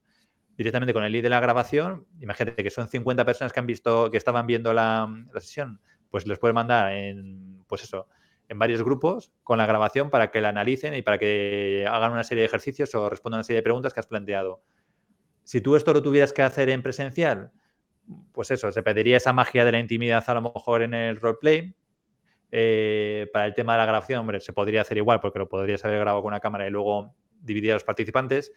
directamente 0.58 0.94
con 0.94 1.04
el 1.04 1.12
lead 1.12 1.24
de 1.24 1.30
la 1.30 1.40
grabación, 1.40 2.08
imagínate 2.20 2.64
que 2.64 2.72
son 2.72 2.90
50 2.90 3.24
personas 3.26 3.54
que 3.54 3.60
han 3.60 3.68
visto, 3.68 4.10
que 4.10 4.18
estaban 4.18 4.48
viendo 4.48 4.74
la, 4.74 5.08
la 5.32 5.40
sesión, 5.40 5.80
pues 6.10 6.26
les 6.26 6.40
puedes 6.40 6.56
mandar 6.56 6.94
en, 6.94 7.64
pues 7.68 7.84
eso, 7.84 8.08
en 8.50 8.60
varios 8.60 8.84
grupos 8.84 9.32
con 9.44 9.60
la 9.60 9.66
grabación 9.68 10.10
para 10.10 10.32
que 10.32 10.42
la 10.42 10.50
analicen 10.50 10.96
y 10.96 11.02
para 11.04 11.20
que 11.20 11.86
hagan 11.90 12.12
una 12.12 12.24
serie 12.24 12.42
de 12.42 12.48
ejercicios 12.48 12.94
o 12.96 13.10
respondan 13.10 13.38
a 13.38 13.40
una 13.40 13.44
serie 13.44 13.60
de 13.60 13.64
preguntas 13.64 13.94
que 13.94 14.00
has 14.00 14.08
planteado. 14.08 14.62
Si 15.44 15.62
tú 15.62 15.76
esto 15.76 15.94
lo 15.94 16.02
tuvieras 16.02 16.34
que 16.34 16.42
hacer 16.42 16.70
en 16.70 16.82
presencial, 16.82 17.52
pues 18.34 18.50
eso, 18.50 18.72
se 18.72 18.82
pediría 18.82 19.18
esa 19.18 19.34
magia 19.34 19.64
de 19.66 19.72
la 19.72 19.80
intimidad 19.80 20.24
a 20.28 20.34
lo 20.34 20.42
mejor 20.42 20.82
en 20.82 20.96
el 20.96 21.18
roleplay. 21.18 21.76
Eh, 22.52 23.30
para 23.32 23.46
el 23.46 23.54
tema 23.54 23.74
de 23.74 23.80
la 23.80 23.86
grabación, 23.86 24.22
hombre, 24.22 24.40
se 24.40 24.52
podría 24.52 24.82
hacer 24.82 24.98
igual 24.98 25.20
porque 25.20 25.38
lo 25.38 25.48
podrías 25.48 25.86
haber 25.86 26.00
grabado 26.00 26.24
con 26.24 26.30
una 26.30 26.40
cámara 26.40 26.68
y 26.68 26.72
luego 26.72 27.14
dividir 27.42 27.72
a 27.72 27.76
los 27.76 27.84
participantes. 27.84 28.52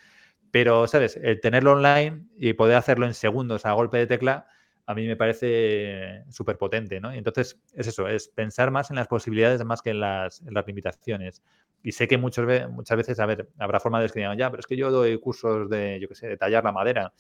Pero, 0.50 0.86
¿sabes? 0.86 1.18
El 1.18 1.40
tenerlo 1.40 1.72
online 1.72 2.24
y 2.38 2.54
poder 2.54 2.76
hacerlo 2.76 3.04
en 3.04 3.12
segundos 3.12 3.66
a 3.66 3.72
golpe 3.72 3.98
de 3.98 4.06
tecla, 4.06 4.46
a 4.86 4.94
mí 4.94 5.06
me 5.06 5.16
parece 5.16 6.24
súper 6.30 6.58
potente, 6.58 7.00
¿no? 7.00 7.14
Y 7.14 7.18
entonces 7.18 7.60
es 7.72 7.86
eso, 7.86 8.08
es 8.08 8.28
pensar 8.28 8.70
más 8.70 8.90
en 8.90 8.96
las 8.96 9.06
posibilidades 9.06 9.64
más 9.64 9.82
que 9.82 9.90
en 9.90 10.00
las, 10.00 10.42
limitaciones. 10.66 11.42
Y 11.82 11.92
sé 11.92 12.08
que 12.08 12.18
muchas 12.18 12.46
veces, 12.46 12.68
muchas 12.68 12.96
veces, 12.96 13.20
a 13.20 13.26
ver, 13.26 13.48
habrá 13.58 13.80
forma 13.80 14.00
de 14.00 14.06
escribir, 14.06 14.36
ya, 14.36 14.50
pero 14.50 14.60
es 14.60 14.66
que 14.66 14.76
yo 14.76 14.90
doy 14.90 15.18
cursos 15.18 15.68
de, 15.68 15.98
yo 16.00 16.08
qué 16.08 16.14
sé, 16.14 16.28
de 16.28 16.36
tallar 16.36 16.64
la 16.64 16.72
madera. 16.72 17.12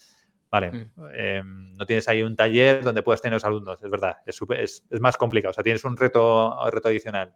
Vale, 0.50 0.70
mm. 0.70 0.90
em, 1.14 1.76
no 1.76 1.86
tienes 1.86 2.08
ahí 2.08 2.22
un 2.22 2.36
taller 2.36 2.82
donde 2.82 3.02
puedas 3.02 3.22
tener 3.22 3.34
los 3.34 3.44
alumnos, 3.44 3.82
es 3.82 3.90
verdad, 3.90 4.18
es, 4.26 4.38
es, 4.50 4.84
es, 4.90 5.00
más 5.00 5.16
complicado, 5.16 5.50
o 5.50 5.54
sea, 5.54 5.64
tienes 5.64 5.82
un 5.84 5.96
reto, 5.96 6.60
un 6.62 6.70
reto 6.70 6.88
adicional. 6.88 7.34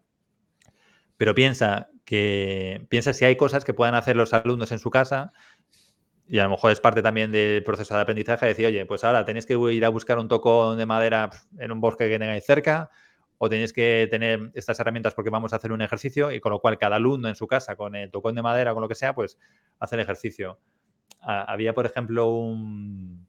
Pero 1.17 1.35
piensa 1.35 1.89
que 2.05 2.85
piensa 2.91 3.15
si 3.15 3.25
hay 3.25 3.37
cosas 3.37 3.65
que 3.65 3.73
puedan 3.73 3.95
hacer 3.95 4.17
los 4.17 4.35
alumnos 4.35 4.71
en 4.71 4.79
su 4.79 4.91
casa 4.91 5.33
y 6.29 6.39
a 6.39 6.45
lo 6.45 6.51
mejor 6.51 6.73
es 6.73 6.81
parte 6.81 7.03
también 7.03 7.31
del 7.31 7.63
proceso 7.63 7.95
de 7.95 8.01
aprendizaje 8.01 8.47
decir, 8.47 8.67
oye, 8.67 8.85
pues 8.87 9.05
ahora 9.05 9.25
tenéis 9.25 9.47
que 9.47 9.55
ir 9.55 9.85
a 9.85 9.89
buscar 9.89 10.19
un 10.19 10.29
tocón 10.29 10.77
de 10.77 10.87
madera 10.87 11.31
en 11.59 11.71
un 11.71 11.81
bosque 11.81 12.09
que 12.09 12.19
tengáis 12.19 12.45
cerca 12.45 12.91
o 13.39 13.49
tenéis 13.49 13.73
que 13.73 14.09
tener 14.11 14.51
estas 14.55 14.81
herramientas 14.81 15.15
porque 15.15 15.31
vamos 15.31 15.53
a 15.53 15.57
hacer 15.57 15.71
un 15.71 15.83
ejercicio 15.83 16.33
y 16.33 16.41
con 16.41 16.53
lo 16.53 16.61
cual 16.61 16.79
cada 16.79 16.97
alumno 16.97 17.29
en 17.29 17.37
su 17.37 17.47
casa 17.47 17.77
con 17.77 17.95
el 17.95 18.11
tocón 18.11 18.35
de 18.35 18.43
madera 18.43 18.73
con 18.73 18.83
lo 18.83 18.89
que 18.89 18.95
sea, 18.95 19.15
pues 19.15 19.39
hace 19.79 19.95
el 19.95 20.01
ejercicio. 20.01 20.59
había, 21.21 21.75
por 21.75 21.87
ejemplo, 21.87 22.29
un, 22.29 23.27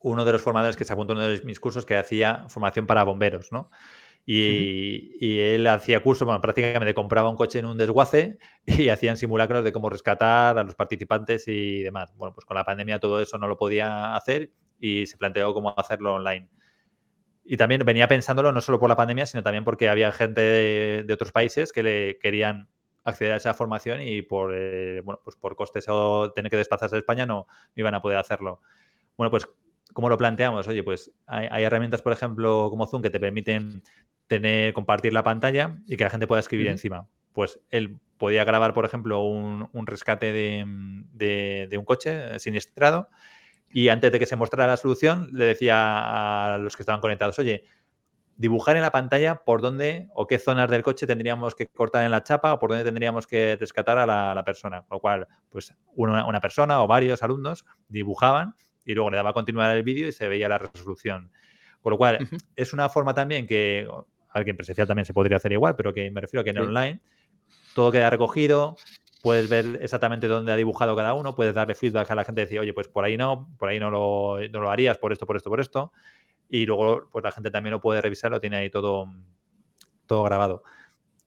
uno 0.00 0.24
de 0.24 0.32
los 0.32 0.42
formadores 0.42 0.76
que 0.76 0.84
se 0.84 0.92
apuntó 0.92 1.14
en 1.14 1.18
uno 1.18 1.28
de 1.28 1.40
mis 1.42 1.58
cursos 1.58 1.84
que 1.84 1.96
hacía 1.96 2.44
formación 2.48 2.86
para 2.86 3.02
bomberos, 3.02 3.50
¿no? 3.50 3.70
Y, 4.30 5.40
él 5.40 5.66
hacía 5.68 6.02
cursos, 6.02 6.26
bueno, 6.26 6.38
prácticamente 6.42 6.92
compraba 6.92 7.30
un 7.30 7.36
coche 7.36 7.60
en 7.60 7.64
un 7.64 7.78
desguace 7.78 8.36
y 8.66 8.90
hacían 8.90 9.16
simulacros 9.16 9.64
de 9.64 9.72
cómo 9.72 9.88
rescatar 9.88 10.58
a 10.58 10.64
los 10.64 10.74
participantes 10.74 11.48
y 11.48 11.82
demás. 11.82 12.14
Bueno, 12.14 12.34
pues 12.34 12.44
con 12.44 12.54
la 12.54 12.64
pandemia 12.64 13.00
todo 13.00 13.22
eso 13.22 13.38
no 13.38 13.48
lo 13.48 13.56
podía 13.56 14.14
hacer 14.14 14.50
y 14.78 15.06
se 15.06 15.16
planteó 15.16 15.54
cómo 15.54 15.72
hacerlo 15.78 16.16
online. 16.16 16.50
Y 17.42 17.56
también 17.56 17.82
venía 17.86 18.06
pensándolo 18.06 18.52
no 18.52 18.60
solo 18.60 18.78
por 18.78 18.90
la 18.90 18.96
pandemia, 18.96 19.24
sino 19.24 19.42
también 19.42 19.64
porque 19.64 19.88
había 19.88 20.12
gente 20.12 20.42
de, 20.42 21.14
otros 21.14 21.32
países 21.32 21.72
que 21.72 21.82
le 21.82 22.18
querían 22.18 22.68
acceder 23.04 23.32
a 23.32 23.36
esa 23.36 23.54
formación 23.54 24.02
y 24.02 24.20
por, 24.20 24.52
eh, 24.54 25.00
bueno, 25.02 25.22
pues 25.24 25.36
por 25.36 25.56
costes 25.56 25.86
o 25.88 26.32
tener 26.32 26.50
que 26.50 26.58
desplazarse 26.58 26.96
a 26.96 26.98
España 26.98 27.24
no, 27.24 27.46
iban 27.76 27.94
a 27.94 28.02
poder 28.02 28.18
hacerlo. 28.18 28.60
Bueno, 29.16 29.30
pues 29.30 29.48
¿cómo 29.94 30.10
lo 30.10 30.18
planteamos? 30.18 30.68
Oye, 30.68 30.82
pues 30.82 31.10
hay, 31.26 31.48
hay, 31.50 31.64
herramientas, 31.64 32.02
por 32.02 32.12
ejemplo, 32.12 32.68
como 32.68 32.86
Zoom, 32.86 33.00
que 33.00 33.08
te 33.08 33.18
permiten 33.18 33.82
tener, 34.28 34.72
compartir 34.72 35.12
la 35.12 35.24
pantalla 35.24 35.78
y 35.86 35.96
que 35.96 36.04
la 36.04 36.10
gente 36.10 36.26
pueda 36.26 36.40
escribir 36.40 36.68
encima. 36.68 37.08
pues 37.32 37.60
él 37.70 37.98
podía 38.18 38.44
grabar, 38.44 38.74
por 38.74 38.84
ejemplo, 38.84 39.22
un, 39.22 39.86
rescate 39.86 40.32
de, 40.32 41.78
un 41.78 41.84
coche 41.84 42.38
siniestrado 42.38 43.08
y 43.70 43.88
antes 43.88 44.10
de 44.12 44.18
que 44.18 44.26
se 44.26 44.36
mostrara 44.36 44.72
la 44.72 44.76
solución 44.76 45.28
le 45.32 45.44
decía 45.44 46.54
a 46.54 46.58
los 46.58 46.76
que 46.76 46.82
estaban 46.82 47.00
conectados, 47.00 47.38
oye, 47.38 47.64
dibujar 48.36 48.76
en 48.76 48.82
la 48.82 48.90
pantalla 48.90 49.36
por 49.44 49.60
dónde 49.60 50.08
o 50.14 50.26
qué 50.26 50.38
zonas 50.38 50.70
del 50.70 50.82
coche 50.82 51.06
tendríamos 51.06 51.54
que 51.54 51.66
cortar 51.66 52.04
en 52.04 52.10
la 52.10 52.22
chapa 52.22 52.52
o 52.52 52.58
por 52.58 52.70
dónde 52.70 52.84
tendríamos 52.84 53.26
que 53.26 53.56
rescatar 53.58 53.98
a 53.98 54.06
la, 54.06 54.44
persona. 54.44 54.82
Con 54.82 54.96
lo 54.96 55.00
cual, 55.00 55.28
pues 55.50 55.74
una, 55.94 56.26
una, 56.26 56.40
persona 56.40 56.82
o 56.82 56.86
varios 56.86 57.22
alumnos 57.22 57.64
dibujaban 57.88 58.54
y 58.84 58.94
luego 58.94 59.10
le 59.10 59.16
daba 59.16 59.30
a 59.30 59.34
continuar 59.34 59.76
el 59.76 59.82
vídeo 59.82 60.08
y 60.08 60.12
se 60.12 60.28
veía 60.28 60.48
la 60.48 60.58
resolución. 60.58 61.30
Con 61.82 61.92
lo 61.92 61.98
cual, 61.98 62.28
es 62.56 62.72
una 62.72 62.88
forma 62.88 63.14
también 63.14 63.46
que 63.46 63.88
alguien 64.30 64.56
presencial 64.56 64.86
también 64.86 65.06
se 65.06 65.14
podría 65.14 65.36
hacer 65.36 65.52
igual, 65.52 65.76
pero 65.76 65.92
que 65.94 66.10
me 66.10 66.20
refiero 66.20 66.42
a 66.42 66.44
que 66.44 66.50
en 66.50 66.58
online 66.58 67.00
todo 67.74 67.92
queda 67.92 68.10
recogido, 68.10 68.76
puedes 69.22 69.48
ver 69.48 69.78
exactamente 69.80 70.28
dónde 70.28 70.52
ha 70.52 70.56
dibujado 70.56 70.96
cada 70.96 71.14
uno, 71.14 71.34
puedes 71.34 71.54
darle 71.54 71.74
feedback 71.74 72.10
a 72.10 72.14
la 72.14 72.24
gente 72.24 72.42
y 72.42 72.44
decir, 72.44 72.60
oye, 72.60 72.72
pues 72.72 72.88
por 72.88 73.04
ahí 73.04 73.16
no, 73.16 73.48
por 73.58 73.68
ahí 73.68 73.78
no 73.78 73.90
lo, 73.90 74.38
no 74.50 74.60
lo 74.60 74.70
harías, 74.70 74.98
por 74.98 75.12
esto, 75.12 75.26
por 75.26 75.36
esto, 75.36 75.50
por 75.50 75.60
esto 75.60 75.92
y 76.48 76.66
luego 76.66 77.08
pues 77.12 77.22
la 77.22 77.32
gente 77.32 77.50
también 77.50 77.72
lo 77.72 77.80
puede 77.80 78.00
revisar, 78.00 78.30
lo 78.30 78.40
tiene 78.40 78.56
ahí 78.56 78.70
todo, 78.70 79.12
todo 80.06 80.22
grabado. 80.22 80.62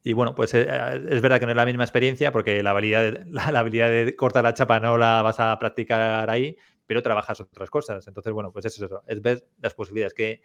Y 0.04 0.14
bueno, 0.14 0.34
pues 0.34 0.54
eh, 0.56 0.68
es, 1.10 1.22
verdad 1.22 1.40
que 1.40 1.46
no 1.46 1.52
es 1.52 1.58
la 1.58 1.66
misma 1.66 1.84
experiencia 1.84 2.32
porque 2.32 2.64
la 2.64 2.72
habilidad, 2.72 3.04
de, 3.04 3.26
la, 3.30 3.60
habilidad 3.60 3.90
de 3.90 4.16
cortar 4.16 4.44
la 4.44 4.54
chapa 4.54 4.80
no 4.80 4.98
la 4.98 5.22
vas 5.22 5.40
a 5.40 5.58
practicar 5.60 6.30
ahí, 6.30 6.58
pero 6.88 7.04
trabajas 7.04 7.40
otras 7.40 7.70
cosas. 7.70 8.08
Entonces, 8.08 8.34
bueno, 8.34 8.52
pues 8.52 8.66
eso 8.66 8.84
es 8.84 8.92
eso, 8.92 9.04
es 9.06 9.22
ver 9.22 9.46
las 9.62 9.74
posibilidades 9.76 10.14
que, 10.14 10.42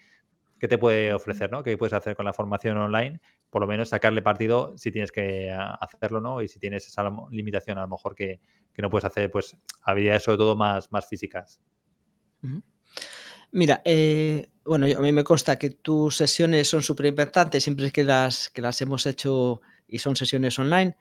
que 0.58 0.68
te 0.68 0.78
puede 0.78 1.12
ofrecer, 1.12 1.50
¿no? 1.50 1.62
Que 1.62 1.76
puedes 1.76 1.92
hacer 1.92 2.16
con 2.16 2.24
la 2.24 2.32
formación 2.32 2.76
online, 2.78 3.20
por 3.50 3.60
lo 3.60 3.66
menos 3.66 3.90
sacarle 3.90 4.22
partido 4.22 4.74
si 4.76 4.90
tienes 4.90 5.12
que 5.12 5.50
hacerlo, 5.52 6.20
¿no? 6.20 6.42
Y 6.42 6.48
si 6.48 6.58
tienes 6.58 6.86
esa 6.86 7.10
limitación 7.30 7.78
a 7.78 7.82
lo 7.82 7.88
mejor 7.88 8.14
que, 8.14 8.40
que 8.72 8.82
no 8.82 8.90
puedes 8.90 9.04
hacer, 9.04 9.30
pues 9.30 9.56
habilidades 9.82 10.22
sobre 10.22 10.38
todo 10.38 10.56
más, 10.56 10.90
más 10.92 11.08
físicas. 11.08 11.60
Mira, 13.52 13.80
eh, 13.84 14.50
bueno, 14.64 14.86
a 14.86 15.00
mí 15.00 15.12
me 15.12 15.24
consta 15.24 15.58
que 15.58 15.70
tus 15.70 16.16
sesiones 16.16 16.68
son 16.68 16.82
súper 16.82 17.06
importantes, 17.06 17.64
siempre 17.64 17.90
que 17.90 18.04
las, 18.04 18.50
que 18.50 18.60
las 18.60 18.80
hemos 18.82 19.06
hecho 19.06 19.60
y 19.88 19.98
son 19.98 20.16
sesiones 20.16 20.58
online. 20.58 20.96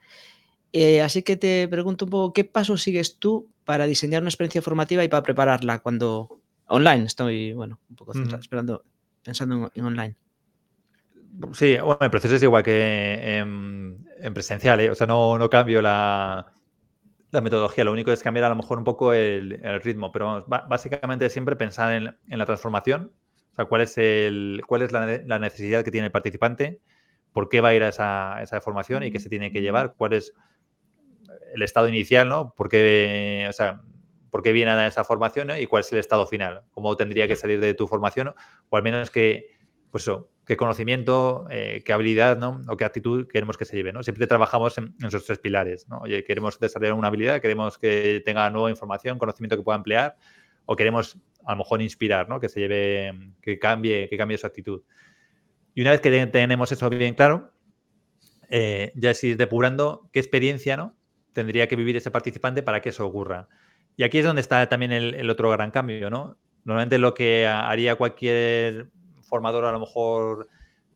Eh, 0.72 1.02
así 1.02 1.22
que 1.22 1.36
te 1.36 1.68
pregunto 1.68 2.04
un 2.06 2.10
poco, 2.10 2.32
¿qué 2.32 2.44
pasos 2.44 2.82
sigues 2.82 3.18
tú 3.18 3.50
para 3.64 3.86
diseñar 3.86 4.22
una 4.22 4.30
experiencia 4.30 4.62
formativa 4.62 5.04
y 5.04 5.08
para 5.08 5.22
prepararla 5.22 5.80
cuando 5.80 6.40
online? 6.66 7.04
Estoy, 7.04 7.52
bueno, 7.52 7.80
un 7.90 7.96
poco 7.96 8.12
esperando, 8.12 8.84
pensando 9.26 9.70
en, 9.74 9.84
online. 9.84 10.16
Sí, 11.52 11.76
bueno, 11.78 11.98
el 12.00 12.10
proceso 12.10 12.36
es 12.36 12.42
igual 12.42 12.62
que 12.62 13.38
en, 13.38 14.32
presencial, 14.32 14.80
¿eh? 14.80 14.90
o 14.90 14.94
sea, 14.94 15.06
no, 15.06 15.36
no 15.36 15.50
cambio 15.50 15.82
la, 15.82 16.46
la 17.32 17.40
metodología, 17.40 17.84
lo 17.84 17.92
único 17.92 18.12
es 18.12 18.22
cambiar 18.22 18.44
a 18.44 18.48
lo 18.48 18.56
mejor 18.56 18.78
un 18.78 18.84
poco 18.84 19.12
el, 19.12 19.60
ritmo, 19.82 20.12
pero 20.12 20.46
básicamente 20.46 21.28
siempre 21.28 21.56
pensar 21.56 21.92
en, 21.92 22.38
la 22.38 22.46
transformación, 22.46 23.12
o 23.52 23.56
sea, 23.56 23.64
cuál 23.66 23.82
es, 23.82 23.98
el, 23.98 24.62
cuál 24.66 24.82
es 24.82 24.92
la, 24.92 25.38
necesidad 25.38 25.84
que 25.84 25.90
tiene 25.90 26.06
el 26.06 26.12
participante, 26.12 26.80
por 27.32 27.48
qué 27.48 27.60
va 27.60 27.68
a 27.70 27.74
ir 27.74 27.82
a 27.82 27.88
esa, 27.88 28.40
esa, 28.42 28.60
formación 28.60 29.02
y 29.02 29.10
qué 29.10 29.20
se 29.20 29.28
tiene 29.28 29.52
que 29.52 29.60
llevar, 29.60 29.94
cuál 29.98 30.14
es 30.14 30.32
el 31.52 31.62
estado 31.62 31.88
inicial, 31.88 32.28
¿no? 32.28 32.54
¿Por 32.56 32.68
qué, 32.68 33.46
o 33.50 33.52
sea, 33.52 33.82
por 34.36 34.42
qué 34.42 34.52
viene 34.52 34.70
a 34.70 34.86
esa 34.86 35.02
formación 35.02 35.48
y 35.58 35.64
cuál 35.64 35.80
es 35.80 35.90
el 35.94 35.98
estado 35.98 36.26
final, 36.26 36.60
cómo 36.72 36.94
tendría 36.94 37.26
que 37.26 37.36
salir 37.36 37.58
de 37.58 37.72
tu 37.72 37.86
formación, 37.86 38.34
o 38.68 38.76
al 38.76 38.82
menos 38.82 39.10
que, 39.10 39.46
pues 39.90 40.10
qué 40.44 40.58
conocimiento, 40.58 41.46
eh, 41.48 41.82
qué 41.86 41.94
habilidad 41.94 42.36
¿no? 42.36 42.60
o 42.68 42.76
qué 42.76 42.84
actitud 42.84 43.26
queremos 43.26 43.56
que 43.56 43.64
se 43.64 43.74
lleve. 43.76 43.94
¿no? 43.94 44.02
Siempre 44.02 44.26
trabajamos 44.26 44.76
en, 44.76 44.94
esos 45.02 45.24
tres 45.24 45.38
pilares. 45.38 45.88
¿no? 45.88 46.00
Oye, 46.00 46.22
queremos 46.22 46.60
desarrollar 46.60 46.92
una 46.92 47.08
habilidad, 47.08 47.40
queremos 47.40 47.78
que 47.78 48.20
tenga 48.26 48.50
nueva 48.50 48.68
información, 48.68 49.18
conocimiento 49.18 49.56
que 49.56 49.62
pueda 49.62 49.78
emplear, 49.78 50.16
o 50.66 50.76
queremos 50.76 51.16
a 51.46 51.52
lo 51.52 51.56
mejor 51.56 51.80
inspirar, 51.80 52.28
¿no? 52.28 52.38
que 52.38 52.50
se 52.50 52.60
lleve, 52.60 53.32
que 53.40 53.58
cambie, 53.58 54.06
que 54.06 54.18
cambie 54.18 54.36
su 54.36 54.46
actitud. 54.46 54.82
Y 55.72 55.80
una 55.80 55.92
vez 55.92 56.02
que 56.02 56.26
tenemos 56.26 56.70
eso 56.70 56.90
bien 56.90 57.14
claro, 57.14 57.54
eh, 58.50 58.92
ya 58.96 59.12
es 59.12 59.22
depurando 59.38 60.10
qué 60.12 60.20
experiencia 60.20 60.76
¿no? 60.76 60.94
tendría 61.32 61.68
que 61.68 61.76
vivir 61.76 61.96
ese 61.96 62.10
participante 62.10 62.62
para 62.62 62.82
que 62.82 62.90
eso 62.90 63.06
ocurra. 63.06 63.48
Y 63.96 64.04
aquí 64.04 64.18
es 64.18 64.24
donde 64.24 64.42
está 64.42 64.68
también 64.68 64.92
el, 64.92 65.30
otro 65.30 65.50
gran 65.50 65.70
cambio. 65.70 66.10
¿no? 66.10 66.36
Normalmente 66.64 66.98
lo 66.98 67.14
que 67.14 67.46
haría 67.46 67.96
cualquier 67.96 68.88
formador 69.22 69.64
a 69.64 69.72
lo 69.72 69.80
mejor 69.80 70.48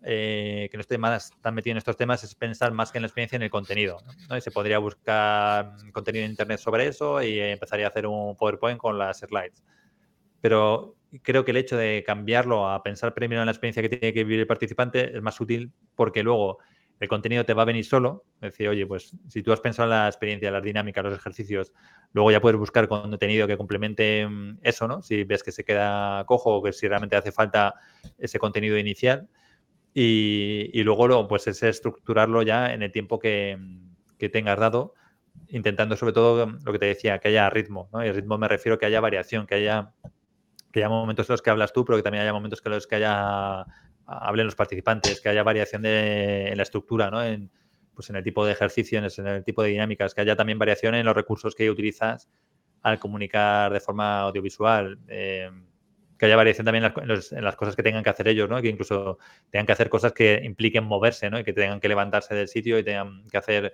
eh, 0.02 0.68
que 0.70 0.76
no 0.76 0.80
esté 0.82 0.98
más 0.98 1.30
tan 1.42 1.54
metido 1.54 1.72
en 1.72 1.78
estos 1.78 1.96
temas 1.96 2.24
es 2.24 2.34
pensar 2.34 2.72
más 2.72 2.92
que 2.92 2.98
en 2.98 3.02
la 3.02 3.06
experiencia 3.06 3.36
en 3.36 3.42
el 3.42 3.50
contenido. 3.50 3.98
Y 4.36 4.40
se 4.40 4.50
podría 4.50 4.78
buscar 4.78 5.74
contenido 5.92 6.24
en 6.24 6.32
Internet 6.32 6.60
sobre 6.60 6.86
eso 6.86 7.22
y 7.22 7.40
empezaría 7.40 7.86
a 7.86 7.88
hacer 7.88 8.06
un 8.06 8.36
PowerPoint 8.36 8.78
con 8.78 8.98
las 8.98 9.20
slides. 9.20 9.64
Pero 10.42 10.96
creo 11.22 11.44
que 11.44 11.50
el 11.50 11.56
hecho 11.56 11.76
de 11.76 12.04
cambiarlo 12.06 12.68
a 12.68 12.82
pensar 12.82 13.14
primero 13.14 13.42
en 13.42 13.46
la 13.46 13.52
experiencia 13.52 13.82
que 13.82 13.88
tiene 13.88 14.12
que 14.12 14.24
vivir 14.24 14.40
el 14.40 14.46
participante 14.46 15.16
es 15.16 15.22
más 15.22 15.40
útil 15.40 15.72
porque 15.94 16.22
luego 16.22 16.58
el 17.00 17.08
contenido 17.08 17.44
te 17.44 17.54
va 17.54 17.62
a 17.62 17.64
venir 17.64 17.84
solo. 17.84 18.24
Es 18.36 18.52
decir, 18.52 18.68
oye, 18.68 18.86
pues 18.86 19.16
si 19.26 19.42
tú 19.42 19.52
has 19.52 19.60
pensado 19.60 19.90
en 19.90 19.98
la 19.98 20.06
experiencia, 20.06 20.50
las 20.50 20.62
dinámicas, 20.62 21.02
los 21.02 21.14
ejercicios, 21.14 21.72
luego 22.12 22.30
ya 22.30 22.40
puedes 22.40 22.58
buscar 22.58 22.88
contenido 22.88 23.46
que 23.46 23.56
complemente 23.56 24.28
mm, 24.28 24.58
eso, 24.62 24.86
¿no? 24.86 25.00
Si 25.00 25.24
ves 25.24 25.42
que 25.42 25.50
se 25.50 25.64
queda 25.64 26.24
cojo 26.26 26.56
o 26.56 26.62
que 26.62 26.74
si 26.74 26.86
realmente 26.86 27.16
hace 27.16 27.32
falta 27.32 27.74
ese 28.18 28.38
contenido 28.38 28.76
inicial. 28.76 29.28
Y, 29.94 30.82
luego 30.84 31.26
pues 31.26 31.48
es 31.48 31.62
estructurarlo 31.62 32.42
ya 32.42 32.72
en 32.72 32.82
el 32.82 32.92
tiempo 32.92 33.18
que, 33.18 33.58
que, 34.18 34.28
tengas 34.28 34.60
dado, 34.60 34.94
intentando 35.48 35.96
sobre 35.96 36.12
todo 36.12 36.46
mm, 36.46 36.58
lo 36.64 36.72
que 36.72 36.78
te 36.78 36.86
decía, 36.86 37.18
que 37.18 37.28
haya 37.28 37.48
ritmo, 37.48 37.88
¿no? 37.94 38.04
Y 38.04 38.08
el 38.08 38.14
ritmo 38.14 38.36
me 38.36 38.46
refiero 38.46 38.76
a 38.76 38.78
que 38.78 38.86
haya 38.86 39.00
variación, 39.00 39.46
que 39.46 39.54
haya, 39.54 39.94
que 40.70 40.80
haya 40.80 40.90
momentos 40.90 41.30
en 41.30 41.32
los 41.32 41.40
que 41.40 41.48
hablas 41.48 41.72
tú, 41.72 41.82
pero 41.86 41.96
que 41.96 42.02
también 42.02 42.22
haya 42.22 42.32
momentos 42.34 42.60
en 42.62 42.72
los 42.72 42.86
que 42.86 42.96
haya 42.96 43.64
hablen 44.10 44.46
los 44.46 44.56
participantes, 44.56 45.20
que 45.20 45.28
haya 45.28 45.42
variación 45.42 45.82
de, 45.82 46.48
en 46.48 46.56
la 46.56 46.62
estructura, 46.62 47.10
¿no? 47.10 47.22
En, 47.22 47.50
pues 47.94 48.10
en 48.10 48.16
el 48.16 48.24
tipo 48.24 48.44
de 48.44 48.52
ejercicios, 48.52 49.18
en 49.18 49.26
el 49.26 49.44
tipo 49.44 49.62
de 49.62 49.70
dinámicas, 49.70 50.14
que 50.14 50.22
haya 50.22 50.36
también 50.36 50.58
variación 50.58 50.94
en 50.94 51.06
los 51.06 51.14
recursos 51.14 51.54
que 51.54 51.70
utilizas 51.70 52.28
al 52.82 52.98
comunicar 52.98 53.72
de 53.72 53.80
forma 53.80 54.20
audiovisual. 54.20 54.98
Eh, 55.08 55.50
que 56.20 56.26
haya 56.26 56.36
variación 56.36 56.66
también 56.66 56.84
en 56.84 57.44
las, 57.44 57.56
cosas 57.56 57.74
que 57.74 57.82
tengan 57.82 58.04
que 58.04 58.10
hacer 58.10 58.28
ellos, 58.28 58.46
¿no? 58.48 58.60
Que 58.60 58.68
incluso 58.68 59.18
tengan 59.48 59.64
que 59.64 59.72
hacer 59.72 59.88
cosas 59.88 60.12
que 60.12 60.42
impliquen 60.44 60.84
moverse, 60.84 61.30
¿no? 61.30 61.38
Y 61.38 61.44
que 61.44 61.54
tengan 61.54 61.80
que 61.80 61.88
levantarse 61.88 62.34
del 62.34 62.46
sitio 62.46 62.78
y 62.78 62.84
tengan 62.84 63.26
que 63.30 63.38
hacer, 63.38 63.72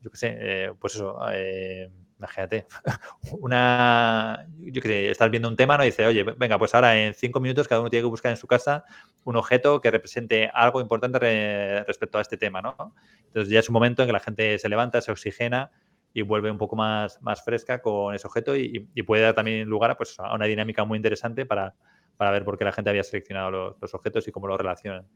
yo 0.00 0.10
qué 0.10 0.16
sé, 0.16 0.36
eh, 0.40 0.72
pues 0.80 0.94
eso, 0.94 1.18
eh, 1.30 1.90
imagínate, 2.22 2.66
una, 3.40 4.46
yo 4.58 4.80
qué 4.80 4.88
sé, 4.88 5.10
estás 5.10 5.30
viendo 5.30 5.48
un 5.48 5.56
tema, 5.56 5.76
¿no? 5.76 5.82
Y 5.82 5.86
dice, 5.86 6.06
oye, 6.06 6.22
venga, 6.22 6.58
pues 6.58 6.74
ahora 6.74 6.96
en 6.96 7.14
cinco 7.14 7.40
minutos 7.40 7.66
cada 7.66 7.80
uno 7.80 7.90
tiene 7.90 8.02
que 8.04 8.08
buscar 8.08 8.30
en 8.30 8.36
su 8.36 8.46
casa 8.46 8.84
un 9.24 9.36
objeto 9.36 9.80
que 9.80 9.90
represente 9.90 10.50
algo 10.52 10.80
importante 10.80 11.84
respecto 11.86 12.18
a 12.18 12.20
este 12.20 12.36
tema, 12.36 12.62
¿no? 12.62 12.94
Entonces 13.26 13.52
ya 13.52 13.58
es 13.58 13.68
un 13.68 13.74
momento 13.74 14.02
en 14.02 14.08
que 14.08 14.12
la 14.12 14.20
gente 14.20 14.58
se 14.58 14.68
levanta, 14.68 15.00
se 15.00 15.10
oxigena 15.10 15.70
y 16.14 16.22
vuelve 16.22 16.50
un 16.50 16.58
poco 16.58 16.76
más, 16.76 17.20
más 17.22 17.42
fresca 17.42 17.80
con 17.82 18.14
ese 18.14 18.26
objeto 18.26 18.54
y, 18.56 18.80
puede 19.04 19.22
dar 19.22 19.34
también 19.34 19.68
lugar 19.68 19.90
a, 19.90 19.96
pues, 19.96 20.18
a 20.20 20.34
una 20.34 20.46
dinámica 20.46 20.84
muy 20.84 20.96
interesante 20.96 21.46
para, 21.46 21.74
ver 22.18 22.44
por 22.44 22.56
qué 22.56 22.64
la 22.64 22.72
gente 22.72 22.88
había 22.88 23.02
seleccionado 23.02 23.50
los, 23.50 23.76
los 23.80 23.94
objetos 23.94 24.28
y 24.28 24.32
cómo 24.32 24.46
los 24.46 24.56
relacionan. 24.56 25.08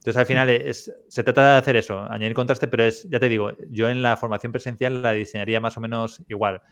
Entonces, 0.00 0.16
al 0.16 0.24
final 0.24 0.48
es, 0.48 0.90
se 1.08 1.22
trata 1.22 1.52
de 1.52 1.58
hacer 1.58 1.76
eso, 1.76 2.00
añadir 2.10 2.32
contraste, 2.32 2.66
pero 2.68 2.84
es, 2.84 3.06
ya 3.10 3.20
te 3.20 3.28
digo, 3.28 3.52
yo 3.68 3.90
en 3.90 4.00
la 4.00 4.16
formación 4.16 4.50
presencial 4.50 5.02
la 5.02 5.12
diseñaría 5.12 5.60
más 5.60 5.76
o 5.76 5.80
menos 5.82 6.22
igual. 6.26 6.62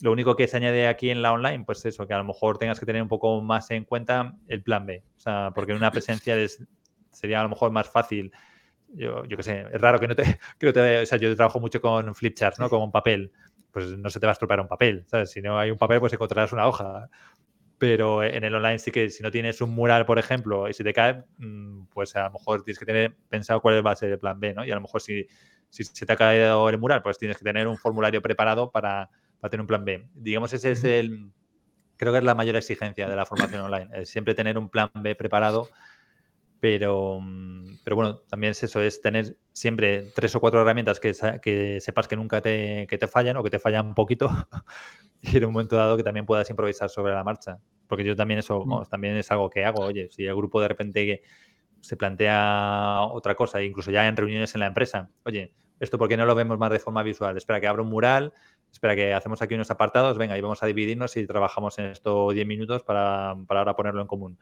Lo 0.00 0.10
único 0.10 0.36
que 0.36 0.48
se 0.48 0.56
añade 0.56 0.88
aquí 0.88 1.10
en 1.10 1.20
la 1.20 1.34
online, 1.34 1.64
pues 1.66 1.84
eso, 1.84 2.06
que 2.06 2.14
a 2.14 2.18
lo 2.18 2.24
mejor 2.24 2.56
tengas 2.56 2.80
que 2.80 2.86
tener 2.86 3.02
un 3.02 3.08
poco 3.08 3.42
más 3.42 3.70
en 3.72 3.84
cuenta 3.84 4.34
el 4.46 4.62
plan 4.62 4.86
B. 4.86 5.04
O 5.18 5.20
sea, 5.20 5.52
porque 5.54 5.72
en 5.72 5.78
una 5.78 5.90
presencia 5.90 6.34
sería 7.12 7.40
a 7.40 7.42
lo 7.42 7.50
mejor 7.50 7.72
más 7.72 7.90
fácil. 7.90 8.32
Yo, 8.94 9.22
yo 9.26 9.36
qué 9.36 9.42
sé, 9.42 9.66
es 9.70 9.80
raro 9.82 10.00
que 10.00 10.08
no 10.08 10.16
te, 10.16 10.38
que 10.58 10.72
te. 10.72 11.02
O 11.02 11.06
sea, 11.06 11.18
yo 11.18 11.36
trabajo 11.36 11.60
mucho 11.60 11.82
con 11.82 12.14
flipcharts, 12.14 12.58
¿no? 12.58 12.70
Con 12.70 12.80
un 12.80 12.90
papel. 12.90 13.30
Pues 13.70 13.98
no 13.98 14.08
se 14.08 14.18
te 14.18 14.24
va 14.24 14.30
a 14.30 14.32
estropear 14.32 14.60
un 14.60 14.68
papel, 14.68 15.04
¿sabes? 15.06 15.30
Si 15.30 15.42
no 15.42 15.58
hay 15.58 15.70
un 15.70 15.76
papel, 15.76 16.00
pues 16.00 16.14
encontrarás 16.14 16.52
una 16.54 16.66
hoja 16.66 17.10
pero 17.78 18.24
en 18.24 18.42
el 18.42 18.54
online 18.54 18.78
sí 18.78 18.90
que 18.90 19.08
si 19.08 19.22
no 19.22 19.30
tienes 19.30 19.60
un 19.60 19.70
mural, 19.70 20.04
por 20.04 20.18
ejemplo, 20.18 20.68
y 20.68 20.74
si 20.74 20.82
te 20.82 20.92
cae, 20.92 21.24
mm, 21.38 21.86
pues 21.86 22.14
a 22.16 22.24
lo 22.24 22.32
mejor 22.32 22.64
tienes 22.64 22.78
que 22.78 22.86
tener 22.86 23.16
pensado 23.28 23.60
cuál 23.60 23.86
va 23.86 23.92
a 23.92 23.96
ser 23.96 24.10
el 24.10 24.18
plan 24.18 24.40
B, 24.40 24.52
¿no? 24.52 24.64
Y 24.64 24.70
a 24.70 24.74
lo 24.74 24.80
mejor 24.80 25.00
si, 25.00 25.26
si 25.70 25.84
se 25.84 26.04
te 26.04 26.12
ha 26.12 26.16
caído 26.16 26.68
el 26.68 26.78
mural, 26.78 27.02
pues 27.02 27.18
tienes 27.18 27.38
que 27.38 27.44
tener 27.44 27.68
un 27.68 27.78
formulario 27.78 28.20
preparado 28.20 28.70
para, 28.70 29.08
para 29.40 29.50
tener 29.50 29.60
un 29.60 29.68
plan 29.68 29.84
B. 29.84 30.08
Digamos, 30.14 30.52
ese 30.52 30.72
es 30.72 30.82
el, 30.82 31.30
creo 31.96 32.12
que 32.12 32.18
es 32.18 32.24
la 32.24 32.34
mayor 32.34 32.56
exigencia 32.56 33.08
de 33.08 33.16
la 33.16 33.26
formación 33.26 33.62
online, 33.62 33.88
es 33.92 34.08
siempre 34.10 34.34
tener 34.34 34.58
un 34.58 34.68
plan 34.68 34.90
B 34.94 35.14
preparado, 35.14 35.68
pero, 36.60 37.20
mm, 37.20 37.78
pero 37.84 37.96
bueno, 37.96 38.18
también 38.28 38.50
es 38.52 38.62
eso, 38.62 38.80
es 38.80 39.00
tener 39.00 39.36
siempre 39.52 40.10
tres 40.14 40.34
o 40.34 40.40
cuatro 40.40 40.60
herramientas 40.60 40.98
que, 40.98 41.12
que 41.40 41.80
sepas 41.80 42.08
que 42.08 42.16
nunca 42.16 42.40
te, 42.40 42.86
que 42.88 42.98
te 42.98 43.06
fallan 43.06 43.36
o 43.36 43.44
que 43.44 43.50
te 43.50 43.58
fallan 43.58 43.86
un 43.86 43.94
poquito 43.94 44.28
y 45.22 45.36
en 45.36 45.44
un 45.44 45.52
momento 45.52 45.76
dado 45.76 45.96
que 45.96 46.02
también 46.02 46.26
puedas 46.26 46.48
improvisar 46.50 46.90
sobre 46.90 47.12
la 47.12 47.24
marcha. 47.24 47.58
Porque 47.86 48.04
yo 48.04 48.14
también 48.14 48.40
eso 48.40 48.64
mm. 48.64 48.88
también 48.90 49.16
es 49.16 49.30
algo 49.30 49.50
que 49.50 49.64
hago. 49.64 49.82
Oye, 49.82 50.08
si 50.10 50.24
el 50.24 50.36
grupo 50.36 50.60
de 50.60 50.68
repente 50.68 51.22
se 51.80 51.96
plantea 51.96 53.00
otra 53.10 53.34
cosa, 53.34 53.62
incluso 53.62 53.90
ya 53.90 54.06
en 54.06 54.16
reuniones 54.16 54.54
en 54.54 54.60
la 54.60 54.66
empresa, 54.66 55.10
oye, 55.24 55.54
esto 55.80 55.96
porque 55.96 56.16
no 56.16 56.26
lo 56.26 56.34
vemos 56.34 56.58
más 56.58 56.70
de 56.70 56.78
forma 56.78 57.02
visual. 57.02 57.36
Espera 57.36 57.60
que 57.60 57.68
abra 57.68 57.82
un 57.82 57.88
mural, 57.88 58.32
espera 58.70 58.96
que 58.96 59.14
hacemos 59.14 59.40
aquí 59.42 59.54
unos 59.54 59.70
apartados, 59.70 60.18
venga, 60.18 60.36
y 60.36 60.40
vamos 60.40 60.62
a 60.62 60.66
dividirnos 60.66 61.16
y 61.16 61.26
trabajamos 61.26 61.78
en 61.78 61.86
esto 61.86 62.32
10 62.32 62.46
minutos 62.46 62.82
para, 62.82 63.36
para 63.46 63.60
ahora 63.60 63.76
ponerlo 63.76 64.02
en 64.02 64.08
común. 64.08 64.38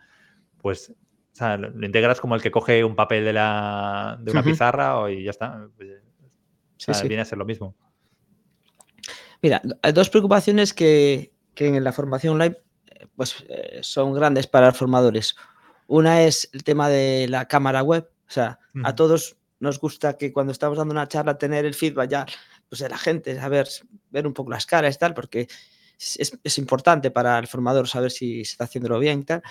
Pues 0.59 0.91
o 0.91 1.39
sea, 1.39 1.59
lo, 1.59 1.85
integras 1.85 2.19
como 2.19 2.35
el 2.35 2.41
que 2.41 2.51
coge 2.51 2.83
un 2.83 2.97
papel 2.97 3.25
de, 3.25 3.35
la, 3.35 4.17
de 4.21 4.31
una 4.31 4.43
pizarra 4.43 5.11
y 5.11 5.25
ya 5.25 5.31
está. 5.31 5.69
Pues, 5.77 6.03
viene 7.03 7.21
a 7.21 7.25
ser 7.27 7.37
lo 7.37 7.45
mismo. 7.45 7.77
Mira, 9.43 9.63
hay 9.83 9.93
dos 9.93 10.11
preocupaciones 10.11 10.73
que, 10.73 11.33
en 11.57 11.85
la 11.85 11.93
formación 11.93 12.35
online 12.35 12.57
pues, 13.15 13.45
eh, 13.49 13.79
son 13.83 14.13
grandes 14.13 14.47
para 14.47 14.69
los 14.69 14.77
formadores. 14.77 15.37
Una 15.87 16.23
es 16.23 16.49
el 16.53 16.65
tema 16.65 16.89
de 16.89 17.27
la 17.29 17.47
cámara 17.47 17.83
web. 17.83 18.09
O 18.29 18.31
sea, 18.31 18.59
a 18.83 18.95
todos 18.95 19.37
nos 19.61 19.79
gusta 19.79 20.17
que 20.17 20.33
cuando 20.33 20.53
estamos 20.53 20.79
dando 20.79 20.93
una 20.93 21.09
charla 21.09 21.39
tener 21.39 21.65
el 21.65 21.75
feedback 21.75 22.11
ya 22.11 22.27
pues, 22.69 22.81
de 22.81 22.89
la 22.89 22.99
gente, 22.99 23.35
saber 23.37 23.69
ver 24.11 24.27
un 24.27 24.35
poco 24.35 24.51
las 24.51 24.67
caras 24.67 24.97
y 24.97 24.99
tal, 24.99 25.15
porque 25.15 25.49
es, 25.99 26.59
importante 26.59 27.11
para 27.11 27.39
el 27.39 27.47
formador 27.47 27.89
saber 27.89 28.11
si 28.11 28.45
se 28.45 28.53
está 28.53 28.65
haciéndolo 28.65 28.99
bien 28.99 29.21
y 29.21 29.25
tal. 29.25 29.43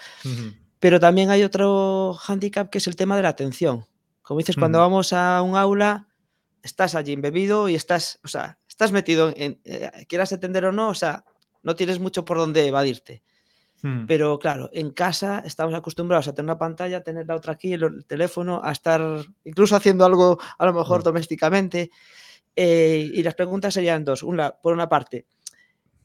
Pero 0.80 1.00
también 1.00 1.30
hay 1.30 1.44
otro 1.44 2.14
hándicap 2.14 2.70
que 2.70 2.78
es 2.78 2.88
el 2.88 2.96
tema 2.96 3.16
de 3.16 3.24
la 3.24 3.30
atención. 3.30 3.86
Como 4.22 4.40
dices, 4.40 4.56
cuando 4.56 4.80
vamos 4.80 5.14
a 5.14 5.42
un 5.42 5.56
aula, 5.56 6.08
estás 6.62 6.96
allí 6.96 7.14
embebido 7.14 7.70
y 7.70 7.76
estás, 7.76 8.20
o 8.24 8.28
sea, 8.28 8.58
estás 8.76 8.92
metido 8.92 9.34
en, 9.38 9.62
eh, 9.64 10.06
quieras 10.10 10.34
atender 10.34 10.66
o 10.66 10.74
no, 10.74 10.90
o 10.90 10.94
sea, 10.94 11.24
no 11.64 11.78
tienes 11.78 12.00
mucho 12.00 12.26
por 12.26 12.38
dónde 12.38 12.68
evadirte. 12.68 13.24
Hmm. 13.82 14.06
Pero 14.06 14.38
claro, 14.38 14.70
en 14.74 14.92
casa 14.92 15.42
estamos 15.46 15.74
acostumbrados 15.74 16.28
a 16.28 16.36
tener 16.36 16.48
una 16.48 16.58
pantalla, 16.58 17.02
tener 17.02 17.26
la 17.26 17.36
otra 17.36 17.54
aquí, 17.54 17.72
el, 17.72 18.04
teléfono, 18.06 18.60
a 18.62 18.74
estar 18.74 19.02
incluso 19.46 19.78
haciendo 19.78 20.06
algo 20.06 20.38
a 20.58 20.66
lo 20.66 20.74
mejor 20.74 21.00
hmm. 21.00 21.04
domésticamente. 21.04 21.90
Eh, 22.54 23.10
y 23.14 23.24
las 23.24 23.34
preguntas 23.36 23.74
serían 23.74 24.04
dos. 24.04 24.24
Una, 24.24 24.52
por 24.52 24.74
una 24.74 24.90
parte, 24.90 25.26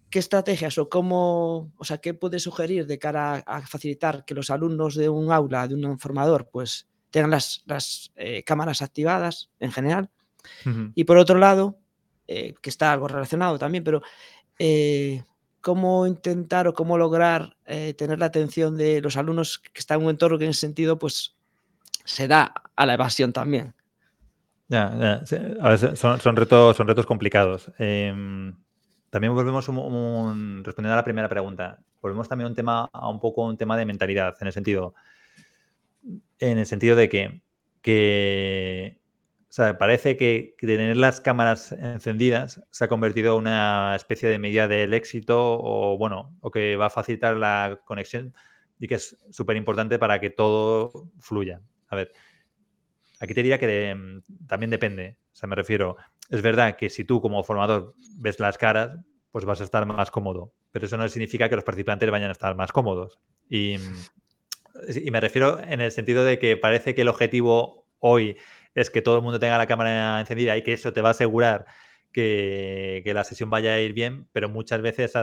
¿qué 0.08 0.20
estrategias 0.20 0.78
o 0.78 0.88
cómo, 0.88 1.72
o 1.76 1.84
sea, 1.84 1.98
qué 1.98 2.14
puede 2.14 2.38
sugerir 2.38 2.86
de 2.86 3.00
cara 3.00 3.42
a, 3.44 3.66
facilitar 3.66 4.24
que 4.24 4.34
los 4.34 4.50
alumnos 4.50 4.94
de 4.94 5.08
un 5.08 5.32
aula, 5.32 5.66
de 5.66 5.74
un 5.74 5.98
formador, 5.98 6.48
pues 6.52 6.86
tengan 7.10 7.30
las, 7.32 8.12
eh, 8.14 8.44
cámaras 8.44 8.80
activadas 8.80 9.50
en 9.58 9.72
general? 9.72 10.10
Y 10.94 11.04
por 11.04 11.18
otro 11.18 11.38
lado, 11.38 11.80
eh, 12.32 12.54
que 12.62 12.70
está 12.70 12.92
algo 12.92 13.08
relacionado 13.08 13.58
también, 13.58 13.82
pero 13.82 14.02
eh, 14.58 15.24
cómo 15.60 16.06
intentar 16.06 16.68
o 16.68 16.74
cómo 16.74 16.96
lograr 16.96 17.56
tener 17.96 18.18
la 18.18 18.26
atención 18.26 18.76
de 18.76 19.00
los 19.00 19.16
alumnos 19.16 19.58
que 19.58 19.80
están 19.80 19.98
en 19.98 20.04
un 20.04 20.10
entorno 20.10 20.38
que 20.38 20.44
en 20.44 20.50
ese 20.50 20.60
sentido, 20.60 20.98
pues 20.98 21.36
se 22.04 22.28
da 22.28 22.52
a 22.74 22.86
la 22.86 22.94
evasión 22.94 23.32
también. 23.32 23.74
Ya, 24.68 25.20
A 25.60 25.68
veces 25.70 25.98
son, 25.98 26.36
retos, 26.36 26.76
son 26.76 26.86
retos 26.86 27.04
complicados. 27.04 27.70
Em, 27.78 28.54
también 29.10 29.34
volvemos 29.34 29.66
respondiendo 29.66 30.92
a 30.92 30.96
la 30.96 31.04
primera 31.04 31.28
pregunta, 31.28 31.80
volvemos 32.00 32.28
también 32.28 32.46
a 32.46 32.48
un 32.50 32.54
tema, 32.54 32.90
a 32.92 33.08
un 33.08 33.18
poco 33.18 33.44
un 33.44 33.56
tema 33.56 33.76
de 33.76 33.84
mentalidad, 33.84 34.36
en 34.40 34.46
el 34.46 34.52
sentido, 34.52 34.94
en 36.38 36.58
el 36.58 36.66
sentido 36.66 36.94
de 36.94 37.08
que, 37.08 37.42
que 37.82 39.00
o 39.58 39.78
parece 39.78 40.16
que, 40.16 40.54
tener 40.58 40.96
las 40.96 41.20
cámaras 41.20 41.72
encendidas 41.72 42.62
se 42.70 42.84
ha 42.84 42.88
convertido 42.88 43.34
en 43.34 43.40
una 43.40 43.96
especie 43.96 44.28
de 44.28 44.38
medida 44.38 44.68
del 44.68 44.94
éxito 44.94 45.58
o, 45.60 45.98
bueno, 45.98 46.36
o 46.40 46.50
que 46.50 46.76
va 46.76 46.86
a 46.86 46.90
facilitar 46.90 47.36
la 47.36 47.80
conexión 47.84 48.34
y 48.78 48.86
que 48.86 48.94
es 48.94 49.18
súper 49.30 49.56
importante 49.56 49.98
para 49.98 50.20
que 50.20 50.30
todo 50.30 51.10
fluya. 51.18 51.60
A 51.88 51.96
ver, 51.96 52.12
aquí 53.18 53.34
te 53.34 53.42
diría 53.42 53.58
que 53.58 54.22
también 54.46 54.70
depende. 54.70 55.16
O 55.42 55.46
me 55.46 55.56
refiero, 55.56 55.96
es 56.28 56.42
verdad 56.42 56.76
que 56.76 56.88
si 56.88 57.04
tú 57.04 57.20
como 57.20 57.42
formador 57.42 57.94
ves 58.16 58.38
las 58.38 58.56
caras, 58.56 58.98
pues 59.32 59.44
vas 59.44 59.60
a 59.60 59.64
estar 59.64 59.84
más 59.86 60.10
cómodo, 60.10 60.52
pero 60.70 60.86
eso 60.86 60.96
no 60.96 61.08
significa 61.08 61.48
que 61.48 61.56
los 61.56 61.64
participantes 61.64 62.10
vayan 62.10 62.28
a 62.28 62.32
estar 62.32 62.54
más 62.56 62.72
cómodos. 62.72 63.18
Y, 63.48 63.76
me 65.10 65.20
refiero 65.20 65.60
en 65.60 65.80
el 65.80 65.90
sentido 65.90 66.24
de 66.24 66.38
que 66.38 66.56
parece 66.56 66.94
que 66.94 67.02
el 67.02 67.08
objetivo 67.08 67.86
hoy 67.98 68.36
es 68.74 68.90
que 68.90 69.02
todo 69.02 69.16
el 69.16 69.22
mundo 69.22 69.38
tenga 69.38 69.58
la 69.58 69.66
cámara 69.66 70.20
encendida 70.20 70.56
y 70.56 70.62
que 70.62 70.72
eso 70.72 70.92
te 70.92 71.00
va 71.00 71.08
a 71.08 71.12
asegurar 71.12 71.66
que, 72.12 73.02
que 73.04 73.14
la 73.14 73.24
sesión 73.24 73.50
vaya 73.50 73.74
a 73.74 73.80
ir 73.80 73.92
bien, 73.92 74.28
pero 74.32 74.48
muchas 74.48 74.82
veces 74.82 75.14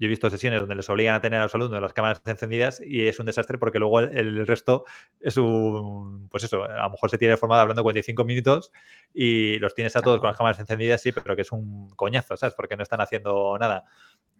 yo 0.00 0.06
he 0.06 0.08
visto 0.08 0.30
sesiones 0.30 0.60
donde 0.60 0.74
les 0.74 0.88
obligan 0.88 1.14
a 1.14 1.20
tener 1.20 1.38
a 1.40 1.42
los 1.42 1.54
alumnos 1.54 1.82
las 1.82 1.92
cámaras 1.92 2.22
encendidas 2.24 2.80
y 2.82 3.06
es 3.06 3.20
un 3.20 3.26
desastre 3.26 3.58
porque 3.58 3.78
luego 3.78 4.00
el, 4.00 4.46
resto 4.46 4.86
es 5.20 5.36
un, 5.36 6.26
pues 6.30 6.42
eso, 6.44 6.64
a 6.64 6.84
lo 6.84 6.90
mejor 6.90 7.10
se 7.10 7.18
tiene 7.18 7.36
formado 7.36 7.60
hablando 7.60 7.82
45 7.82 8.24
minutos 8.24 8.72
y 9.12 9.58
los 9.58 9.74
tienes 9.74 9.94
a 9.96 10.00
todos 10.00 10.18
con 10.18 10.28
las 10.28 10.38
cámaras 10.38 10.58
encendidas, 10.58 11.02
sí, 11.02 11.12
pero 11.12 11.36
que 11.36 11.42
es 11.42 11.52
un 11.52 11.90
coñazo, 11.90 12.34
¿sabes? 12.38 12.54
Porque 12.54 12.78
no 12.78 12.82
están 12.82 13.02
haciendo 13.02 13.58
nada. 13.58 13.84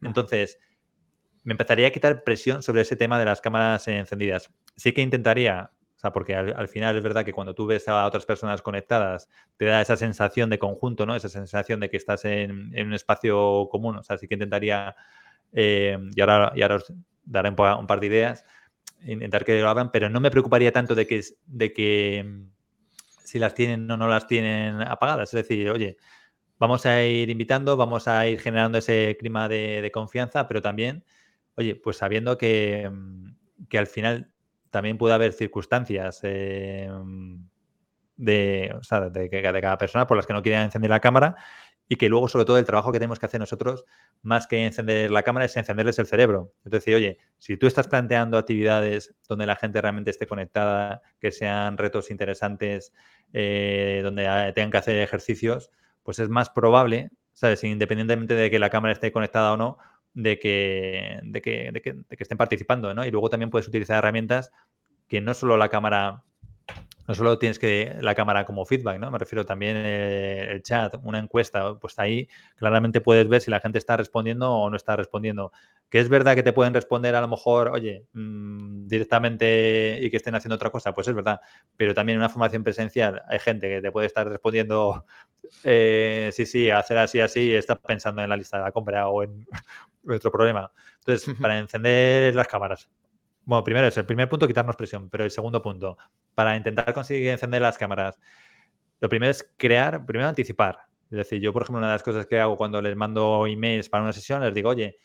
Entonces, 0.00 0.58
me 1.44 1.52
empezaría 1.52 1.88
a 1.88 1.90
quitar 1.90 2.24
presión 2.24 2.62
sobre 2.62 2.80
ese 2.80 2.96
tema 2.96 3.18
de 3.18 3.26
las 3.26 3.42
cámaras 3.42 3.86
encendidas. 3.86 4.50
Sí 4.76 4.92
que 4.92 5.02
intentaría, 5.02 5.72
o 6.00 6.02
sea, 6.02 6.12
porque 6.12 6.34
al, 6.34 6.66
final 6.68 6.96
es 6.96 7.02
verdad 7.02 7.26
que 7.26 7.32
cuando 7.34 7.54
tú 7.54 7.66
ves 7.66 7.86
a 7.86 8.06
otras 8.06 8.24
personas 8.24 8.62
conectadas, 8.62 9.28
te 9.58 9.66
da 9.66 9.82
esa 9.82 9.98
sensación 9.98 10.48
de 10.48 10.58
conjunto, 10.58 11.04
¿no? 11.04 11.14
Esa 11.14 11.28
sensación 11.28 11.78
de 11.78 11.90
que 11.90 11.98
estás 11.98 12.24
en, 12.24 12.70
en 12.74 12.86
un 12.86 12.94
espacio 12.94 13.68
común. 13.70 13.98
O 13.98 14.02
sea, 14.02 14.16
sí 14.16 14.26
que 14.26 14.34
intentaría 14.36 14.96
eh, 15.52 15.98
y, 16.16 16.20
ahora, 16.22 16.52
y 16.56 16.62
ahora 16.62 16.76
os 16.76 16.90
daré 17.22 17.50
un, 17.50 17.56
par 17.56 18.00
de 18.00 18.06
ideas, 18.06 18.46
intentar 19.04 19.44
que 19.44 19.60
lo 19.60 19.68
hagan, 19.68 19.90
pero 19.92 20.08
no 20.08 20.20
me 20.20 20.30
preocuparía 20.30 20.72
tanto 20.72 20.94
de 20.94 21.06
que, 21.06 21.22
de 21.44 21.72
que 21.74 22.24
mm, 22.26 22.50
si 23.22 23.38
las 23.38 23.54
tienen 23.54 23.90
o 23.90 23.98
no 23.98 24.08
las 24.08 24.26
tienen 24.26 24.80
apagadas. 24.80 25.34
Es 25.34 25.46
decir, 25.46 25.68
oye, 25.68 25.98
vamos 26.58 26.86
a 26.86 27.02
ir 27.04 27.28
invitando, 27.28 27.76
vamos 27.76 28.08
a 28.08 28.26
ir 28.26 28.40
generando 28.40 28.78
ese 28.78 29.18
clima 29.18 29.50
de, 29.50 29.90
confianza, 29.92 30.48
pero 30.48 30.62
también, 30.62 31.04
oye, 31.56 31.74
pues 31.76 31.98
sabiendo 31.98 32.38
que, 32.38 32.88
mm, 32.90 33.66
que, 33.68 33.78
al 33.78 33.86
final 33.86 34.32
también 34.70 34.98
puede 34.98 35.14
haber 35.14 35.32
circunstancias 35.32 36.20
eh, 36.22 36.88
de, 38.16 38.74
o 38.78 38.82
sea, 38.82 39.08
de, 39.10 39.28
de, 39.28 39.60
cada 39.60 39.78
persona 39.78 40.06
por 40.06 40.16
las 40.16 40.26
que 40.26 40.32
no 40.32 40.42
quieren 40.42 40.62
encender 40.62 40.90
la 40.90 41.00
cámara 41.00 41.36
y 41.92 41.96
que 41.96 42.08
luego, 42.08 42.28
sobre 42.28 42.44
todo, 42.44 42.56
el 42.56 42.64
trabajo 42.64 42.92
que 42.92 43.00
tenemos 43.00 43.18
que 43.18 43.26
hacer 43.26 43.40
nosotros, 43.40 43.84
más 44.22 44.46
que 44.46 44.64
encender 44.64 45.10
la 45.10 45.24
cámara, 45.24 45.46
es 45.46 45.56
encenderles 45.56 45.98
el 45.98 46.06
cerebro. 46.06 46.52
Es 46.64 46.70
decir, 46.70 46.94
oye, 46.94 47.18
si 47.38 47.56
tú 47.56 47.66
estás 47.66 47.88
planteando 47.88 48.38
actividades 48.38 49.16
donde 49.28 49.44
la 49.44 49.56
gente 49.56 49.80
realmente 49.82 50.12
esté 50.12 50.28
conectada, 50.28 51.02
que 51.18 51.32
sean 51.32 51.76
retos 51.78 52.12
interesantes, 52.12 52.92
eh, 53.32 54.02
donde 54.04 54.22
tengan 54.54 54.70
que 54.70 54.76
hacer 54.76 54.96
ejercicios, 54.98 55.72
pues 56.04 56.20
es 56.20 56.28
más 56.28 56.48
probable, 56.50 57.10
¿sabes? 57.32 57.64
Independientemente 57.64 58.34
de 58.34 58.52
que 58.52 58.60
la 58.60 58.70
cámara 58.70 58.92
esté 58.92 59.10
conectada 59.10 59.52
o 59.52 59.56
no, 59.56 59.78
de 60.14 60.38
que, 60.38 61.20
de 61.22 61.42
que, 61.42 61.70
de 61.72 61.82
que, 61.82 61.92
de 61.92 62.16
que 62.16 62.22
estén 62.22 62.38
participando, 62.38 62.92
¿no? 62.94 63.04
Y 63.04 63.10
luego 63.10 63.30
también 63.30 63.50
puedes 63.50 63.68
utilizar 63.68 63.98
herramientas 63.98 64.50
que 65.08 65.20
no 65.20 65.34
solo 65.34 65.56
la 65.56 65.68
cámara 65.68 66.24
no 67.10 67.14
solo 67.16 67.38
tienes 67.40 67.58
que 67.58 67.96
la 68.02 68.14
cámara 68.14 68.46
como 68.46 68.64
feedback, 68.64 69.00
¿no? 69.00 69.10
Me 69.10 69.18
refiero 69.18 69.44
también 69.44 69.76
eh, 69.76 70.46
el 70.52 70.62
chat, 70.62 70.94
una 71.02 71.18
encuesta, 71.18 71.74
pues 71.74 71.98
ahí 71.98 72.28
claramente 72.54 73.00
puedes 73.00 73.26
ver 73.28 73.40
si 73.40 73.50
la 73.50 73.58
gente 73.58 73.78
está 73.78 73.96
respondiendo 73.96 74.52
o 74.52 74.70
no 74.70 74.76
está 74.76 74.94
respondiendo. 74.94 75.50
Que 75.88 75.98
es 75.98 76.08
verdad 76.08 76.36
que 76.36 76.44
te 76.44 76.52
pueden 76.52 76.72
responder 76.72 77.16
a 77.16 77.20
lo 77.20 77.26
mejor, 77.26 77.70
oye, 77.70 78.06
mm, 78.12 78.86
directamente 78.86 79.98
y 80.00 80.08
que 80.08 80.18
estén 80.18 80.36
haciendo 80.36 80.54
otra 80.54 80.70
cosa, 80.70 80.94
pues 80.94 81.08
es 81.08 81.14
verdad. 81.14 81.40
Pero 81.76 81.94
también 81.94 82.14
en 82.14 82.20
una 82.20 82.28
formación 82.28 82.62
presencial 82.62 83.22
hay 83.28 83.40
gente 83.40 83.68
que 83.68 83.82
te 83.82 83.90
puede 83.90 84.06
estar 84.06 84.28
respondiendo, 84.28 85.04
eh, 85.64 86.30
sí, 86.32 86.46
sí, 86.46 86.70
hacer 86.70 86.98
así, 86.98 87.18
así, 87.18 87.40
y 87.40 87.54
estás 87.54 87.78
pensando 87.80 88.22
en 88.22 88.28
la 88.28 88.36
lista 88.36 88.58
de 88.58 88.62
la 88.62 88.70
compra 88.70 89.08
o 89.08 89.24
en 89.24 89.46
otro 90.08 90.30
problema. 90.30 90.72
Entonces, 90.98 91.34
para 91.40 91.58
encender 91.58 92.34
las 92.34 92.48
cámaras, 92.48 92.88
bueno, 93.44 93.64
primero 93.64 93.86
es 93.86 93.96
el 93.96 94.06
primer 94.06 94.28
punto, 94.28 94.46
quitarnos 94.46 94.76
presión, 94.76 95.08
pero 95.10 95.24
el 95.24 95.30
segundo 95.30 95.60
punto, 95.62 95.96
para 96.34 96.56
intentar 96.56 96.92
conseguir 96.92 97.28
encender 97.30 97.62
las 97.62 97.78
cámaras, 97.78 98.18
lo 99.00 99.08
primero 99.08 99.30
es 99.30 99.50
crear, 99.56 100.04
primero 100.04 100.28
anticipar. 100.28 100.78
Es 101.10 101.18
decir, 101.18 101.40
yo, 101.40 101.52
por 101.52 101.62
ejemplo, 101.62 101.78
una 101.78 101.88
de 101.88 101.94
las 101.94 102.02
cosas 102.02 102.26
que 102.26 102.38
hago 102.38 102.56
cuando 102.56 102.80
les 102.80 102.94
mando 102.94 103.46
emails 103.46 103.88
para 103.88 104.04
una 104.04 104.12
sesión, 104.12 104.42
les 104.42 104.54
digo, 104.54 104.68
oye, 104.68 104.98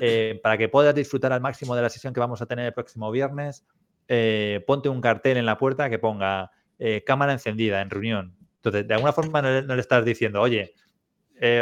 eh, 0.00 0.40
para 0.42 0.56
que 0.58 0.68
puedas 0.68 0.94
disfrutar 0.94 1.32
al 1.32 1.40
máximo 1.40 1.76
de 1.76 1.82
la 1.82 1.90
sesión 1.90 2.12
que 2.12 2.20
vamos 2.20 2.42
a 2.42 2.46
tener 2.46 2.66
el 2.66 2.72
próximo 2.72 3.10
viernes, 3.10 3.64
eh, 4.08 4.64
ponte 4.66 4.88
un 4.88 5.00
cartel 5.00 5.36
en 5.36 5.46
la 5.46 5.56
puerta 5.58 5.88
que 5.88 5.98
ponga 5.98 6.50
eh, 6.78 7.04
cámara 7.04 7.32
encendida 7.32 7.80
en 7.80 7.90
reunión. 7.90 8.36
Entonces, 8.56 8.88
de 8.88 8.94
alguna 8.94 9.12
forma 9.12 9.42
no 9.42 9.74
le, 9.74 9.80
estás 9.80 10.04
diciendo, 10.04 10.40
oye, 10.40 10.74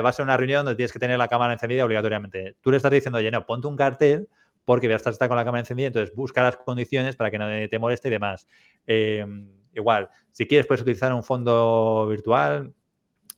va 0.03 0.11
a 0.11 0.13
ser 0.13 0.25
una 0.25 0.37
reunión 0.37 0.65
donde 0.65 0.77
tienes 0.77 0.93
que 0.93 0.99
tener 0.99 1.19
la 1.19 1.29
cámara 1.29 1.53
encendida 1.53 1.85
obligatoriamente. 1.85 2.57
Tú 2.61 2.71
le 2.71 2.77
estás 2.77 2.93
diciendo, 2.93 3.19
oye, 3.19 3.31
no, 3.31 3.45
ponte 3.45 3.67
un 3.67 3.77
cartel 3.77 4.29
porque 4.65 4.89
ya 4.89 4.97
estás 4.97 5.19
con 5.19 5.37
la 5.37 5.45
cámara 5.45 5.61
encendida, 5.61 5.89
entonces 5.89 6.15
busca 6.15 6.43
las 6.43 6.57
condiciones 6.57 7.17
para 7.17 7.31
que 7.31 7.39
no 7.39 7.47
te 7.69 7.79
moleste 7.79 8.09
y 8.09 8.11
demás. 8.13 8.47
Em, 8.87 9.49
igual, 9.75 10.09
si 10.31 10.47
quieres 10.47 10.67
puedes 10.67 10.83
utilizar 10.83 11.13
un 11.13 11.25
fondo 11.25 12.07
virtual, 12.09 12.73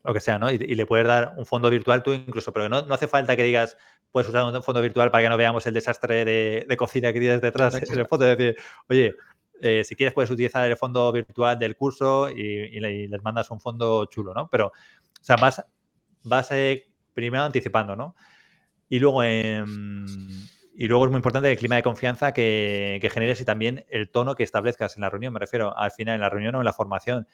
lo 0.04 0.12
que 0.12 0.20
sea, 0.20 0.38
¿no? 0.38 0.50
Y, 0.50 0.58
le 0.58 0.86
puedes 0.86 1.06
dar 1.06 1.32
un 1.36 1.46
fondo 1.46 1.70
virtual 1.70 2.02
tú 2.02 2.12
incluso, 2.12 2.52
pero 2.52 2.68
no, 2.68 2.82
no, 2.82 2.94
hace 2.94 3.08
falta 3.08 3.36
que 3.36 3.42
digas, 3.42 3.76
puedes 4.12 4.28
usar 4.28 4.44
un 4.44 4.62
fondo 4.62 4.82
virtual 4.82 5.10
para 5.10 5.24
que 5.24 5.30
no 5.30 5.36
veamos 5.36 5.66
el 5.66 5.74
desastre 5.74 6.24
de, 6.24 6.76
cocina 6.76 7.12
que 7.12 7.20
tienes 7.20 7.40
detrás 7.40 7.74
en 7.74 7.98
el 7.98 8.06
fondo. 8.06 8.26
Es 8.26 8.36
decir, 8.36 8.56
oye, 8.88 9.14
eh, 9.60 9.82
si 9.82 9.96
quieres 9.96 10.12
puedes 10.12 10.30
utilizar 10.30 10.68
el 10.70 10.76
fondo 10.76 11.10
virtual 11.10 11.58
del 11.58 11.74
curso 11.74 12.28
y, 12.28 12.78
les 12.78 13.22
mandas 13.22 13.50
un 13.50 13.60
fondo 13.60 14.04
chulo, 14.06 14.34
¿no? 14.34 14.48
Pero, 14.48 14.66
o 14.66 15.24
sea, 15.24 15.36
vas, 15.36 15.64
vas 16.24 16.50
eh, 16.50 16.88
primero 17.14 17.44
anticipando, 17.44 17.96
¿no? 17.96 18.16
Y 18.88 18.98
luego, 18.98 19.22
em, 19.22 20.06
y 20.74 20.88
luego 20.88 21.04
es 21.04 21.10
muy 21.10 21.18
importante 21.18 21.50
el 21.50 21.58
clima 21.58 21.76
de 21.76 21.82
confianza 21.82 22.32
que, 22.32 22.98
que, 23.00 23.10
generes 23.10 23.40
y 23.40 23.44
también 23.44 23.84
el 23.88 24.10
tono 24.10 24.34
que 24.34 24.42
establezcas 24.42 24.96
en 24.96 25.02
la 25.02 25.10
reunión. 25.10 25.32
Me 25.32 25.40
refiero 25.40 25.76
al 25.76 25.92
final 25.92 26.16
en 26.16 26.20
la 26.20 26.30
reunión 26.30 26.54
o 26.56 26.58
en 26.58 26.64
la 26.64 26.72
formación. 26.72 27.26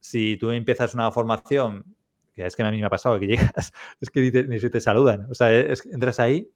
Si 0.00 0.36
tú 0.36 0.50
empiezas 0.50 0.94
una 0.94 1.10
formación 1.10 1.84
que 2.34 2.46
es 2.46 2.56
que 2.56 2.62
a 2.62 2.70
mí 2.70 2.78
me 2.78 2.86
ha 2.86 2.90
pasado, 2.90 3.18
que 3.18 3.26
llegas, 3.28 3.72
es 4.00 4.10
que 4.10 4.46
ni, 4.48 4.58
si 4.58 4.70
te 4.70 4.80
saludan. 4.80 5.26
O 5.30 5.34
sea, 5.34 5.52
es, 5.52 5.84
entras 5.86 6.20
ahí 6.20 6.50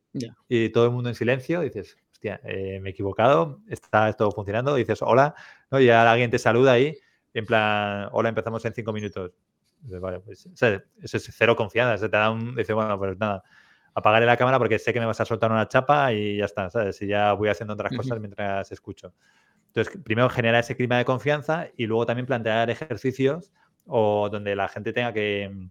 y 0.49 0.69
todo 0.71 0.87
el 0.87 0.91
mundo 0.93 1.09
en 1.09 1.15
silencio, 1.15 1.61
dices, 1.61 1.97
hostia, 2.13 2.41
eh, 2.45 2.81
me 2.81 2.91
he 2.91 2.93
equivocado, 2.93 3.61
está 3.69 4.13
todo 4.15 4.31
funcionando, 4.33 4.75
dices, 4.75 5.03
hola, 5.03 5.35
¿no? 5.71 5.81
y 5.81 5.91
alguien 5.91 6.31
te 6.31 6.39
saluda 6.39 6.73
ahí, 6.73 6.97
en 7.35 7.45
plan, 7.45 8.09
hola, 8.13 8.31
empezamos 8.31 8.65
en 8.65 8.73
cinco 8.73 8.93
minutos. 8.93 9.33
Vale, 9.83 10.21
pues, 10.21 10.47
o 10.47 10.57
sea, 10.57 10.83
eso 11.03 11.17
es 11.17 11.31
cero 11.37 11.57
confianza, 11.57 11.99
se 11.99 12.09
te 12.09 12.17
da 12.17 12.31
un, 12.31 12.55
dice, 12.55 12.73
bueno, 12.73 12.99
pues 12.99 13.19
nada, 13.19 13.43
apagaré 13.95 14.27
la 14.27 14.37
cámara 14.37 14.59
porque 14.59 14.79
sé 14.79 14.93
que 14.93 15.01
me 15.01 15.07
vas 15.07 15.21
a 15.21 15.25
soltar 15.25 15.51
una 15.51 15.69
chapa 15.69 16.13
y 16.13 16.39
ya 16.39 16.45
está, 16.45 16.71
¿sabes? 16.71 17.01
Y 17.03 17.07
ya 17.07 17.33
voy 17.33 17.49
haciendo 17.49 17.75
otras 17.75 17.97
cosas 17.97 18.21
mientras 18.21 18.71
escucho. 18.71 19.15
Entonces, 19.69 20.03
primero 20.03 20.29
genera 20.29 20.59
ese 20.59 20.77
clima 20.77 20.99
de 20.99 21.05
confianza 21.05 21.69
y 21.77 21.87
luego 21.87 22.07
también 22.07 22.27
plantear 22.27 22.71
ejercicios 22.71 23.53
o 23.87 24.29
donde 24.31 24.57
la 24.57 24.69
gente 24.69 24.93
tenga 24.93 25.13
que 25.13 25.51
mm, 25.53 25.71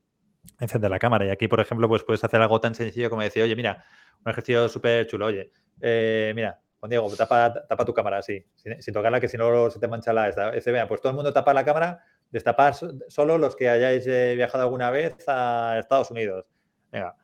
encender 0.60 0.92
la 0.92 1.00
cámara. 1.00 1.26
Y 1.26 1.30
aquí, 1.30 1.48
por 1.48 1.60
ejemplo, 1.60 1.88
pues 1.88 2.04
puedes 2.04 2.24
hacer 2.24 2.42
algo 2.42 2.60
tan 2.60 2.76
sencillo 2.76 3.10
como 3.10 3.22
decir, 3.22 3.44
oye, 3.44 3.56
mira, 3.56 3.86
un 4.24 4.32
ejercicio 4.32 4.70
súper 4.70 5.08
chulo, 5.08 5.28
oye, 5.28 5.52
eh, 5.82 6.34
mira, 6.36 6.60
Juan 6.80 6.90
Diego, 6.90 7.16
tapa, 7.16 7.54
tapa 7.68 7.86
tu 7.86 7.94
cámara 7.94 8.20
así, 8.20 8.46
sin, 8.56 8.94
tocarla, 8.94 9.20
que 9.20 9.28
si 9.28 9.38
no 9.38 9.70
se 9.70 9.80
te 9.80 9.88
mancha 9.88 10.14
la 10.14 10.30
esta. 10.30 10.50
Ese, 10.50 10.72
vea, 10.72 10.88
pues 10.88 11.02
todo 11.02 11.10
el 11.10 11.16
mundo 11.16 11.34
tapa 11.34 11.54
la 11.54 11.66
cámara, 11.66 12.04
destapar 12.32 12.76
solo 13.08 13.38
los 13.38 13.56
que 13.56 13.70
hayáis 13.70 14.06
eh, 14.08 14.34
viajado 14.36 14.64
alguna 14.64 14.90
vez 14.92 15.16
a 15.28 15.78
Estados 15.80 16.12
Unidos. 16.12 16.46
Venga. 16.92 17.16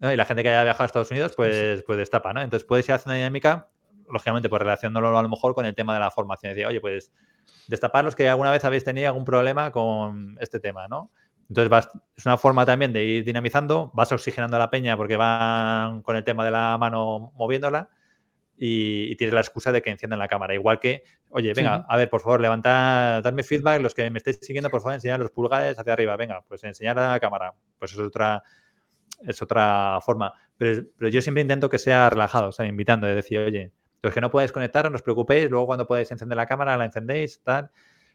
Y 0.00 0.16
la 0.16 0.24
gente 0.24 0.42
que 0.42 0.48
haya 0.48 0.64
viajado 0.64 0.82
a 0.82 0.86
Estados 0.86 1.10
Unidos, 1.10 1.32
pues, 1.36 1.84
pues 1.84 1.98
destapa, 1.98 2.32
¿no? 2.32 2.42
Entonces 2.42 2.66
ir 2.68 2.92
haciendo 2.92 3.10
una 3.10 3.14
dinámica, 3.14 3.68
lógicamente, 4.10 4.48
pues 4.48 4.60
relacionándolo 4.60 5.16
a 5.16 5.22
lo 5.22 5.28
mejor 5.28 5.54
con 5.54 5.64
el 5.64 5.74
tema 5.74 5.94
de 5.94 6.00
la 6.00 6.10
formación. 6.10 6.50
Decir, 6.52 6.66
oye, 6.66 6.80
pues 6.80 7.12
destapar 7.68 8.04
los 8.04 8.16
que 8.16 8.28
alguna 8.28 8.50
vez 8.50 8.64
habéis 8.64 8.84
tenido 8.84 9.06
algún 9.06 9.24
problema 9.24 9.70
con 9.70 10.36
este 10.40 10.58
tema, 10.58 10.88
¿no? 10.88 11.10
Entonces 11.48 11.68
vas, 11.68 11.88
es 12.16 12.26
una 12.26 12.36
forma 12.36 12.66
también 12.66 12.92
de 12.92 13.04
ir 13.04 13.24
dinamizando, 13.24 13.90
vas 13.94 14.10
oxigenando 14.10 14.56
a 14.56 14.60
la 14.60 14.70
peña 14.70 14.96
porque 14.96 15.16
van 15.16 16.02
con 16.02 16.16
el 16.16 16.24
tema 16.24 16.44
de 16.44 16.50
la 16.50 16.76
mano 16.78 17.32
moviéndola 17.34 17.90
y, 18.64 19.16
tienes 19.16 19.34
la 19.34 19.40
excusa 19.40 19.72
de 19.72 19.82
que 19.82 19.90
enciendan 19.90 20.20
la 20.20 20.28
cámara. 20.28 20.54
Igual 20.54 20.78
que, 20.78 21.02
oye, 21.30 21.52
venga, 21.52 21.84
a 21.88 21.96
ver, 21.96 22.08
por 22.08 22.20
favor, 22.20 22.40
levantad, 22.40 23.20
dadme 23.20 23.42
feedback, 23.42 23.82
los 23.82 23.92
que 23.92 24.08
me 24.08 24.18
estéis 24.18 24.38
siguiendo, 24.40 24.70
por 24.70 24.80
favor, 24.80 24.94
enseñad 24.94 25.18
los 25.18 25.32
pulgares 25.32 25.76
hacia 25.76 25.92
arriba. 25.92 26.16
Venga, 26.16 26.44
pues 26.46 26.62
enseñar 26.62 26.96
a 26.96 27.10
la 27.10 27.18
cámara. 27.18 27.52
Pues 27.76 27.92
es 27.92 27.98
otra, 27.98 28.40
es 29.26 29.42
otra 29.42 29.98
forma. 30.00 30.32
Pero, 30.56 30.84
pero 30.96 31.10
yo 31.10 31.20
siempre 31.20 31.42
intento 31.42 31.68
que 31.68 31.80
sea 31.80 32.08
relajado, 32.08 32.50
o 32.50 32.52
sea, 32.52 32.64
invitando, 32.64 33.08
es 33.08 33.16
decir, 33.16 33.40
oye, 33.40 33.72
los 34.00 34.14
que 34.14 34.20
no 34.20 34.30
podéis 34.30 34.52
conectar, 34.52 34.88
no 34.88 34.94
os 34.94 35.02
preocupéis, 35.02 35.50
luego 35.50 35.66
cuando 35.66 35.84
podáis 35.84 36.12
encender 36.12 36.36
la 36.36 36.46
cámara, 36.46 36.76
la 36.76 36.84
encendéis, 36.84 37.40
tal. 37.42 37.68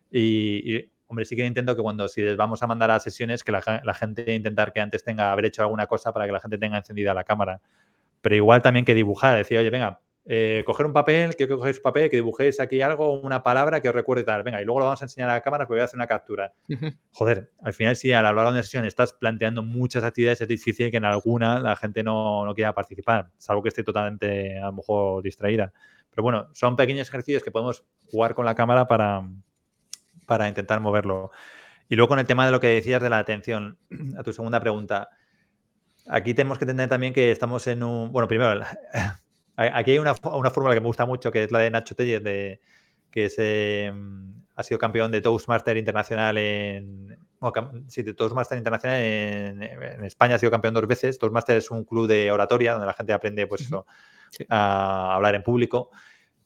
Y, 0.10 0.90
hombre, 1.08 1.26
sí 1.26 1.36
que 1.36 1.46
intento 1.46 1.76
que 1.76 1.82
cuando 1.82 2.08
si 2.08 2.22
les 2.22 2.38
vamos 2.38 2.64
a 2.64 2.68
mandar 2.68 2.90
a 2.92 3.02
sesiones, 3.02 3.44
que 3.44 3.52
la, 3.52 3.94
gente 3.94 4.34
intentar 4.34 4.72
que 4.72 4.80
antes 4.80 5.04
tenga 5.04 5.30
haber 5.34 5.48
hecho 5.48 5.62
alguna 5.62 5.88
cosa 5.88 6.14
para 6.14 6.26
que 6.26 6.32
la 6.32 6.40
gente 6.40 6.58
tenga 6.58 6.78
encendida 6.78 7.14
la 7.14 7.26
cámara. 7.26 7.60
Pero 8.22 8.36
igual 8.36 8.62
también 8.62 8.86
que 8.86 8.94
dibujar, 8.94 9.38
decir, 9.38 9.58
oye, 9.58 9.70
venga, 9.70 10.00
eh, 10.30 10.64
coger 10.66 10.86
un 10.86 10.92
papel, 10.92 11.36
quiero 11.38 11.56
que 11.56 11.60
cogéis 11.60 11.80
papel, 11.80 12.10
que 12.10 12.18
dibujéis 12.18 12.60
aquí 12.60 12.82
algo, 12.82 13.22
una 13.22 13.42
palabra 13.42 13.80
que 13.80 13.88
os 13.88 13.96
recuerde 13.96 14.26
tal. 14.26 14.44
Venga, 14.44 14.62
y 14.62 14.66
luego 14.66 14.82
lo 14.82 14.86
vamos 14.86 15.02
a 15.02 15.06
enseñar 15.06 15.30
a 15.30 15.36
la 15.36 15.42
cámara, 15.42 15.66
que 15.66 15.74
voy 15.74 15.80
a 15.80 15.86
hacer 15.86 15.98
una 15.98 16.08
captura. 16.08 16.54
Joder, 17.12 17.50
al 17.62 17.74
final, 17.74 17.96
si 17.96 18.12
a 18.12 18.22
la 18.22 18.32
hora 18.32 18.44
de 18.44 18.50
una 18.50 18.64
sesión 18.64 18.84
estás 18.84 19.14
planteando 19.14 19.64
muchas 19.64 20.04
actividades, 20.04 20.42
es 20.42 20.48
difícil 20.50 20.92
que 20.92 20.98
en 20.98 21.06
alguna 21.06 21.60
la 21.62 21.78
gente 21.78 22.04
no, 22.04 22.46
no 22.46 22.54
quiera 22.54 22.74
participar, 22.74 23.30
salvo 23.38 23.64
que 23.64 23.70
esté 23.70 23.84
totalmente, 23.84 24.60
a 24.60 24.66
lo 24.66 24.74
mejor, 24.74 25.24
distraída. 25.24 25.72
Pero 26.10 26.24
bueno, 26.24 26.50
son 26.54 26.76
pequeños 26.76 27.08
ejercicios 27.08 27.42
que 27.42 27.52
podemos 27.52 27.86
jugar 28.12 28.36
con 28.36 28.44
la 28.44 28.54
cámara 28.54 28.86
para, 28.86 29.26
para 30.26 30.50
intentar 30.50 30.82
moverlo. 30.82 31.32
Y 31.88 31.96
luego 31.96 32.10
con 32.10 32.20
el 32.20 32.26
tema 32.26 32.46
de 32.46 32.52
lo 32.52 32.60
que 32.60 32.68
decías 32.68 33.02
de 33.02 33.10
la 33.10 33.20
atención, 33.20 33.78
a 34.18 34.24
tu 34.24 34.34
segunda 34.34 34.60
pregunta. 34.60 35.10
Aquí 36.06 36.34
tenemos 36.34 36.58
que 36.58 36.66
entender 36.66 36.90
también 36.90 37.14
que 37.14 37.32
estamos 37.32 37.66
en 37.68 37.82
un... 37.84 38.12
Bueno, 38.12 38.28
primero, 38.28 38.62
Aquí 39.58 39.92
hay 39.92 40.00
una, 40.00 40.16
una, 40.24 40.52
fórmula 40.52 40.76
que 40.76 40.82
me 40.82 40.86
gusta 40.86 41.08
mucho, 41.08 41.32
que 41.32 41.44
es 41.44 41.52
la 41.52 41.60
de 41.60 41.72
Nacho 41.72 41.96
Tellez, 41.96 42.24
de, 42.24 42.62
que 43.10 43.26
es, 43.26 43.36
em, 43.40 44.44
ha 44.56 44.62
sido 44.62 44.78
campeón 44.78 45.12
de 45.12 45.20
Toastmaster 45.20 45.76
Internacional 45.78 46.38
en... 46.38 47.18
sí, 47.88 48.04
de 48.04 48.14
Toastmaster 48.14 48.58
Internacional 48.58 49.02
en, 49.02 49.64
España 50.04 50.36
ha 50.36 50.40
sido 50.40 50.52
campeón 50.52 50.76
dos 50.76 50.86
veces. 50.86 51.18
Toastmaster 51.18 51.58
es 51.58 51.72
un 51.72 51.86
club 51.86 52.08
de 52.08 52.32
oratoria 52.32 52.74
donde 52.74 52.86
la 52.86 52.94
gente 52.94 53.14
aprende 53.14 53.48
pues 53.48 53.62
eso, 53.62 53.88
a 54.50 55.16
hablar 55.16 55.34
en 55.34 55.42
público. 55.42 55.90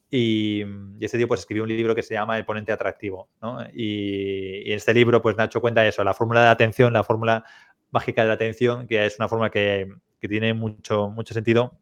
Y, 0.10 0.64
y, 0.98 1.06
este 1.06 1.18
tío 1.18 1.28
pues 1.28 1.42
escribió 1.42 1.64
un 1.64 1.70
libro 1.70 1.94
que 1.94 2.04
se 2.04 2.14
llama 2.14 2.38
El 2.38 2.46
ponente 2.46 2.72
atractivo. 2.72 3.28
¿no? 3.42 3.62
Y, 3.74 4.64
y, 4.66 4.72
en 4.72 4.78
este 4.78 4.94
libro 4.94 5.22
pues 5.22 5.36
Nacho 5.36 5.60
cuenta 5.60 5.86
eso, 5.86 6.02
la 6.06 6.14
fórmula 6.14 6.44
de 6.44 6.48
atención, 6.48 6.94
la 6.94 7.04
fórmula 7.04 7.44
mágica 7.92 8.22
de 8.22 8.30
la 8.30 8.36
atención, 8.36 8.88
que 8.88 9.06
es 9.06 9.20
una 9.20 9.28
fórmula 9.28 9.50
que, 9.50 9.94
que 10.22 10.30
tiene 10.30 10.54
mucho, 10.54 11.10
mucho 11.10 11.34
sentido 11.34 11.81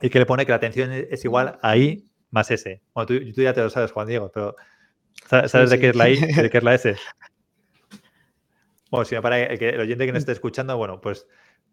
y 0.00 0.10
que 0.10 0.18
le 0.18 0.26
pone 0.26 0.44
que 0.44 0.52
la 0.52 0.56
atención 0.56 0.92
es 0.92 1.24
igual 1.24 1.58
a 1.62 1.76
I 1.76 2.08
más 2.30 2.50
S. 2.50 2.82
Bueno, 2.94 3.06
tú, 3.06 3.32
tú 3.32 3.42
ya 3.42 3.52
te 3.52 3.62
lo 3.62 3.70
sabes, 3.70 3.92
Juan 3.92 4.08
Diego, 4.08 4.30
pero 4.32 4.56
¿sabes, 5.28 5.70
de 5.70 5.78
qué 5.78 5.90
es 5.90 5.96
la 5.96 6.10
I 6.10 6.14
y 6.14 6.32
de 6.42 6.50
qué 6.50 6.58
es 6.58 6.64
la 6.64 6.74
S? 6.74 6.96
Bueno, 8.90 9.04
si 9.04 9.16
para 9.16 9.40
el, 9.40 9.58
que, 9.58 9.70
el 9.70 9.80
oyente 9.80 10.06
que 10.06 10.12
nos 10.12 10.20
esté 10.20 10.32
escuchando, 10.32 10.76
bueno, 10.76 11.00
pues 11.00 11.26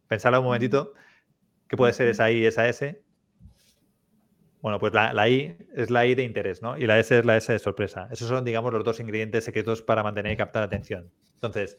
pensarlo 0.07 0.39
un 0.39 0.45
momentito. 0.45 0.93
¿Qué 1.67 1.77
puede 1.77 1.93
ser 1.93 2.07
esa 2.07 2.29
I 2.29 2.39
y 2.39 2.45
esa 2.45 2.67
S? 2.67 3.01
Bueno, 4.61 4.77
pues 4.77 4.93
la, 4.93 5.13
la, 5.13 5.29
I 5.29 5.57
es 5.75 5.89
la 5.89 6.05
I 6.05 6.15
de 6.15 6.23
interés, 6.23 6.61
¿no? 6.61 6.77
Y 6.77 6.85
la 6.85 6.99
S 6.99 7.17
es 7.17 7.25
la 7.25 7.37
S 7.37 7.51
de 7.51 7.59
sorpresa. 7.59 8.07
Esos 8.11 8.27
son, 8.27 8.43
digamos, 8.43 8.73
los 8.73 8.83
dos 8.83 8.99
ingredientes 8.99 9.45
secretos 9.45 9.81
para 9.81 10.03
mantener 10.03 10.33
y 10.33 10.37
captar 10.37 10.63
atención. 10.63 11.11
Entonces, 11.35 11.77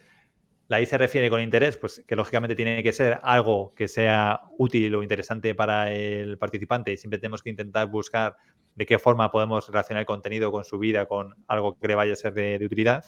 la 0.68 0.80
I 0.80 0.86
se 0.86 0.98
refiere 0.98 1.28
con 1.28 1.40
interés, 1.40 1.76
pues 1.76 2.02
que 2.06 2.16
lógicamente 2.16 2.56
tiene 2.56 2.82
que 2.82 2.92
ser 2.92 3.20
algo 3.22 3.74
que 3.74 3.88
sea 3.88 4.40
útil 4.58 4.94
o 4.94 5.02
interesante 5.02 5.54
para 5.54 5.92
el 5.92 6.38
participante 6.38 6.92
y 6.92 6.96
siempre 6.96 7.18
tenemos 7.18 7.42
que 7.42 7.50
intentar 7.50 7.88
buscar 7.88 8.36
de 8.74 8.86
qué 8.86 8.98
forma 8.98 9.30
podemos 9.30 9.68
relacionar 9.68 10.00
el 10.00 10.06
contenido 10.06 10.50
con 10.50 10.64
su 10.64 10.78
vida, 10.78 11.06
con 11.06 11.34
algo 11.46 11.78
que 11.78 11.88
le 11.88 11.94
vaya 11.94 12.14
a 12.14 12.16
ser 12.16 12.32
de, 12.32 12.64
utilidad. 12.64 13.04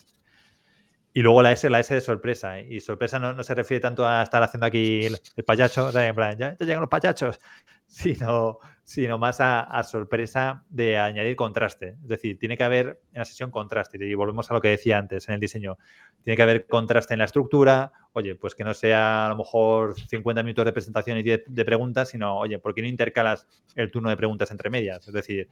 Y 1.16 1.22
luego 1.22 1.42
la 1.42 1.52
S, 1.52 1.70
la 1.70 1.78
S 1.78 1.94
de 1.94 2.00
sorpresa. 2.00 2.60
Y 2.60 2.80
sorpresa 2.80 3.20
no, 3.20 3.40
se 3.44 3.54
refiere 3.54 3.80
tanto 3.80 4.04
a 4.06 4.24
estar 4.24 4.42
haciendo 4.42 4.66
aquí 4.66 5.06
el, 5.06 5.44
payacho, 5.44 5.96
en 5.96 6.14
plan, 6.14 6.36
ya 6.36 6.56
llegan 6.58 6.80
los 6.80 6.90
payachos, 6.90 7.38
sino, 7.86 8.58
sino 8.82 9.16
más 9.16 9.36
a, 9.40 9.80
sorpresa 9.84 10.64
de 10.68 10.98
añadir 10.98 11.36
contraste. 11.36 11.90
Es 12.02 12.08
decir, 12.08 12.36
tiene 12.36 12.56
que 12.56 12.64
haber 12.64 13.00
en 13.12 13.20
la 13.20 13.24
sesión 13.24 13.52
contraste. 13.52 13.96
Y 14.04 14.12
volvemos 14.14 14.50
a 14.50 14.54
lo 14.54 14.60
que 14.60 14.70
decía 14.70 14.98
antes 14.98 15.28
en 15.28 15.34
el 15.34 15.40
diseño. 15.40 15.78
Tiene 16.24 16.36
que 16.36 16.42
haber 16.42 16.66
contraste 16.66 17.14
en 17.14 17.20
la 17.20 17.26
estructura. 17.26 17.92
Oye, 18.12 18.34
pues 18.34 18.56
que 18.56 18.64
no 18.64 18.74
sea 18.74 19.26
a 19.26 19.28
lo 19.28 19.36
mejor 19.36 19.94
50 19.94 20.42
minutos 20.42 20.64
de 20.64 20.72
presentación 20.72 21.16
y 21.18 21.22
10 21.22 21.44
de 21.46 21.64
preguntas, 21.64 22.08
sino, 22.08 22.36
oye, 22.38 22.58
¿por 22.58 22.74
qué 22.74 22.82
no 22.82 22.88
intercalas 22.88 23.46
el 23.76 23.92
turno 23.92 24.10
de 24.10 24.16
preguntas 24.16 24.50
entre 24.50 24.68
medias? 24.68 25.06
Es 25.06 25.14
decir, 25.14 25.48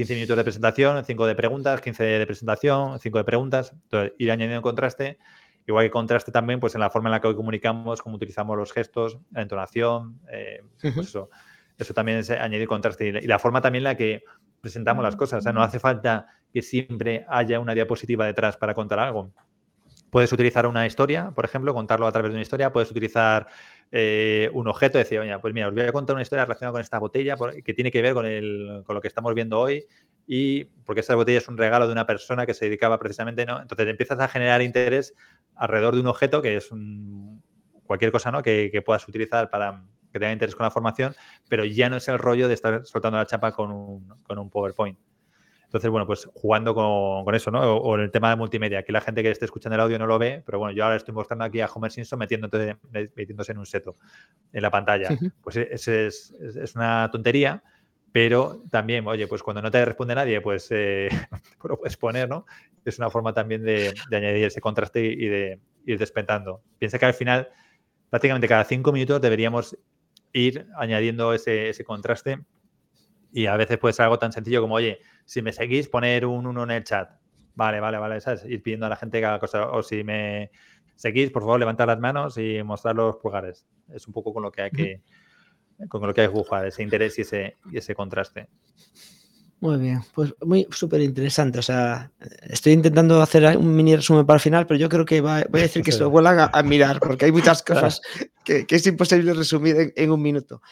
15 0.00 0.14
minutos 0.14 0.36
de 0.38 0.44
presentación, 0.44 1.04
5 1.04 1.26
de 1.26 1.34
preguntas, 1.34 1.82
15 1.82 2.02
de 2.04 2.26
presentación, 2.26 2.98
5 2.98 3.18
de 3.18 3.24
preguntas. 3.24 3.72
Entonces, 3.74 4.14
ir 4.16 4.30
añadiendo 4.30 4.62
contraste 4.62 5.18
Igual 5.66 5.84
que 5.84 5.90
contraste 5.90 6.32
también 6.32 6.58
pues, 6.58 6.74
en 6.74 6.80
la 6.80 6.88
forma 6.88 7.10
en 7.10 7.12
la 7.12 7.20
que 7.20 7.28
hoy 7.28 7.36
comunicamos, 7.36 8.00
cómo 8.00 8.16
utilizamos 8.16 8.56
los 8.56 8.72
gestos, 8.72 9.18
la 9.30 9.42
entonación, 9.42 10.18
eh, 10.32 10.62
pues 10.80 10.96
eso, 10.96 11.28
eso 11.76 11.92
también 11.94 12.18
es 12.18 12.30
añadir 12.30 12.66
contraste. 12.66 13.08
Y 13.08 13.26
la 13.26 13.38
forma 13.38 13.60
también 13.60 13.80
en 13.80 13.84
la 13.84 13.94
que 13.94 14.24
presentamos 14.62 15.04
las 15.04 15.16
cosas. 15.16 15.40
O 15.40 15.42
sea, 15.42 15.52
no 15.52 15.62
hace 15.62 15.78
falta 15.78 16.26
que 16.50 16.62
siempre 16.62 17.26
haya 17.28 17.60
una 17.60 17.74
diapositiva 17.74 18.24
detrás 18.24 18.56
para 18.56 18.72
contar 18.72 19.00
algo. 19.00 19.32
Puedes 20.10 20.32
utilizar 20.32 20.66
una 20.66 20.86
historia, 20.86 21.30
por 21.30 21.44
ejemplo, 21.44 21.72
contarlo 21.72 22.06
a 22.06 22.12
través 22.12 22.30
de 22.30 22.36
una 22.36 22.42
historia. 22.42 22.72
Puedes 22.72 22.90
utilizar 22.90 23.46
eh, 23.92 24.50
un 24.52 24.68
objeto, 24.68 24.98
decir, 24.98 25.20
oye, 25.20 25.38
pues 25.38 25.54
mira, 25.54 25.68
os 25.68 25.74
voy 25.74 25.84
a 25.84 25.92
contar 25.92 26.14
una 26.14 26.22
historia 26.22 26.44
relacionada 26.44 26.72
con 26.72 26.80
esta 26.80 26.98
botella 26.98 27.36
que 27.64 27.74
tiene 27.74 27.90
que 27.90 28.02
ver 28.02 28.14
con, 28.14 28.26
el, 28.26 28.82
con 28.84 28.94
lo 28.94 29.00
que 29.00 29.08
estamos 29.08 29.34
viendo 29.34 29.58
hoy 29.58 29.84
y 30.26 30.64
porque 30.64 31.00
esta 31.00 31.14
botella 31.14 31.38
es 31.38 31.48
un 31.48 31.56
regalo 31.56 31.86
de 31.86 31.92
una 31.92 32.06
persona 32.06 32.46
que 32.46 32.54
se 32.54 32.66
dedicaba 32.66 32.98
precisamente, 32.98 33.46
¿no? 33.46 33.60
Entonces 33.60 33.88
empiezas 33.88 34.20
a 34.20 34.28
generar 34.28 34.62
interés 34.62 35.14
alrededor 35.56 35.94
de 35.94 36.00
un 36.00 36.06
objeto 36.06 36.40
que 36.40 36.56
es 36.56 36.70
cualquier 37.84 38.12
cosa 38.12 38.30
¿no? 38.30 38.40
que, 38.40 38.82
puedas 38.86 39.06
utilizar 39.08 39.50
para 39.50 39.82
que 40.12 40.20
tenga 40.20 40.32
interés 40.32 40.54
con 40.54 40.64
la 40.64 40.70
formación, 40.70 41.14
pero 41.48 41.64
ya 41.64 41.90
no 41.90 41.96
es 41.96 42.06
el 42.06 42.20
rollo 42.20 42.46
de 42.46 42.54
estar 42.54 42.86
soltando 42.86 43.18
la 43.18 43.26
chapa 43.26 43.50
con 43.50 43.72
un, 43.72 44.50
PowerPoint. 44.50 44.96
Entonces, 45.70 45.88
bueno, 45.88 46.04
pues 46.04 46.28
jugando 46.34 46.74
con, 46.74 47.32
eso, 47.32 47.52
¿no? 47.52 47.76
O, 47.76 47.94
en 47.94 48.00
el 48.00 48.10
tema 48.10 48.30
de 48.30 48.34
multimedia. 48.34 48.80
Aquí 48.80 48.90
la 48.90 49.00
gente 49.00 49.22
que 49.22 49.30
esté 49.30 49.44
escuchando 49.44 49.76
el 49.76 49.80
audio 49.80 50.00
no 50.00 50.06
lo 50.08 50.18
ve, 50.18 50.42
pero 50.44 50.58
bueno, 50.58 50.74
yo 50.74 50.82
ahora 50.82 50.96
estoy 50.96 51.14
mostrando 51.14 51.44
aquí 51.44 51.60
a 51.60 51.66
Homer 51.66 51.92
Simpson 51.92 52.18
metiéndose, 52.18 52.76
metiéndose 52.90 53.52
en 53.52 53.58
un 53.58 53.66
seto 53.66 53.96
en 54.52 54.62
la 54.62 54.70
pantalla. 54.72 55.16
Pues 55.40 55.54
es, 55.58 55.86
es, 55.86 56.74
una 56.74 57.08
tontería, 57.12 57.62
pero 58.10 58.64
también, 58.68 59.06
oye, 59.06 59.28
pues 59.28 59.44
cuando 59.44 59.62
no 59.62 59.70
te 59.70 59.84
responde 59.84 60.16
nadie, 60.16 60.40
pues 60.40 60.66
eh, 60.72 61.08
lo 61.62 61.78
puedes 61.78 61.96
poner, 61.96 62.28
¿no? 62.28 62.46
Es 62.84 62.98
una 62.98 63.08
forma 63.08 63.32
también 63.32 63.62
de, 63.62 63.94
añadir 64.10 64.46
ese 64.46 64.60
contraste 64.60 65.04
y 65.04 65.28
de 65.28 65.60
ir 65.86 65.98
despentando. 66.00 66.64
Piensa 66.80 66.98
que 66.98 67.06
al 67.06 67.14
final, 67.14 67.48
prácticamente 68.08 68.48
cada 68.48 68.64
cinco 68.64 68.90
minutos 68.90 69.20
deberíamos 69.20 69.78
ir 70.32 70.66
añadiendo 70.76 71.32
ese, 71.32 71.72
contraste 71.84 72.40
y 73.32 73.46
a 73.46 73.56
veces 73.56 73.78
puede 73.78 73.92
ser 73.92 74.04
algo 74.04 74.18
tan 74.18 74.32
sencillo 74.32 74.60
como, 74.60 74.74
oye, 74.74 75.00
si 75.24 75.42
me 75.42 75.52
seguís, 75.52 75.88
poner 75.88 76.26
un 76.26 76.46
uno 76.46 76.64
en 76.64 76.70
el 76.72 76.84
chat. 76.84 77.10
Vale, 77.54 77.80
vale, 77.80 77.98
vale, 77.98 78.20
¿sabes? 78.20 78.44
Ir 78.44 78.62
pidiendo 78.62 78.86
a 78.86 78.88
la 78.88 78.96
gente 78.96 79.20
cada 79.20 79.38
cosa. 79.38 79.70
O 79.70 79.82
si 79.82 80.02
me 80.02 80.50
seguís, 80.96 81.30
por 81.30 81.42
favor, 81.42 81.60
levantad 81.60 81.86
las 81.86 82.00
manos 82.00 82.38
y 82.38 82.62
mostrar 82.62 82.96
los 82.96 83.16
pulgares. 83.16 83.66
Es 83.92 84.06
un 84.06 84.12
poco 84.12 84.32
con 84.32 84.42
lo 84.42 84.50
que 84.50 84.62
hay 84.62 84.70
que 84.70 85.02
con 85.88 86.06
lo 86.06 86.12
que 86.12 86.22
hay 86.22 86.26
que 86.28 86.32
jugar, 86.32 86.66
ese 86.66 86.82
interés 86.82 87.18
y 87.18 87.22
ese, 87.22 87.56
y 87.70 87.78
ese 87.78 87.94
contraste. 87.94 88.48
Muy 89.60 89.76
bien, 89.76 90.00
pues 90.14 90.34
muy 90.40 90.66
súper 90.70 91.02
interesante. 91.02 91.58
O 91.58 91.62
sea, 91.62 92.10
estoy 92.48 92.72
intentando 92.72 93.20
hacer 93.20 93.56
un 93.58 93.76
mini 93.76 93.94
resumen 93.94 94.24
para 94.24 94.36
el 94.36 94.40
final, 94.40 94.66
pero 94.66 94.80
yo 94.80 94.88
creo 94.88 95.04
que 95.04 95.20
voy 95.20 95.30
a 95.30 95.44
decir 95.44 95.82
que 95.82 95.92
se 95.92 96.00
lo 96.00 96.10
vuelvan 96.10 96.50
a, 96.52 96.62
mirar, 96.62 96.98
porque 96.98 97.26
hay 97.26 97.32
muchas 97.32 97.62
cosas 97.62 98.00
que, 98.42 98.66
es 98.68 98.86
imposible 98.86 99.34
resumir 99.34 99.92
en, 99.94 100.10
un 100.10 100.22
minuto. 100.22 100.62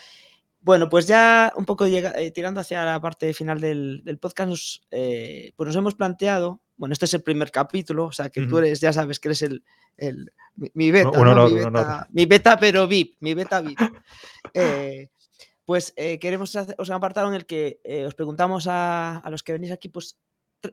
Bueno, 0.61 0.89
pues 0.89 1.07
ya 1.07 1.53
un 1.57 1.65
poco 1.65 1.87
eh, 1.87 2.31
tirando 2.33 2.61
hacia 2.61 2.85
la 2.85 3.01
parte 3.01 3.33
final 3.33 3.61
del, 3.61 4.19
podcast, 4.21 4.49
nos, 4.49 4.83
eh, 4.91 5.53
pues 5.57 5.69
nos 5.69 5.77
hemos 5.77 5.95
planteado, 5.95 6.61
bueno, 6.77 6.93
este 6.93 7.05
es 7.05 7.15
el 7.15 7.23
primer 7.23 7.51
capítulo, 7.51 8.07
o 8.07 8.13
sea 8.13 8.29
que 8.29 8.47
tú 8.47 8.59
eres, 8.59 8.81
ya 8.81 8.93
sabes 8.93 9.21
que 9.21 9.29
eres 9.29 9.43
el, 9.43 9.63
mi, 10.75 10.91
beta, 10.91 12.09
mi, 12.11 12.27
beta, 12.27 12.59
pero 12.59 12.89
VIP, 12.89 13.17
mi 13.21 13.35
beta 13.35 13.61
VIP. 13.61 13.81
Eh, 14.55 15.11
pues 15.65 15.93
queremos 15.95 16.57
hacer 16.57 16.75
un 16.79 16.93
apartado 16.93 17.29
en 17.29 17.35
el 17.35 17.45
que 17.47 17.81
os 18.07 18.15
preguntamos 18.15 18.67
a, 18.69 19.23
los 19.31 19.43
que 19.43 19.53
venís 19.53 19.71
aquí, 19.71 19.89
pues 19.89 20.19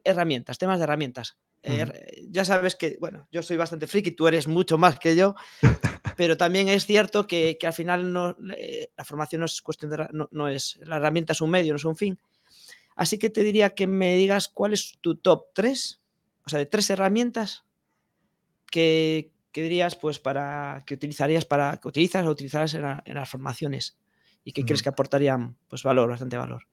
herramientas, 0.04 0.58
temas 0.58 0.80
de 0.80 0.86
herramientas. 0.86 1.38
Ya 2.30 2.46
sabes 2.46 2.76
que, 2.76 2.98
bueno, 3.00 3.28
yo 3.32 3.44
soy 3.44 3.58
bastante 3.58 3.88
friki, 3.88 4.12
tú 4.12 4.28
eres 4.28 4.48
mucho 4.48 4.78
más 4.78 5.00
que 5.00 5.16
yo, 5.16 5.36
pero 6.16 6.38
también 6.38 6.70
es 6.70 6.86
cierto 6.86 7.28
que, 7.28 7.58
al 7.64 7.74
final 7.74 8.12
no, 8.12 8.36
la 8.40 9.04
formación 9.04 9.42
no 9.42 9.46
es 9.46 9.62
cuestión 9.62 9.92
de, 9.92 10.08
no, 10.32 10.48
es, 10.48 10.80
la 10.84 10.98
herramienta 10.98 11.34
es 11.34 11.42
un 11.42 11.50
medio, 11.50 11.74
no 11.74 11.78
es 11.78 11.86
un 11.86 11.96
fin. 11.96 12.20
Así 12.96 13.18
que 13.20 13.30
te 13.30 13.44
diría 13.44 13.72
que 13.72 13.88
me 13.88 14.16
digas 14.16 14.48
cuál 14.48 14.74
es 14.74 14.98
tu 15.02 15.16
top 15.16 15.48
3, 15.54 16.02
o 16.46 16.50
sea, 16.50 16.60
de 16.60 16.66
tres 16.66 16.90
herramientas 16.90 17.66
que, 18.72 19.32
dirías 19.54 19.96
pues 19.96 20.20
para 20.20 20.84
que 20.86 20.96
utilizarías 20.96 21.46
para 21.46 21.78
que 21.78 21.88
utilizas 21.88 22.26
o 22.26 22.30
utilizarás 22.30 22.74
en, 22.74 22.82
las 22.82 23.30
formaciones 23.30 23.98
y 24.44 24.52
que 24.52 24.66
crees 24.66 24.84
que 24.84 24.90
aportarían 24.90 25.56
pues 25.70 25.84
valor, 25.84 26.10
bastante 26.10 26.38
valor? 26.38 26.68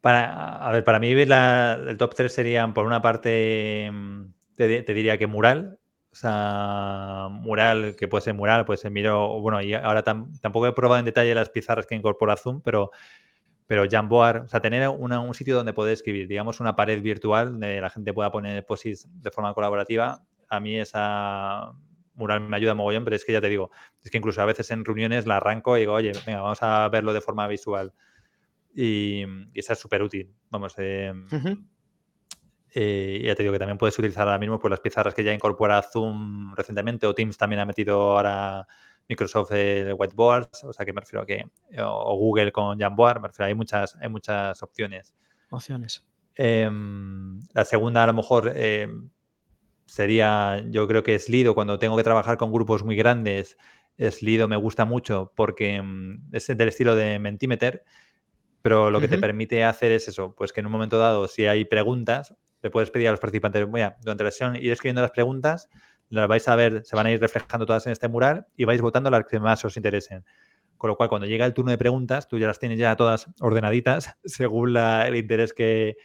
Para, 0.00 0.56
a 0.56 0.72
ver, 0.72 0.82
para 0.82 0.98
mí 0.98 1.12
el 1.12 1.96
top 1.96 2.14
3 2.16 2.32
serían, 2.32 2.74
por 2.74 2.84
una 2.84 3.00
parte, 3.00 3.88
mm, 3.92 4.24
te, 4.56 4.82
diría 4.82 5.16
que 5.16 5.28
mural, 5.28 5.78
o 6.12 6.14
sea, 6.14 7.28
mural, 7.30 7.96
que 7.96 8.06
puede 8.06 8.22
ser 8.22 8.34
mural, 8.34 8.66
puede 8.66 8.76
ser 8.76 8.90
miro, 8.90 9.40
bueno, 9.40 9.62
y 9.62 9.72
ahora 9.72 10.02
tampoco 10.02 10.66
he 10.66 10.72
probado 10.72 10.98
en 10.98 11.06
detalle 11.06 11.34
las 11.34 11.48
pizarras 11.48 11.86
que 11.86 11.94
incorpora 11.94 12.36
Zoom, 12.36 12.60
pero, 12.60 12.90
pero 13.66 13.84
Jamboard, 13.90 14.44
o 14.44 14.48
sea, 14.48 14.60
tener 14.60 14.86
un 14.88 15.34
sitio 15.34 15.56
donde 15.56 15.72
poder 15.72 15.94
escribir, 15.94 16.28
digamos, 16.28 16.60
una 16.60 16.76
pared 16.76 17.00
virtual 17.00 17.52
donde 17.52 17.80
la 17.80 17.88
gente 17.88 18.12
pueda 18.12 18.30
poner 18.30 18.66
posis 18.66 19.08
de 19.22 19.30
forma 19.30 19.54
colaborativa, 19.54 20.22
a 20.50 20.60
mí 20.60 20.78
esa 20.78 21.72
mural 22.14 22.40
me 22.40 22.56
ayuda 22.58 22.74
mogollón, 22.74 23.04
pero 23.04 23.16
es 23.16 23.24
que 23.24 23.32
ya 23.32 23.40
te 23.40 23.48
digo, 23.48 23.70
es 24.04 24.10
que 24.10 24.18
incluso 24.18 24.42
a 24.42 24.44
veces 24.44 24.70
en 24.70 24.84
reuniones 24.84 25.26
la 25.26 25.38
arranco 25.38 25.78
y 25.78 25.80
digo, 25.80 25.94
oye, 25.94 26.12
venga, 26.26 26.42
vamos 26.42 26.62
a 26.62 26.86
verlo 26.90 27.14
de 27.14 27.22
forma 27.22 27.48
visual. 27.48 27.94
Y, 28.74 29.24
esa 29.54 29.72
es 29.72 29.78
súper 29.78 30.02
útil. 30.02 30.30
Vamos, 30.50 30.74
eh, 30.76 31.12
eh, 32.74 33.22
ya 33.24 33.34
te 33.34 33.42
digo 33.42 33.52
que 33.52 33.58
también 33.58 33.78
puedes 33.78 33.98
utilizar 33.98 34.26
ahora 34.26 34.38
mismo 34.38 34.58
pues, 34.58 34.70
las 34.70 34.80
pizarras 34.80 35.14
que 35.14 35.22
ya 35.22 35.32
incorpora 35.32 35.82
Zoom 35.82 36.54
recientemente 36.54 37.06
o 37.06 37.14
Teams 37.14 37.36
también 37.36 37.60
ha 37.60 37.66
metido 37.66 38.12
ahora 38.12 38.66
Microsoft 39.08 39.52
el 39.52 39.94
Whiteboards, 39.94 40.64
o 40.64 40.72
sea 40.72 40.86
que 40.86 40.92
me 40.92 41.00
refiero 41.00 41.22
a 41.22 41.26
que, 41.26 41.44
o, 41.78 42.16
Google 42.16 42.50
con 42.50 42.78
Jamboard, 42.78 43.20
me 43.20 43.28
refiero, 43.28 43.48
hay 43.48 43.54
muchas, 43.54 43.96
hay 44.00 44.08
muchas 44.08 44.62
opciones. 44.62 45.14
Opciones. 45.50 46.02
Em, 46.34 47.40
la 47.52 47.64
segunda, 47.64 48.04
a 48.04 48.06
lo 48.06 48.14
mejor, 48.14 48.52
em, 48.56 49.10
sería, 49.84 50.64
yo 50.70 50.88
creo 50.88 51.02
que 51.02 51.18
Slido, 51.18 51.54
cuando 51.54 51.78
tengo 51.78 51.96
que 51.96 52.04
trabajar 52.04 52.38
con 52.38 52.52
grupos 52.52 52.84
muy 52.84 52.96
grandes, 52.96 53.58
Slido 53.98 54.48
me 54.48 54.56
gusta 54.56 54.86
mucho 54.86 55.32
porque 55.36 55.82
mm, 55.82 56.30
es 56.32 56.46
del 56.46 56.68
estilo 56.68 56.96
de 56.96 57.18
Mentimeter, 57.18 57.84
pero 58.62 58.90
lo 58.90 59.00
que 59.00 59.08
te 59.08 59.18
permite 59.18 59.64
hacer 59.64 59.92
es 59.92 60.08
eso, 60.08 60.34
pues 60.34 60.52
que 60.52 60.60
en 60.60 60.66
un 60.66 60.72
momento 60.72 60.98
dado, 60.98 61.28
si 61.28 61.46
hay 61.46 61.64
preguntas, 61.64 62.34
le 62.62 62.70
puedes 62.70 62.90
pedir 62.90 63.08
a 63.08 63.10
los 63.10 63.20
participantes, 63.20 63.62
a 63.62 63.96
durante 64.00 64.24
la 64.24 64.30
sesión 64.30 64.56
ir 64.56 64.70
escribiendo 64.70 65.02
las 65.02 65.10
preguntas, 65.10 65.68
las 66.08 66.28
vais 66.28 66.46
a 66.48 66.56
ver, 66.56 66.84
se 66.84 66.94
van 66.94 67.06
a 67.06 67.10
ir 67.10 67.20
reflejando 67.20 67.66
todas 67.66 67.86
en 67.86 67.92
este 67.92 68.08
mural 68.08 68.46
y 68.56 68.64
vais 68.64 68.80
votando 68.80 69.10
las 69.10 69.24
que 69.26 69.40
más 69.40 69.64
os 69.64 69.76
interesen. 69.76 70.24
Con 70.76 70.88
lo 70.88 70.96
cual, 70.96 71.08
cuando 71.08 71.26
llega 71.26 71.46
el 71.46 71.54
turno 71.54 71.70
de 71.70 71.78
preguntas, 71.78 72.28
tú 72.28 72.38
ya 72.38 72.46
las 72.46 72.58
tienes 72.58 72.78
ya 72.78 72.96
todas 72.96 73.28
ordenaditas 73.40 74.16
según 74.24 74.76
el 74.76 75.16
interés 75.16 75.52
que, 75.52 75.96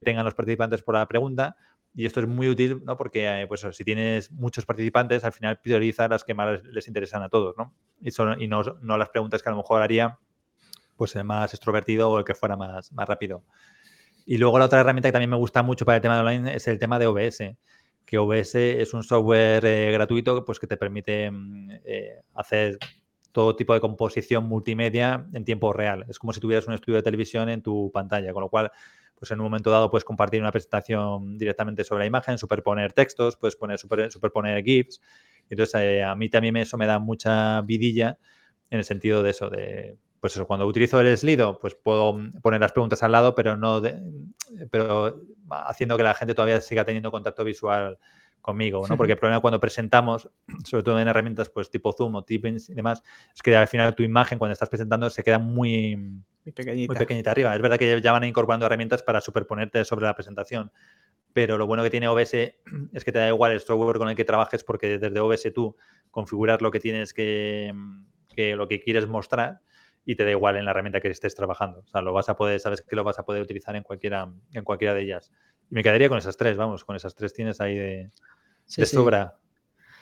tengan 0.00 0.24
los 0.24 0.34
participantes 0.34 0.82
por 0.82 0.96
la 0.96 1.06
pregunta 1.06 1.56
y 1.94 2.06
esto 2.06 2.20
es 2.20 2.26
muy 2.26 2.48
útil, 2.48 2.82
¿no? 2.84 2.96
Porque, 2.96 3.42
eh, 3.42 3.46
pues, 3.46 3.66
si 3.70 3.84
tienes 3.84 4.30
muchos 4.32 4.66
participantes, 4.66 5.24
al 5.24 5.32
final 5.32 5.60
prioriza 5.60 6.08
las 6.08 6.24
que 6.24 6.34
más 6.34 6.62
les 6.64 6.88
interesan 6.88 7.22
a 7.22 7.28
todos, 7.28 7.56
¿no? 7.56 7.72
Y 8.00 8.46
no, 8.48 8.62
no, 8.62 8.98
las 8.98 9.08
preguntas 9.08 9.42
que 9.42 9.48
a 9.48 9.52
lo 9.52 9.58
mejor 9.58 9.80
haría, 9.80 10.18
pues, 10.96 11.16
el 11.16 11.24
más 11.24 11.54
extrovertido 11.54 12.10
o 12.10 12.18
el 12.18 12.24
que 12.24 12.34
fuera 12.34 12.56
más, 12.56 12.92
más 12.92 13.08
rápido. 13.08 13.44
Y 14.26 14.38
luego 14.38 14.58
la 14.58 14.64
otra 14.64 14.80
herramienta 14.80 15.08
que 15.08 15.12
también 15.12 15.30
me 15.30 15.36
gusta 15.36 15.62
mucho 15.62 15.84
para 15.84 15.96
el 15.96 16.02
tema 16.02 16.16
de 16.16 16.20
online 16.20 16.54
es 16.56 16.66
el 16.66 16.80
tema 16.80 16.98
de 16.98 17.06
OBS, 17.06 17.56
que 18.04 18.18
OBS 18.18 18.56
es 18.56 18.92
un 18.92 19.04
software 19.04 19.64
eh, 19.64 19.92
gratuito 19.92 20.44
pues, 20.44 20.58
que 20.58 20.66
te 20.66 20.76
permite 20.76 21.30
mm, 21.30 21.70
eh, 21.84 22.22
hacer 22.34 22.76
todo 23.30 23.54
tipo 23.54 23.72
de 23.72 23.80
composición 23.80 24.44
multimedia 24.44 25.24
en 25.32 25.44
tiempo 25.44 25.72
real. 25.72 26.04
Es 26.08 26.18
como 26.18 26.32
si 26.32 26.40
tuvieras 26.40 26.66
un 26.66 26.74
estudio 26.74 26.96
de 26.96 27.04
televisión 27.04 27.48
en 27.48 27.62
tu 27.62 27.90
pantalla, 27.92 28.32
con 28.32 28.42
lo 28.42 28.48
cual 28.48 28.72
pues 29.14 29.30
en 29.30 29.40
un 29.40 29.44
momento 29.44 29.70
dado 29.70 29.90
puedes 29.90 30.04
compartir 30.04 30.40
una 30.40 30.50
presentación 30.50 31.38
directamente 31.38 31.84
sobre 31.84 32.00
la 32.00 32.06
imagen, 32.06 32.36
superponer 32.36 32.92
textos, 32.92 33.36
puedes 33.36 33.54
poner, 33.54 33.78
superponer 33.78 34.62
GIFs. 34.64 35.00
Entonces, 35.48 35.80
eh, 35.80 36.02
a 36.02 36.14
mí 36.16 36.28
también 36.28 36.56
eso 36.56 36.76
me 36.76 36.86
da 36.86 36.98
mucha 36.98 37.60
vidilla 37.62 38.18
en 38.70 38.78
el 38.78 38.84
sentido 38.84 39.22
de 39.22 39.30
eso, 39.30 39.48
de, 39.48 39.96
pues 40.20 40.34
eso, 40.34 40.46
cuando 40.46 40.66
utilizo 40.66 41.00
el 41.00 41.16
Slido, 41.16 41.58
pues 41.58 41.74
puedo 41.74 42.18
poner 42.42 42.60
las 42.60 42.72
preguntas 42.72 43.02
al 43.02 43.12
lado, 43.12 43.34
pero 43.34 43.56
no, 43.56 43.82
pero 44.70 45.20
haciendo 45.50 45.96
que 45.96 46.02
la 46.02 46.14
gente 46.14 46.34
todavía 46.34 46.60
siga 46.60 46.84
teniendo 46.84 47.10
contacto 47.10 47.44
visual 47.44 47.98
conmigo, 48.40 48.86
¿no? 48.88 48.96
Porque 48.96 49.12
el 49.12 49.18
problema 49.18 49.40
cuando 49.40 49.58
presentamos, 49.58 50.30
sobre 50.64 50.84
todo 50.84 51.00
en 51.00 51.08
herramientas 51.08 51.50
pues 51.50 51.68
tipo 51.68 51.92
Zoom 51.92 52.14
o 52.14 52.22
Teams 52.22 52.70
y 52.70 52.74
demás, 52.74 53.02
es 53.34 53.42
que 53.42 53.56
al 53.56 53.66
final 53.66 53.94
tu 53.94 54.04
imagen 54.04 54.38
cuando 54.38 54.52
estás 54.52 54.68
presentando 54.68 55.10
se 55.10 55.24
queda 55.24 55.40
muy, 55.40 55.96
muy 55.96 56.52
pequeñita. 56.54 56.92
Muy 56.92 56.98
pequeñita 56.98 57.32
arriba. 57.32 57.54
Es 57.56 57.60
verdad 57.60 57.76
que 57.76 58.00
ya 58.00 58.12
van 58.12 58.22
incorporando 58.22 58.64
herramientas 58.64 59.02
para 59.02 59.20
superponerte 59.20 59.84
sobre 59.84 60.06
la 60.06 60.14
presentación. 60.14 60.70
Pero 61.32 61.58
lo 61.58 61.66
bueno 61.66 61.82
que 61.82 61.90
tiene 61.90 62.08
OBS 62.08 62.34
es 62.34 63.04
que 63.04 63.12
te 63.12 63.18
da 63.18 63.28
igual 63.28 63.50
el 63.50 63.60
software 63.60 63.98
con 63.98 64.08
el 64.08 64.16
que 64.16 64.24
trabajes 64.24 64.62
porque 64.62 64.98
desde 64.98 65.20
OBS 65.20 65.52
tú 65.52 65.76
configuras 66.10 66.62
lo 66.62 66.70
que 66.70 66.78
tienes 66.80 67.12
que, 67.12 67.74
lo 68.36 68.68
que 68.68 68.80
quieres 68.80 69.08
mostrar 69.08 69.60
y 70.06 70.14
te 70.14 70.24
da 70.24 70.30
igual 70.30 70.56
en 70.56 70.64
la 70.64 70.70
herramienta 70.70 71.00
que 71.00 71.08
estés 71.08 71.34
trabajando. 71.34 71.80
O 71.80 71.88
sea, 71.88 72.00
lo 72.00 72.12
vas 72.12 72.28
a 72.28 72.36
poder, 72.36 72.60
sabes 72.60 72.80
que 72.80 72.94
lo 72.94 73.02
vas 73.02 73.18
a 73.18 73.24
poder 73.24 73.42
utilizar 73.42 73.74
en 73.74 73.82
cualquiera, 73.82 74.32
en 74.52 74.64
cualquiera 74.64 74.94
de 74.94 75.02
ellas. 75.02 75.32
Y 75.68 75.74
me 75.74 75.82
quedaría 75.82 76.08
con 76.08 76.16
esas 76.16 76.36
tres, 76.36 76.56
vamos, 76.56 76.84
con 76.84 76.94
esas 76.94 77.14
tres 77.16 77.34
tienes 77.34 77.60
ahí 77.60 77.76
de, 77.76 78.10
sobra. 78.86 79.36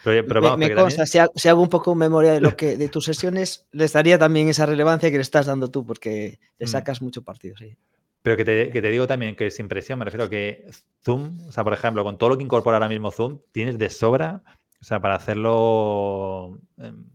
Pero, 0.04 0.58
me, 0.58 0.74
consta, 0.74 1.06
si, 1.06 1.18
hago, 1.48 1.62
un 1.62 1.70
poco 1.70 1.94
memoria 1.94 2.34
de 2.34 2.40
lo 2.42 2.54
que 2.54 2.76
de 2.76 2.90
tus 2.90 3.06
sesiones, 3.06 3.66
les 3.72 3.94
daría 3.94 4.18
también 4.18 4.50
esa 4.50 4.66
relevancia 4.66 5.10
que 5.10 5.16
le 5.16 5.22
estás 5.22 5.46
dando 5.46 5.70
tú, 5.70 5.86
porque 5.86 6.38
le 6.58 6.66
mm. 6.66 6.68
sacas 6.68 7.00
mucho 7.00 7.22
partido, 7.22 7.56
sí. 7.56 7.74
Pero 8.20 8.36
que 8.36 8.44
te, 8.44 8.90
digo 8.90 9.06
también 9.06 9.36
que 9.36 9.46
es 9.46 9.58
impresión, 9.58 9.98
me 9.98 10.04
refiero 10.04 10.24
a 10.24 10.30
que 10.30 10.66
Zoom, 11.02 11.46
o 11.48 11.52
sea, 11.52 11.64
por 11.64 11.72
ejemplo, 11.72 12.04
con 12.04 12.18
todo 12.18 12.30
lo 12.30 12.36
que 12.36 12.44
incorpora 12.44 12.76
ahora 12.76 12.88
mismo 12.88 13.10
Zoom, 13.10 13.40
tienes 13.52 13.78
de 13.78 13.88
sobra, 13.88 14.42
o 14.80 14.84
sea, 14.84 15.00
para 15.00 15.14
hacerlo, 15.14 16.58
em, 16.76 17.06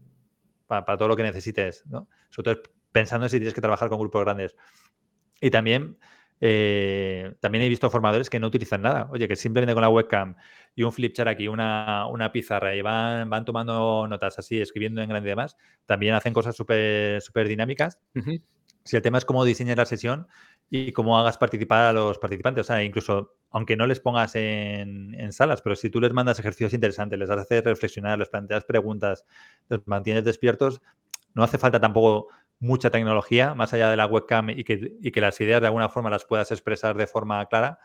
para, 0.66 0.96
todo 0.96 1.06
lo 1.06 1.16
que 1.16 1.22
necesites, 1.22 1.84
¿no? 1.86 2.08
Sobre 2.30 2.54
todo 2.54 2.70
pensando 2.92 3.26
en 3.26 3.30
si 3.30 3.38
tienes 3.38 3.54
que 3.54 3.60
trabajar 3.60 3.88
con 3.88 3.98
grupos 3.98 4.24
grandes. 4.24 4.56
Y 5.40 5.50
también, 5.50 5.98
eh, 6.40 7.34
también 7.40 7.64
he 7.64 7.68
visto 7.68 7.90
formadores 7.90 8.30
que 8.30 8.40
no 8.40 8.48
utilizan 8.48 8.82
nada. 8.82 9.08
Oye, 9.10 9.28
que 9.28 9.36
simplemente 9.36 9.74
con 9.74 9.82
la 9.82 9.88
webcam 9.88 10.36
y 10.74 10.82
un 10.82 10.92
flipchart 10.92 11.28
aquí, 11.28 11.48
una, 11.48 12.06
una 12.06 12.32
pizarra 12.32 12.74
y 12.74 12.82
van, 12.82 13.28
van 13.30 13.44
tomando 13.44 14.06
notas 14.08 14.38
así, 14.38 14.60
escribiendo 14.60 15.02
en 15.02 15.08
grande 15.08 15.28
y 15.28 15.32
demás, 15.32 15.56
también 15.86 16.14
hacen 16.14 16.32
cosas 16.32 16.56
súper 16.56 17.20
super 17.20 17.48
dinámicas. 17.48 17.98
Si 18.84 18.96
el 18.96 19.02
tema 19.02 19.18
es 19.18 19.24
cómo 19.24 19.44
diseñas 19.44 19.76
la 19.76 19.84
sesión 19.84 20.26
y 20.70 20.92
cómo 20.92 21.18
hagas 21.18 21.36
participar 21.36 21.86
a 21.86 21.92
los 21.92 22.18
participantes, 22.18 22.62
o 22.62 22.64
sea, 22.64 22.82
incluso 22.82 23.34
aunque 23.50 23.76
no 23.76 23.86
les 23.86 24.00
pongas 24.00 24.34
en, 24.36 25.14
en 25.14 25.32
salas, 25.32 25.60
pero 25.60 25.76
si 25.76 25.90
tú 25.90 26.00
les 26.00 26.12
mandas 26.12 26.38
ejercicios 26.38 26.72
interesantes, 26.72 27.18
les 27.18 27.28
haces 27.28 27.64
reflexionar, 27.64 28.18
les 28.18 28.28
planteas 28.28 28.64
preguntas, 28.64 29.26
los 29.68 29.86
mantienes 29.86 30.24
despiertos, 30.24 30.80
no 31.34 31.42
hace 31.42 31.58
falta 31.58 31.80
tampoco 31.80 32.28
mucha 32.60 32.90
tecnología 32.90 33.54
más 33.54 33.72
allá 33.72 33.90
de 33.90 33.96
la 33.96 34.06
webcam 34.06 34.50
y 34.50 34.64
que, 34.64 34.96
y 35.00 35.10
que 35.10 35.20
las 35.20 35.40
ideas 35.40 35.60
de 35.60 35.66
alguna 35.66 35.88
forma 35.88 36.10
las 36.10 36.24
puedas 36.24 36.52
expresar 36.52 36.96
de 36.96 37.06
forma 37.06 37.44
clara 37.46 37.78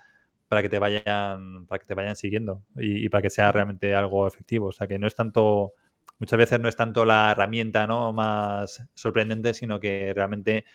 para 0.48 0.62
que 0.62 0.70
te 0.70 0.80
vayan, 0.80 1.66
para 1.66 1.80
que 1.80 1.86
te 1.86 1.96
vayan 1.96 2.16
siguiendo 2.16 2.62
y, 2.76 3.10
para 3.10 3.22
que 3.22 3.30
sea 3.30 3.52
realmente 3.52 3.96
algo 3.96 4.28
efectivo. 4.28 4.68
O 4.68 4.72
sea, 4.72 4.86
que 4.86 5.00
no 5.00 5.08
es 5.08 5.16
tanto, 5.16 5.74
muchas 6.20 6.38
veces 6.38 6.60
no 6.60 6.70
es 6.70 6.76
tanto 6.76 7.06
la 7.06 7.32
herramienta 7.32 7.88
¿no? 7.88 8.14
más 8.14 8.84
sorprendente, 8.94 9.54
sino 9.54 9.80
que 9.80 10.14
realmente 10.14 10.66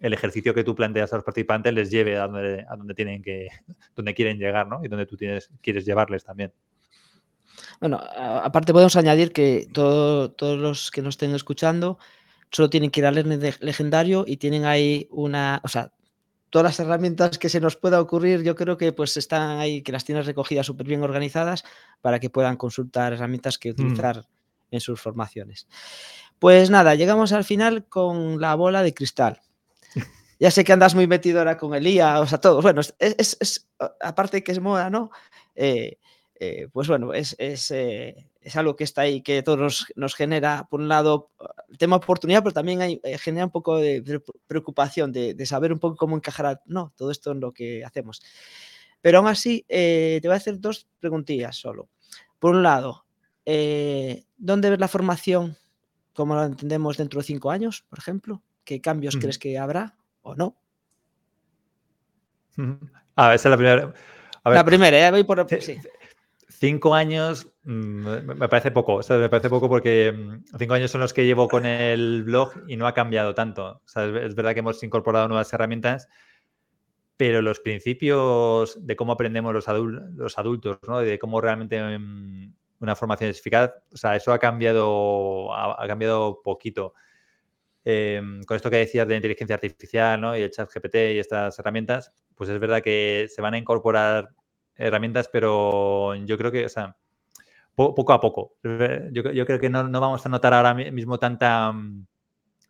el 0.00 0.12
ejercicio 0.12 0.52
que 0.52 0.64
tú 0.64 0.74
planteas 0.74 1.12
a 1.12 1.16
los 1.16 1.24
participantes 1.24 1.72
les 1.72 1.90
lleve 1.90 2.18
a 2.18 2.26
donde, 2.26 2.66
a 2.68 2.76
donde 2.76 2.94
tienen 2.94 3.22
que, 3.22 3.48
donde 3.96 4.14
quieren 4.14 4.38
llegar, 4.38 4.66
¿no? 4.66 4.84
Y 4.84 4.88
donde 4.88 5.06
tú 5.06 5.16
tienes, 5.16 5.50
quieres 5.62 5.86
llevarles 5.86 6.24
también. 6.24 6.52
Bueno, 7.80 8.00
aparte 8.16 8.72
podemos 8.72 8.96
añadir 8.96 9.32
que 9.32 9.68
todos 9.72 10.58
los 10.58 10.90
que 10.90 11.02
nos 11.02 11.14
estén 11.14 11.34
escuchando 11.34 11.98
solo 12.50 12.70
tienen 12.70 12.90
que 12.90 13.00
ir 13.00 13.06
al 13.06 13.14
legendario 13.60 14.24
y 14.26 14.36
tienen 14.36 14.64
ahí 14.64 15.08
una, 15.10 15.60
o 15.64 15.68
sea, 15.68 15.92
todas 16.50 16.64
las 16.64 16.80
herramientas 16.80 17.36
que 17.36 17.48
se 17.48 17.60
nos 17.60 17.76
pueda 17.76 18.00
ocurrir, 18.00 18.42
yo 18.42 18.54
creo 18.54 18.76
que 18.76 18.92
pues 18.92 19.16
están 19.16 19.58
ahí, 19.58 19.82
que 19.82 19.90
las 19.90 20.04
tienes 20.04 20.24
recogidas 20.24 20.64
súper 20.64 20.86
bien 20.86 21.02
organizadas 21.02 21.64
para 22.00 22.20
que 22.20 22.30
puedan 22.30 22.56
consultar 22.56 23.12
herramientas 23.12 23.58
que 23.58 23.70
mm. 23.70 23.72
utilizar 23.72 24.24
en 24.70 24.80
sus 24.80 25.00
formaciones. 25.00 25.66
Pues 26.38 26.70
nada, 26.70 26.94
llegamos 26.94 27.32
al 27.32 27.42
final 27.42 27.86
con 27.88 28.40
la 28.40 28.54
bola 28.54 28.82
de 28.82 28.94
cristal. 28.94 29.40
Ya 30.40 30.50
sé 30.50 30.64
que 30.64 30.72
andas 30.72 30.96
muy 30.96 31.06
metido 31.06 31.38
ahora 31.38 31.56
con 31.56 31.74
el 31.74 31.86
IA, 31.86 32.20
o 32.20 32.26
sea, 32.26 32.38
todo. 32.38 32.60
Bueno, 32.60 32.82
es, 32.98 33.68
aparte 34.00 34.42
que 34.42 34.50
es 34.50 34.60
moda, 34.60 34.90
¿no? 34.90 35.10
Eh, 35.54 35.96
eh, 36.34 36.68
pues 36.72 36.88
bueno, 36.88 37.14
es, 37.14 37.36
eh, 37.38 38.26
es, 38.44 38.56
algo 38.56 38.76
que 38.76 38.84
está 38.84 39.02
ahí, 39.02 39.22
que 39.22 39.42
todos 39.42 39.86
nos, 39.96 40.14
genera, 40.14 40.66
por 40.70 40.80
un 40.80 40.88
lado, 40.88 41.30
el 41.68 41.78
tema 41.78 41.96
oportunidad, 41.96 42.42
pero 42.42 42.52
también 42.52 42.82
hay, 42.82 43.00
eh, 43.02 43.18
genera 43.18 43.46
un 43.46 43.50
poco 43.50 43.78
de, 43.78 44.20
preocupación 44.46 45.12
de, 45.12 45.46
saber 45.46 45.72
un 45.72 45.78
poco 45.78 45.96
cómo 45.96 46.16
encajar 46.16 46.60
no, 46.66 46.92
todo 46.96 47.10
esto 47.10 47.32
en 47.32 47.40
lo 47.40 47.52
que 47.52 47.84
hacemos. 47.84 48.22
Pero 49.00 49.18
aún 49.18 49.28
así, 49.28 49.64
te 49.68 50.20
voy 50.24 50.32
a 50.32 50.36
hacer 50.36 50.58
dos 50.60 50.88
preguntillas 50.98 51.56
solo. 51.56 51.88
Por 52.38 52.54
un 52.54 52.62
lado, 52.62 53.04
¿dónde 53.44 54.70
ves 54.70 54.80
la 54.80 54.88
formación 54.88 55.56
como 56.14 56.34
la 56.36 56.46
entendemos 56.46 56.96
dentro 56.96 57.20
de 57.20 57.26
cinco 57.26 57.50
años, 57.50 57.84
por 57.88 57.98
ejemplo? 57.98 58.42
¿Qué 58.64 58.80
cambios 58.80 59.16
crees 59.16 59.38
que 59.38 59.58
habrá 59.58 59.96
o 60.22 60.34
no? 60.34 60.56
Ah, 63.16 63.34
esa 63.34 63.48
es 63.48 63.50
la 63.50 63.56
primera. 63.56 63.94
La 64.44 64.64
primera, 64.64 65.10
voy 65.10 65.24
por... 65.24 65.46
Sí. 65.60 65.78
Cinco 66.56 66.94
años 66.94 67.48
mm, 67.64 68.06
me 68.38 68.48
parece 68.48 68.70
poco, 68.70 69.00
me 69.08 69.28
parece 69.28 69.50
poco 69.50 69.68
porque 69.68 70.12
mm, 70.12 70.56
cinco 70.56 70.74
años 70.74 70.90
son 70.90 71.00
los 71.00 71.12
que 71.12 71.26
llevo 71.26 71.48
con 71.48 71.66
el 71.66 72.22
blog 72.22 72.52
y 72.68 72.76
no 72.76 72.86
ha 72.86 72.94
cambiado 72.94 73.34
tanto. 73.34 73.82
es 73.86 74.34
verdad 74.34 74.54
que 74.54 74.60
hemos 74.60 74.82
incorporado 74.84 75.26
nuevas 75.26 75.52
herramientas, 75.52 76.08
pero 77.16 77.42
los 77.42 77.58
principios 77.58 78.86
de 78.86 78.94
cómo 78.94 79.12
aprendemos 79.12 79.52
los, 79.52 79.66
los 80.14 80.38
adultos, 80.38 80.78
¿no? 80.86 81.00
de 81.00 81.18
cómo 81.18 81.40
realmente 81.40 81.80
mm, 81.98 82.54
una 82.78 82.94
formación 82.94 83.30
es 83.30 83.40
eficaz, 83.40 83.72
o 83.92 83.96
sea, 83.96 84.14
eso 84.14 84.32
ha 84.32 84.38
cambiado, 84.38 85.52
ha, 85.52 85.86
cambiado 85.88 86.40
poquito. 86.42 86.94
Em, 87.84 88.42
con 88.44 88.56
esto 88.56 88.70
que 88.70 88.76
decías 88.76 89.08
de 89.08 89.16
inteligencia 89.16 89.54
artificial 89.54 90.20
¿no? 90.20 90.36
y 90.36 90.42
el 90.42 90.50
chat 90.50 90.70
GPT 90.72 91.14
y 91.14 91.18
estas 91.18 91.58
herramientas, 91.58 92.12
pues 92.36 92.48
es 92.48 92.60
verdad 92.60 92.80
que 92.80 93.26
se 93.28 93.42
van 93.42 93.54
a 93.54 93.58
incorporar 93.58 94.30
herramientas, 94.76 95.28
pero 95.32 96.14
yo 96.14 96.38
creo 96.38 96.50
que, 96.52 96.64
o 96.66 96.68
sea, 96.68 96.96
poco 97.74 98.12
a 98.12 98.20
poco. 98.20 98.54
Yo, 98.62 99.46
creo 99.46 99.60
que 99.60 99.70
no, 99.70 99.88
vamos 100.00 100.24
a 100.24 100.28
notar 100.28 100.54
ahora 100.54 100.74
mismo 100.74 101.18
tanta... 101.18 101.72
Mm, 101.72 102.06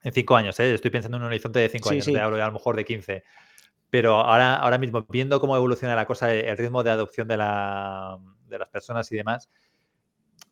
en 0.05 0.13
cinco 0.13 0.37
años, 0.37 0.61
¿eh? 0.61 0.75
estoy 0.75 0.91
pensando 0.91 1.17
en 1.17 1.23
un 1.23 1.29
horizonte 1.29 1.61
de 1.61 1.69
cinco 1.71 1.89
años, 1.89 2.07
a 2.09 2.29
lo 2.29 2.53
mejor 2.53 2.77
de 2.77 2.85
15. 2.85 3.25
Pero 3.89 4.17
ahora, 4.17 4.57
ahora 4.57 4.77
mismo, 4.77 5.07
viendo 5.09 5.41
cómo 5.41 5.57
evoluciona 5.57 5.97
la 5.97 6.05
cosa, 6.05 6.35
el 6.35 6.59
ritmo 6.59 6.83
de 6.83 6.91
adopción 6.91 7.27
de, 7.27 7.39
la, 7.39 8.19
de 8.47 8.59
las 8.59 8.69
personas 8.69 9.11
y 9.13 9.17
demás, 9.17 9.49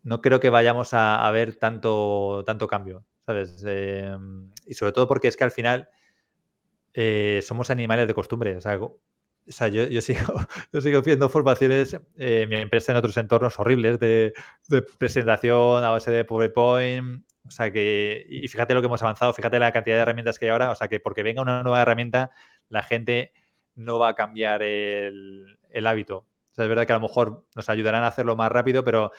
no 0.02 0.22
creo 0.22 0.40
que 0.40 0.48
vayamos 0.48 0.94
a, 0.94 1.30
ver 1.32 1.56
tanto, 1.56 2.42
tanto 2.46 2.66
cambio, 2.66 3.04
¿sabes? 3.26 3.62
Y 4.66 4.74
sobre 4.74 4.92
todo 4.92 5.06
porque 5.06 5.28
es 5.28 5.36
que 5.36 5.44
al 5.44 5.50
final 5.50 5.88
eh, 6.94 7.40
somos 7.42 7.70
animales 7.70 8.06
de 8.06 8.14
costumbre. 8.14 8.56
O 8.56 8.60
sea, 8.60 8.78
o 9.48 9.52
sea, 9.52 9.68
yo, 9.68 10.00
sigo, 10.00 10.20
yo 10.72 10.80
sigo 10.80 11.02
viendo 11.02 11.28
formaciones 11.28 11.96
en 12.16 12.48
mi 12.48 12.56
empresa 12.56 12.92
en 12.92 12.98
otros 12.98 13.16
entornos 13.16 13.58
horribles 13.58 13.98
de, 13.98 14.32
presentación 14.98 15.84
a 15.84 15.90
base 15.90 16.10
de 16.10 16.24
PowerPoint. 16.24 17.24
O 17.46 17.50
sea 17.50 17.72
que, 17.72 18.24
y 18.28 18.46
fíjate 18.46 18.72
lo 18.72 18.80
que 18.80 18.86
hemos 18.86 19.02
avanzado, 19.02 19.34
fíjate 19.34 19.58
la 19.58 19.72
cantidad 19.72 19.96
de 19.96 20.02
herramientas 20.02 20.38
que 20.38 20.46
hay 20.46 20.50
ahora. 20.50 20.70
O 20.70 20.76
sea 20.76 20.88
que 20.88 21.00
porque 21.00 21.22
venga 21.22 21.42
una 21.42 21.62
nueva 21.62 21.82
herramienta, 21.82 22.30
la 22.68 22.82
gente 22.82 23.32
no 23.74 23.98
va 23.98 24.10
a 24.10 24.14
cambiar 24.14 24.62
el, 24.62 25.58
hábito. 25.84 26.18
O 26.18 26.54
sea, 26.54 26.64
es 26.64 26.68
verdad 26.68 26.86
que 26.86 26.92
a 26.92 26.96
lo 26.96 27.02
mejor 27.02 27.44
nos 27.56 27.68
ayudarán 27.68 28.04
a 28.04 28.08
hacerlo 28.08 28.36
más 28.36 28.52
rápido, 28.52 28.84
pero 28.84 29.10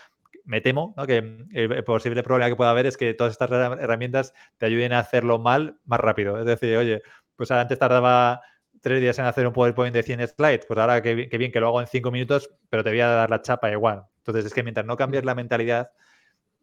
me 0.45 0.61
temo 0.61 0.95
que 1.05 1.45
el 1.53 1.83
posible 1.83 2.23
problema 2.23 2.49
que 2.49 2.55
pueda 2.55 2.71
haber 2.71 2.85
es 2.85 2.97
que 2.97 3.13
todas 3.13 3.33
estas 3.33 3.49
herramientas 3.51 4.33
te 4.57 4.67
ayuden 4.67 4.93
a 4.93 4.99
hacerlo 4.99 5.39
mal 5.39 5.77
más 5.85 5.99
rápido. 5.99 6.39
Es 6.39 6.45
decir, 6.45 6.77
oye, 6.77 7.01
pues 7.35 7.51
antes 7.51 7.77
tardaba 7.77 8.41
tres 8.83 8.99
días 8.99 9.17
en 9.17 9.25
hacer 9.25 9.47
un 9.47 9.53
PowerPoint 9.53 9.95
de 9.95 10.03
100 10.03 10.27
slides, 10.27 10.65
pues 10.67 10.77
ahora 10.77 11.01
que, 11.01 11.15
bien 11.15 11.51
que 11.53 11.59
lo 11.61 11.67
hago 11.67 11.79
en 11.81 11.87
cinco 11.87 12.11
minutos, 12.11 12.49
pero 12.69 12.83
te 12.83 12.89
voy 12.89 12.99
a 12.99 13.07
dar 13.07 13.29
la 13.29 13.41
chapa 13.41 13.71
igual. 13.71 14.03
Entonces 14.17 14.45
es 14.45 14.53
que 14.53 14.61
mientras 14.61 14.85
no 14.85 14.97
cambies 14.97 15.23
la 15.23 15.33
mentalidad, 15.33 15.91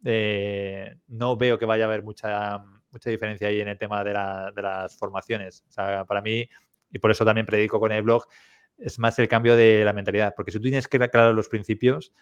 eh, 0.05 0.97
no 1.07 1.35
veo 1.35 1.57
que 1.57 1.65
vaya 1.65 1.85
a 1.85 1.87
haber 1.87 2.03
mucha, 2.03 2.63
mucha 2.91 3.09
diferencia 3.09 3.47
ahí 3.47 3.59
en 3.59 3.67
el 3.69 3.77
tema 3.79 4.03
de, 4.03 4.13
las 4.13 4.95
formaciones. 4.97 5.63
O 5.67 5.71
sea, 5.71 6.05
para 6.05 6.21
mí, 6.21 6.47
y 6.91 6.99
por 6.99 7.09
eso 7.09 7.25
también 7.25 7.47
predico 7.47 7.79
con 7.79 7.91
el 7.91 8.03
blog, 8.03 8.23
es 8.77 8.99
más 8.99 9.17
el 9.17 9.27
cambio 9.27 9.55
de 9.55 9.83
la 9.83 9.91
mentalidad. 9.91 10.35
Porque 10.37 10.51
si 10.51 10.59
tú 10.59 10.63
tienes 10.63 10.87
claro 10.87 11.33
los 11.33 11.49
principios, 11.49 12.13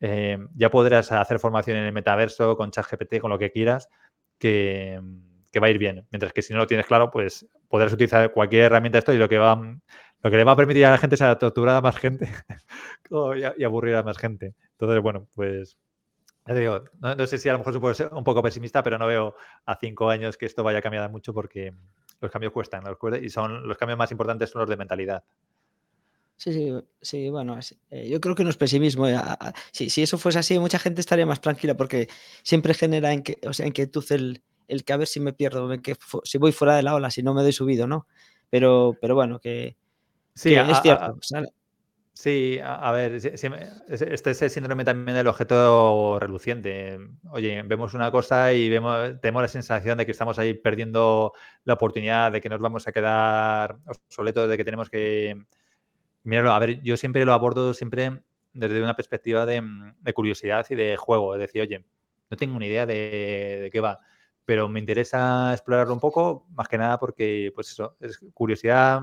eh, 0.00 0.38
ya 0.54 0.70
podrás 0.70 1.10
hacer 1.10 1.40
formación 1.40 1.78
en 1.78 1.84
el 1.84 1.92
metaverso, 1.92 2.56
con 2.56 2.70
ChatGPT, 2.70 3.18
con 3.18 3.30
lo 3.30 3.38
que 3.40 3.50
quieras, 3.50 3.88
que, 4.38 5.00
va 5.60 5.68
a 5.68 5.70
ir 5.70 5.78
bien. 5.78 6.06
Mientras 6.10 6.32
que 6.32 6.42
si 6.42 6.52
no 6.52 6.60
lo 6.60 6.66
tienes 6.66 6.86
claro, 6.86 7.10
pues 7.10 7.46
podrás 7.68 7.92
utilizar 7.92 8.32
cualquier 8.32 8.64
herramienta 8.64 8.96
de 8.96 9.00
esto 9.00 9.12
y 9.12 9.18
lo 9.18 9.28
que 9.28 9.38
va 9.38 9.60
lo 10.22 10.30
que 10.30 10.36
le 10.36 10.44
va 10.44 10.52
a 10.52 10.56
permitir 10.56 10.84
a 10.84 10.90
la 10.90 10.98
gente 10.98 11.14
es 11.14 11.38
torturar 11.38 11.76
a 11.76 11.80
más 11.80 11.96
gente 11.96 12.28
y, 13.56 13.64
aburrir 13.64 13.94
a 13.94 14.02
más 14.02 14.18
gente. 14.18 14.54
Entonces, 14.72 15.00
bueno, 15.00 15.28
pues 15.34 15.78
digo, 16.46 16.84
no, 17.00 17.26
sé 17.26 17.38
si 17.38 17.48
a 17.48 17.52
lo 17.52 17.58
mejor 17.58 17.80
puede 17.80 17.94
ser 17.94 18.08
un 18.12 18.24
poco 18.24 18.42
pesimista, 18.42 18.82
pero 18.82 18.98
no 18.98 19.06
veo 19.06 19.36
a 19.66 19.76
cinco 19.76 20.08
años 20.08 20.36
que 20.36 20.46
esto 20.46 20.64
vaya 20.64 20.78
a 20.78 20.82
cambiar 20.82 21.10
mucho 21.10 21.34
porque 21.34 21.74
los 22.20 22.30
cambios 22.30 22.52
cuestan, 22.52 22.82
y 23.22 23.28
son 23.28 23.68
los 23.68 23.76
cambios 23.76 23.98
más 23.98 24.10
importantes 24.10 24.50
son 24.50 24.60
los 24.60 24.68
de 24.68 24.76
mentalidad. 24.76 25.22
Sí, 26.36 26.52
sí, 26.52 26.72
sí, 27.02 27.30
bueno, 27.30 27.58
eh, 27.90 28.08
yo 28.08 28.20
creo 28.20 28.34
que 28.36 28.44
no 28.44 28.50
es 28.50 28.56
pesimismo. 28.56 29.08
Eh, 29.08 29.18
si, 29.72 30.02
eso 30.02 30.18
fuese 30.18 30.38
así, 30.38 30.58
mucha 30.58 30.78
gente 30.78 31.00
estaría 31.00 31.26
más 31.26 31.40
tranquila 31.40 31.76
porque 31.76 32.08
siempre 32.42 32.74
genera 32.74 33.12
en 33.12 33.24
que, 33.24 33.38
o 33.44 33.52
sea, 33.52 33.66
inquietud 33.66 34.04
el, 34.10 34.42
el 34.68 34.84
que 34.84 34.92
a 34.92 34.98
ver 34.98 35.08
si 35.08 35.18
me 35.18 35.32
pierdo, 35.32 35.68
que 35.82 35.96
si 36.24 36.38
voy 36.38 36.52
fuera 36.52 36.76
de 36.76 36.82
la 36.82 36.94
ola, 36.94 37.10
si 37.10 37.22
no 37.22 37.34
me 37.34 37.42
doy 37.42 37.52
subido, 37.52 37.86
¿no? 37.86 38.06
Pero, 38.50 38.96
pero 39.00 39.14
bueno, 39.14 39.40
que, 39.40 39.76
sí, 40.34 40.54
es 40.54 40.82
cierto. 40.82 41.18
sí, 42.12 42.58
a, 42.62 42.92
ver, 42.92 43.14
este 43.14 44.30
es 44.30 44.42
el 44.42 44.50
síndrome 44.50 44.84
también 44.84 45.16
del 45.16 45.26
objeto 45.26 46.18
reluciente. 46.20 46.98
Oye, 47.30 47.62
vemos 47.62 47.94
una 47.94 48.10
cosa 48.10 48.52
y 48.52 48.68
vemos, 48.68 49.20
tenemos 49.20 49.42
la 49.42 49.48
sensación 49.48 49.98
de 49.98 50.06
que 50.06 50.12
estamos 50.12 50.38
ahí 50.38 50.54
perdiendo 50.54 51.32
la 51.64 51.74
oportunidad, 51.74 52.32
de 52.32 52.40
que 52.40 52.48
nos 52.48 52.60
vamos 52.60 52.86
a 52.86 52.92
quedar 52.92 53.78
obsoletos, 53.86 54.48
de 54.48 54.56
que 54.56 54.64
tenemos 54.64 54.90
que... 54.90 55.42
Míralo, 56.24 56.52
a 56.52 56.58
ver, 56.58 56.82
yo 56.82 56.96
siempre 56.96 57.24
lo 57.24 57.32
abordo 57.32 57.72
siempre 57.72 58.22
desde 58.52 58.82
una 58.82 58.96
perspectiva 58.96 59.46
de, 59.46 59.62
curiosidad 60.14 60.66
y 60.68 60.74
de 60.74 60.96
juego. 60.98 61.34
Es 61.34 61.40
decir, 61.40 61.62
oye, 61.62 61.84
no 62.30 62.36
tengo 62.36 62.58
ni 62.58 62.66
idea 62.66 62.84
de 62.84 63.70
qué 63.72 63.80
va 63.80 64.00
pero 64.48 64.66
me 64.66 64.80
interesa 64.80 65.52
explorarlo 65.52 65.92
un 65.92 66.00
poco, 66.00 66.46
más 66.54 66.68
que 66.68 66.78
nada 66.78 66.98
porque, 66.98 67.52
pues 67.54 67.70
eso, 67.70 67.98
es 68.00 68.18
curiosidad, 68.32 69.02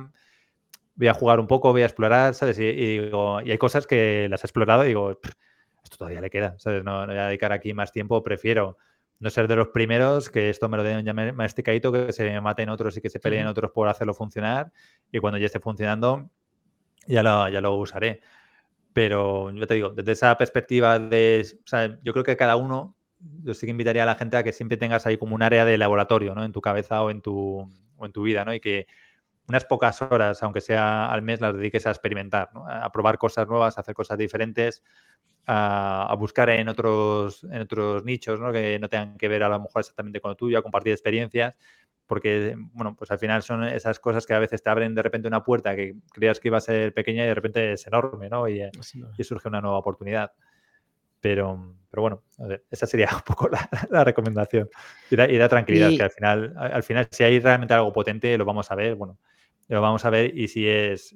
voy 0.96 1.08
a 1.08 1.14
jugar 1.14 1.39
un 1.39 1.46
poco, 1.46 1.72
voy 1.72 1.84
a 1.84 1.86
explorar, 1.86 2.34
¿sabes? 2.34 2.58
Y, 2.58 3.12
hay 3.48 3.58
cosas 3.60 3.86
que 3.86 4.28
las 4.28 4.43
he 4.43 4.48
explorado 4.48 4.86
y 4.86 4.88
digo, 4.88 5.20
esto 5.84 5.98
todavía 5.98 6.20
le 6.20 6.32
queda, 6.32 6.56
¿sabes? 6.58 6.84
No, 6.84 7.06
voy 7.06 7.16
a 7.16 7.28
dedicar 7.28 7.54
aquí 7.54 7.76
más 7.76 7.91
tiempo, 7.91 8.24
prefiero 8.24 8.80
no 9.20 9.30
ser 9.30 9.48
de 9.48 9.56
los 9.56 9.68
primeros, 9.68 10.32
que 10.32 10.50
esto 10.50 10.68
me 10.68 10.78
lo 10.78 10.84
den 10.84 11.06
ya 11.06 11.14
masticadito, 11.14 11.91
que 11.91 12.12
se 12.12 12.41
maten 12.41 12.70
otros 12.70 12.98
y 12.98 13.02
que 13.02 13.12
se 13.12 13.20
peleen 13.20 13.46
otros 13.46 13.70
por 13.70 13.88
hacerlo 13.88 14.16
funcionar 14.16 14.72
y 15.12 15.20
cuando 15.20 15.38
ya 15.38 15.46
esté 15.46 15.60
funcionando 15.60 16.28
ya 17.06 17.22
lo, 17.22 17.50
ya 17.50 17.62
lo 17.62 17.76
usaré. 17.76 18.20
Pero 18.93 19.52
yo 19.52 19.68
te 19.68 19.76
digo, 19.76 19.89
desde 19.89 20.14
esa 20.14 20.36
perspectiva 20.39 20.98
de, 20.98 21.46
o 21.64 21.68
sea, 21.68 22.00
yo 22.02 22.14
creo 22.14 22.26
que 22.26 22.36
cada 22.36 22.56
uno 22.56 22.95
yo 23.44 23.54
sí 23.54 23.66
que 23.66 23.72
invitaría 23.72 24.04
a 24.04 24.06
la 24.06 24.16
gente 24.16 24.38
a 24.38 24.44
que 24.44 24.54
siempre 24.54 24.78
tengas 24.78 25.06
ahí 25.06 25.18
como 25.18 25.36
un 25.36 25.44
área 25.44 25.66
de 25.66 25.78
laboratorio, 25.78 26.36
¿no? 26.36 26.44
En 26.44 26.52
tu 26.52 26.62
cabeza 26.62 27.02
o 27.04 27.10
en 27.10 27.22
tu, 27.22 27.70
o 27.98 28.06
en 28.06 28.12
tu 28.12 28.24
vida, 28.24 28.46
¿no? 28.46 28.54
Y 28.54 28.60
que 28.60 28.88
unas 29.48 29.66
pocas 29.66 30.02
horas, 30.02 30.42
aunque 30.44 30.62
sea 30.62 31.12
al 31.12 31.22
mes, 31.22 31.42
las 31.42 31.56
dediques 31.56 31.86
a 31.88 31.92
experimentar, 31.92 32.50
¿no? 32.54 32.68
A 32.68 32.92
probar 32.92 33.18
cosas 33.18 33.48
nuevas, 33.48 33.78
a 33.78 33.82
hacer 33.82 33.94
cosas 33.94 34.18
diferentes, 34.18 34.84
a, 35.48 36.16
buscar 36.18 36.50
en 36.50 36.68
otros, 36.70 37.44
en 37.44 37.62
otros 37.62 38.04
nichos, 38.04 38.40
¿no? 38.40 38.52
Que 38.52 38.80
no 38.80 38.90
tengan 38.90 39.18
que 39.18 39.28
ver 39.28 39.44
a 39.44 39.50
lo 39.50 39.60
mejor 39.60 39.82
exactamente 39.82 40.20
con 40.20 40.32
lo 40.32 40.36
tuyo, 40.36 40.58
a 40.58 40.62
compartir 40.64 40.94
experiencias 40.94 41.56
porque, 42.08 42.56
bueno, 42.74 42.96
pues 42.96 43.10
al 43.12 43.20
final 43.20 43.42
son 43.42 43.64
esas 43.64 44.00
cosas 44.00 44.26
que 44.26 44.34
a 44.34 44.40
veces 44.40 44.62
te 44.62 44.70
abren 44.70 44.94
de 44.94 45.02
repente 45.02 45.28
una 45.28 45.44
puerta 45.44 45.76
que 45.76 45.96
creías 46.12 46.40
que 46.40 46.50
iba 46.50 46.58
a 46.58 46.62
ser 46.62 46.94
pequeña 46.94 47.24
y 47.24 47.28
de 47.28 47.34
repente 47.34 47.74
es 47.74 47.88
enorme, 47.88 48.30
¿no? 48.30 48.48
Y, 48.48 48.62
y 49.18 49.24
surge 49.24 49.48
una 49.48 49.62
nueva 49.62 49.80
oportunidad. 49.80 50.32
Pero, 51.26 51.74
pero 51.90 52.02
bueno, 52.04 52.24
esa 52.70 52.86
sería 52.86 53.10
un 53.16 53.22
poco 53.22 53.50
la, 53.90 54.04
recomendación. 54.04 54.70
Y 55.10 55.16
da, 55.16 55.50
tranquilidad, 55.50 55.90
que 55.90 56.04
al 56.04 56.12
final, 56.12 56.54
al 56.56 56.84
final, 56.84 57.08
si 57.10 57.24
hay 57.24 57.40
realmente 57.40 57.74
algo 57.74 57.92
potente, 57.92 58.38
lo 58.38 58.46
vamos 58.46 58.70
a 58.70 58.76
ver, 58.76 58.94
bueno, 58.94 59.18
lo 59.68 59.82
vamos 59.82 60.06
a 60.06 60.12
ver 60.12 60.38
y 60.38 60.48
si 60.48 60.68
es... 60.68 61.16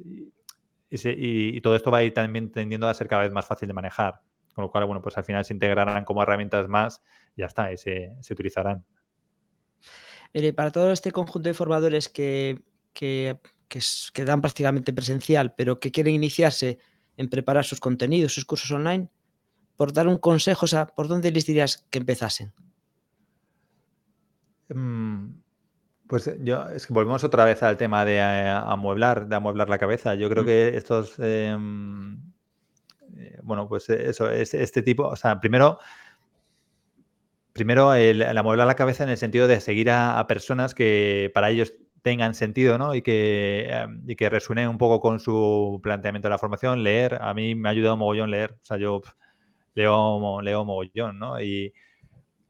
Y, 0.90 1.62
todo 1.62 1.76
esto 1.76 1.92
va 1.92 2.00
a 2.00 2.04
ir 2.04 2.16
también 2.16 2.52
tendiendo 2.52 2.88
a 2.88 2.94
ser 2.96 3.08
cada 3.08 3.22
vez 3.22 3.32
más 3.32 3.46
fácil 3.46 3.68
de 3.68 3.76
manejar. 3.76 4.20
Con 4.56 4.64
lo 4.64 4.72
cual, 4.72 4.86
bueno, 4.86 5.00
pues 5.00 5.16
al 5.16 5.24
final 5.24 5.46
se 5.46 5.54
integrarán 5.54 6.04
como 6.06 6.24
herramientas 6.24 6.68
más 6.68 7.04
y 7.36 7.42
ya 7.42 7.46
está, 7.46 7.72
y 7.72 7.78
se, 7.78 8.12
utilizarán. 8.32 8.84
para 10.56 10.72
todo 10.72 10.92
este 10.92 11.12
conjunto 11.12 11.50
de 11.50 11.54
formadores 11.54 12.10
que, 12.10 12.64
que, 12.94 13.38
que, 13.68 14.26
dan 14.26 14.42
prácticamente 14.42 14.92
presencial, 14.92 15.54
pero 15.54 15.80
que 15.80 15.92
quieren 15.92 16.16
iniciarse 16.16 16.80
en 17.16 17.30
preparar 17.30 17.64
sus 17.64 17.80
contenidos, 17.80 18.34
sus 18.34 18.46
cursos 18.46 18.72
online, 18.72 19.08
por 19.80 19.94
dar 19.94 20.10
un 20.10 20.18
consejo, 20.18 20.66
o 20.66 20.68
sea, 20.68 20.88
¿por 20.88 21.08
dónde 21.08 21.32
les 21.32 21.46
dirías 21.46 21.88
que 21.90 22.00
empezasen? 22.00 22.52
Mm, 24.68 25.36
pues 26.06 26.30
yo, 26.42 26.68
es 26.68 26.86
que 26.86 26.94
volvemos 26.94 27.24
otra 27.24 27.46
vez 27.46 27.64
al 27.64 27.78
tema 27.78 28.04
de 28.04 28.18
eh, 28.18 28.50
amueblar, 28.50 29.30
de 29.30 29.38
amueblar 29.38 29.70
la 29.70 29.78
cabeza. 29.78 30.16
Yo 30.16 30.30
creo 30.30 30.44
mm. 30.44 30.46
que 30.46 30.76
estos, 30.76 31.18
em, 31.20 32.20
eh, 33.16 33.40
bueno, 33.42 33.70
pues 33.70 33.90
eso, 33.90 34.30
es, 34.30 34.54
este 34.54 34.82
tipo, 34.82 35.08
o 35.08 35.16
sea, 35.16 35.40
primero, 35.40 35.80
primero 37.54 37.94
el, 37.94 38.22
amueblar 38.38 38.68
la 38.68 38.76
cabeza 38.76 39.06
en 39.06 39.12
el 39.12 39.18
sentido 39.18 39.48
de 39.48 39.62
seguir 39.62 39.92
a, 39.92 40.28
personas 40.28 40.76
que 40.76 41.32
para 41.34 41.52
ellos 41.52 41.74
tengan 42.02 42.36
sentido, 42.36 42.78
¿no? 42.78 42.96
Y 42.96 43.02
que, 43.02 43.70
em, 43.70 44.04
y 44.06 44.18
que 44.18 44.30
resuenen 44.30 44.68
un 44.68 44.78
poco 44.78 45.00
con 45.00 45.22
su 45.22 45.80
planteamiento 45.82 46.28
de 46.28 46.32
la 46.32 46.38
formación, 46.38 46.84
leer. 46.84 47.18
A 47.22 47.34
mí 47.34 47.56
me 47.56 47.70
ha 47.70 47.72
ayudado 47.72 47.96
mogollón 47.96 48.30
leer. 48.30 48.58
O 48.62 48.66
sea, 48.66 48.76
yo 48.76 49.02
leo, 49.74 50.42
leo 50.42 50.66
mogollón, 50.66 51.20
¿no? 51.20 51.42
Y 51.42 51.74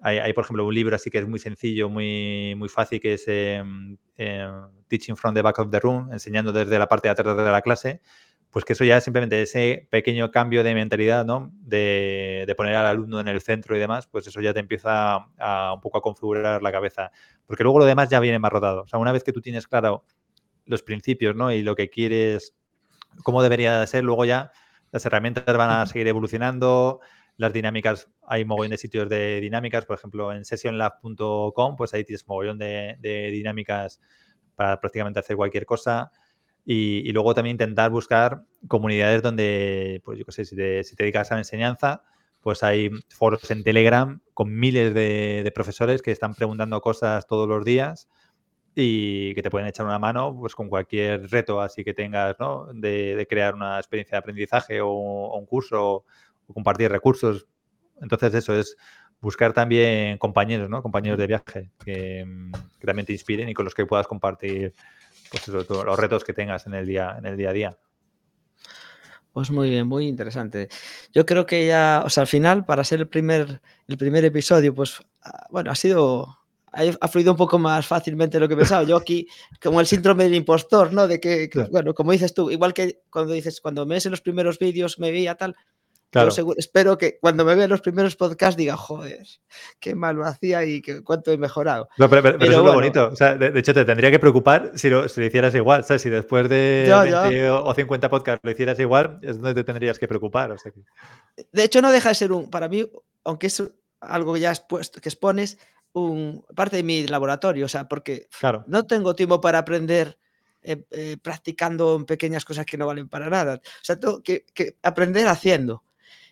hay, 0.02 0.32
por 0.34 0.46
ejemplo, 0.46 0.66
un 0.66 0.74
libro 0.74 0.96
así 0.96 1.10
que 1.10 1.18
es 1.18 1.28
muy 1.28 1.40
sencillo, 1.40 1.90
muy, 1.90 2.56
muy 2.56 2.70
fácil, 2.70 3.02
que 3.02 3.14
es 3.14 3.26
em, 3.28 3.98
Teaching 4.88 5.18
from 5.18 5.34
the 5.34 5.42
Back 5.42 5.60
of 5.60 5.70
the 5.72 5.80
Room, 5.80 6.12
enseñando 6.14 6.54
desde 6.54 6.80
la 6.80 6.88
parte 6.88 7.10
de 7.10 7.12
atrás 7.12 7.36
de 7.36 7.44
la 7.44 7.62
clase, 7.62 8.02
pues 8.50 8.66
que 8.66 8.74
eso 8.74 8.84
ya 8.84 9.00
simplemente 9.02 9.42
ese 9.42 9.88
pequeño 9.92 10.32
cambio 10.32 10.64
de 10.64 10.74
mentalidad, 10.74 11.26
¿no? 11.26 11.52
De, 11.54 12.46
de, 12.48 12.56
poner 12.56 12.76
al 12.76 12.86
alumno 12.86 13.20
en 13.20 13.28
el 13.28 13.42
centro 13.42 13.76
y 13.76 13.80
demás, 13.80 14.08
pues 14.08 14.26
eso 14.26 14.42
ya 14.42 14.54
te 14.54 14.60
empieza 14.60 15.28
a, 15.38 15.74
un 15.74 15.82
poco 15.82 15.98
a 16.00 16.02
configurar 16.02 16.64
la 16.64 16.72
cabeza. 16.72 17.12
Porque 17.46 17.64
luego 17.64 17.80
lo 17.80 17.86
demás 17.86 18.10
ya 18.10 18.20
viene 18.20 18.40
más 18.40 18.52
rodado. 18.52 18.84
O 18.84 18.88
sea, 18.88 19.00
una 19.00 19.12
vez 19.12 19.24
que 19.24 19.34
tú 19.34 19.42
tienes 19.42 19.68
claro 19.68 20.04
los 20.66 20.82
principios, 20.82 21.36
¿no? 21.36 21.52
Y 21.52 21.62
lo 21.62 21.76
que 21.76 21.90
quieres, 21.90 22.56
cómo 23.24 23.44
debería 23.44 23.86
ser, 23.86 24.04
luego 24.04 24.26
ya 24.26 24.52
las 24.92 25.06
herramientas 25.06 25.46
van 25.56 25.70
a 25.70 25.86
seguir 25.86 26.08
evolucionando, 26.08 27.00
las 27.40 27.54
dinámicas, 27.54 28.10
hay 28.28 28.44
mogollón 28.44 28.72
de 28.72 28.78
sitios 28.78 29.08
de 29.08 29.40
dinámicas, 29.40 29.86
por 29.86 29.98
ejemplo, 29.98 30.34
en 30.34 30.44
sessionlab.com, 30.44 31.76
pues 31.78 31.94
ahí 31.94 32.04
tienes 32.04 32.28
mogollón 32.28 32.58
de, 32.58 32.98
dinámicas 33.32 34.02
para 34.56 34.80
prácticamente 34.80 35.22
hacer 35.22 35.38
cualquier 35.38 35.66
cosa. 35.66 36.12
Y, 36.66 37.10
luego 37.14 37.34
también 37.34 37.54
intentar 37.54 37.92
buscar 37.92 38.44
comunidades 38.68 39.22
donde, 39.24 40.02
pues 40.04 40.20
yo 40.20 40.26
qué 40.26 40.32
sé, 40.34 40.44
si 40.44 40.56
te, 40.56 40.84
dedicas 40.98 41.32
a 41.32 41.36
la 41.36 41.42
enseñanza, 41.42 42.04
pues 42.42 42.62
hay 42.62 42.92
foros 43.08 43.50
en 43.52 43.64
Telegram 43.64 44.22
con 44.34 44.54
miles 44.54 44.94
de, 44.94 45.50
profesores 45.56 46.02
que 46.02 46.12
están 46.12 46.36
preguntando 46.36 46.82
cosas 46.82 47.26
todos 47.26 47.48
los 47.48 47.64
días 47.64 48.10
y 48.76 49.34
que 49.36 49.42
te 49.42 49.50
pueden 49.50 49.68
echar 49.68 49.86
una 49.86 50.00
mano 50.00 50.36
pues 50.40 50.56
con 50.56 50.70
cualquier 50.70 51.30
reto 51.30 51.60
así 51.62 51.84
que 51.84 51.94
tengas, 51.94 52.36
¿no? 52.40 52.68
De, 52.74 53.26
crear 53.30 53.54
una 53.56 53.78
experiencia 53.78 54.16
de 54.16 54.20
aprendizaje 54.20 54.82
o, 54.82 54.90
o 54.90 55.38
un 55.38 55.46
curso 55.46 56.06
compartir 56.54 56.92
recursos. 56.92 57.48
Entonces 58.02 58.34
eso 58.34 58.56
es 58.56 58.78
buscar 59.22 59.54
también 59.54 60.18
compañeros, 60.18 60.70
¿no? 60.70 60.82
Compañeros 60.82 61.20
de 61.20 61.28
viaje 61.28 61.72
que, 61.84 62.26
también 62.86 63.06
te 63.06 63.14
inspiren 63.14 63.50
y 63.50 63.54
con 63.54 63.66
los 63.66 63.76
que 63.76 63.86
puedas 63.86 64.08
compartir 64.08 64.74
pues 65.30 65.48
los 65.48 66.00
retos 66.00 66.24
que 66.24 66.34
tengas 66.34 66.66
en 66.66 66.74
el 66.74 66.88
día, 66.88 67.16
en 67.18 67.26
el 67.26 67.38
día 67.38 67.50
a 67.50 67.54
día. 67.54 67.78
Pues 69.32 69.52
muy 69.52 69.70
bien, 69.70 69.88
muy 69.88 70.08
interesante. 70.08 70.70
Yo 71.14 71.26
creo 71.26 71.46
que 71.46 71.68
ya, 71.68 72.02
o 72.04 72.10
sea, 72.10 72.22
al 72.22 72.28
final, 72.28 72.66
para 72.66 72.84
ser 72.84 73.02
el 73.02 73.08
primer, 73.08 73.62
el 73.88 73.98
primer 73.98 74.26
episodio, 74.26 74.74
pues, 74.74 75.06
ah, 75.22 75.46
bueno, 75.52 75.70
ha 75.70 75.76
sido, 75.76 76.39
ha, 76.72 77.08
fluido 77.08 77.32
un 77.32 77.38
poco 77.38 77.60
más 77.60 77.86
fácilmente 77.86 78.38
de 78.38 78.42
lo 78.42 78.50
que 78.50 78.56
pensaba. 78.56 78.84
Yo 78.84 78.98
aquí, 78.98 79.28
como 79.62 79.80
el 79.80 79.88
síndrome 79.88 80.26
del 80.26 80.36
impostor, 80.36 80.94
¿no? 80.94 81.08
De 81.08 81.20
que, 81.20 81.50
bueno, 81.72 81.94
como 81.94 82.12
dices 82.12 82.34
tú, 82.34 82.52
igual 82.52 82.74
que 82.74 83.02
cuando 83.10 83.34
dices, 83.34 83.62
cuando 83.62 83.86
me 83.86 83.96
ves 83.96 84.06
en 84.06 84.12
los 84.12 84.22
primeros 84.22 84.60
vídeos, 84.60 85.00
me 85.00 85.12
veía 85.12 85.36
tal, 85.36 85.56
espero 86.58 86.98
que 86.98 87.20
cuando 87.20 87.46
me 87.46 87.56
vean 87.56 87.70
los 87.70 87.82
primeros 87.82 88.16
podcasts 88.16 88.58
diga, 88.58 88.76
joder, 88.76 89.26
qué 89.80 89.94
mal 89.96 90.16
lo 90.16 90.26
hacía 90.26 90.66
y 90.66 90.82
que, 90.82 91.04
cuánto 91.04 91.32
he 91.32 91.38
mejorado. 91.38 91.90
pero, 91.98 92.30
eso 92.30 92.38
es 92.40 92.50
lo 92.50 92.74
bonito. 92.74 93.12
de, 93.12 93.60
hecho, 93.60 93.74
te 93.74 93.86
tendría 93.86 94.10
que 94.10 94.20
preocupar 94.20 94.72
si 94.76 94.90
lo, 94.90 95.08
si 95.08 95.22
hicieras 95.22 95.54
igual. 95.54 95.84
Si 95.84 96.10
después 96.10 96.50
de 96.50 96.92
20 96.92 97.50
o 97.52 97.74
50 97.74 98.10
podcasts 98.10 98.42
lo 98.44 98.52
hicieras 98.52 98.80
igual, 98.80 99.20
es 99.22 99.36
donde 99.36 99.54
te 99.54 99.64
tendrías 99.64 100.00
que 100.00 100.08
preocupar. 100.08 100.56
De 101.52 101.64
hecho, 101.64 101.82
no 101.82 101.92
deja 101.92 102.10
de 102.10 102.16
ser 102.16 102.32
un, 102.32 102.50
para 102.50 102.68
mí, 102.68 102.90
aunque 103.24 103.48
es 103.48 103.64
algo 104.02 104.34
que 104.34 104.40
ya 104.40 104.52
has 104.52 104.62
puesto, 104.62 105.02
que 105.02 105.10
expones, 105.10 105.60
un, 105.94 106.46
parte 106.56 106.78
de 106.78 106.84
mi 106.84 107.08
laboratorio. 107.08 107.66
O 107.66 107.70
sea, 107.70 107.88
porque 107.88 108.28
no 108.68 108.86
tengo 108.86 109.16
tiempo 109.16 109.42
para 109.42 109.60
aprender. 109.60 110.18
Eh, 110.62 110.84
eh, 110.92 111.16
practicando 111.22 111.96
en 111.96 112.04
pequeñas 112.04 112.44
cosas 112.44 112.66
que 112.66 112.78
no 112.78 112.86
valen 112.86 113.08
para 113.08 113.30
nada. 113.30 113.62
O 113.64 113.82
sea, 113.82 113.98
tengo 113.98 114.22
que 114.22 114.44
aprender 114.84 115.26
haciendo. 115.30 115.84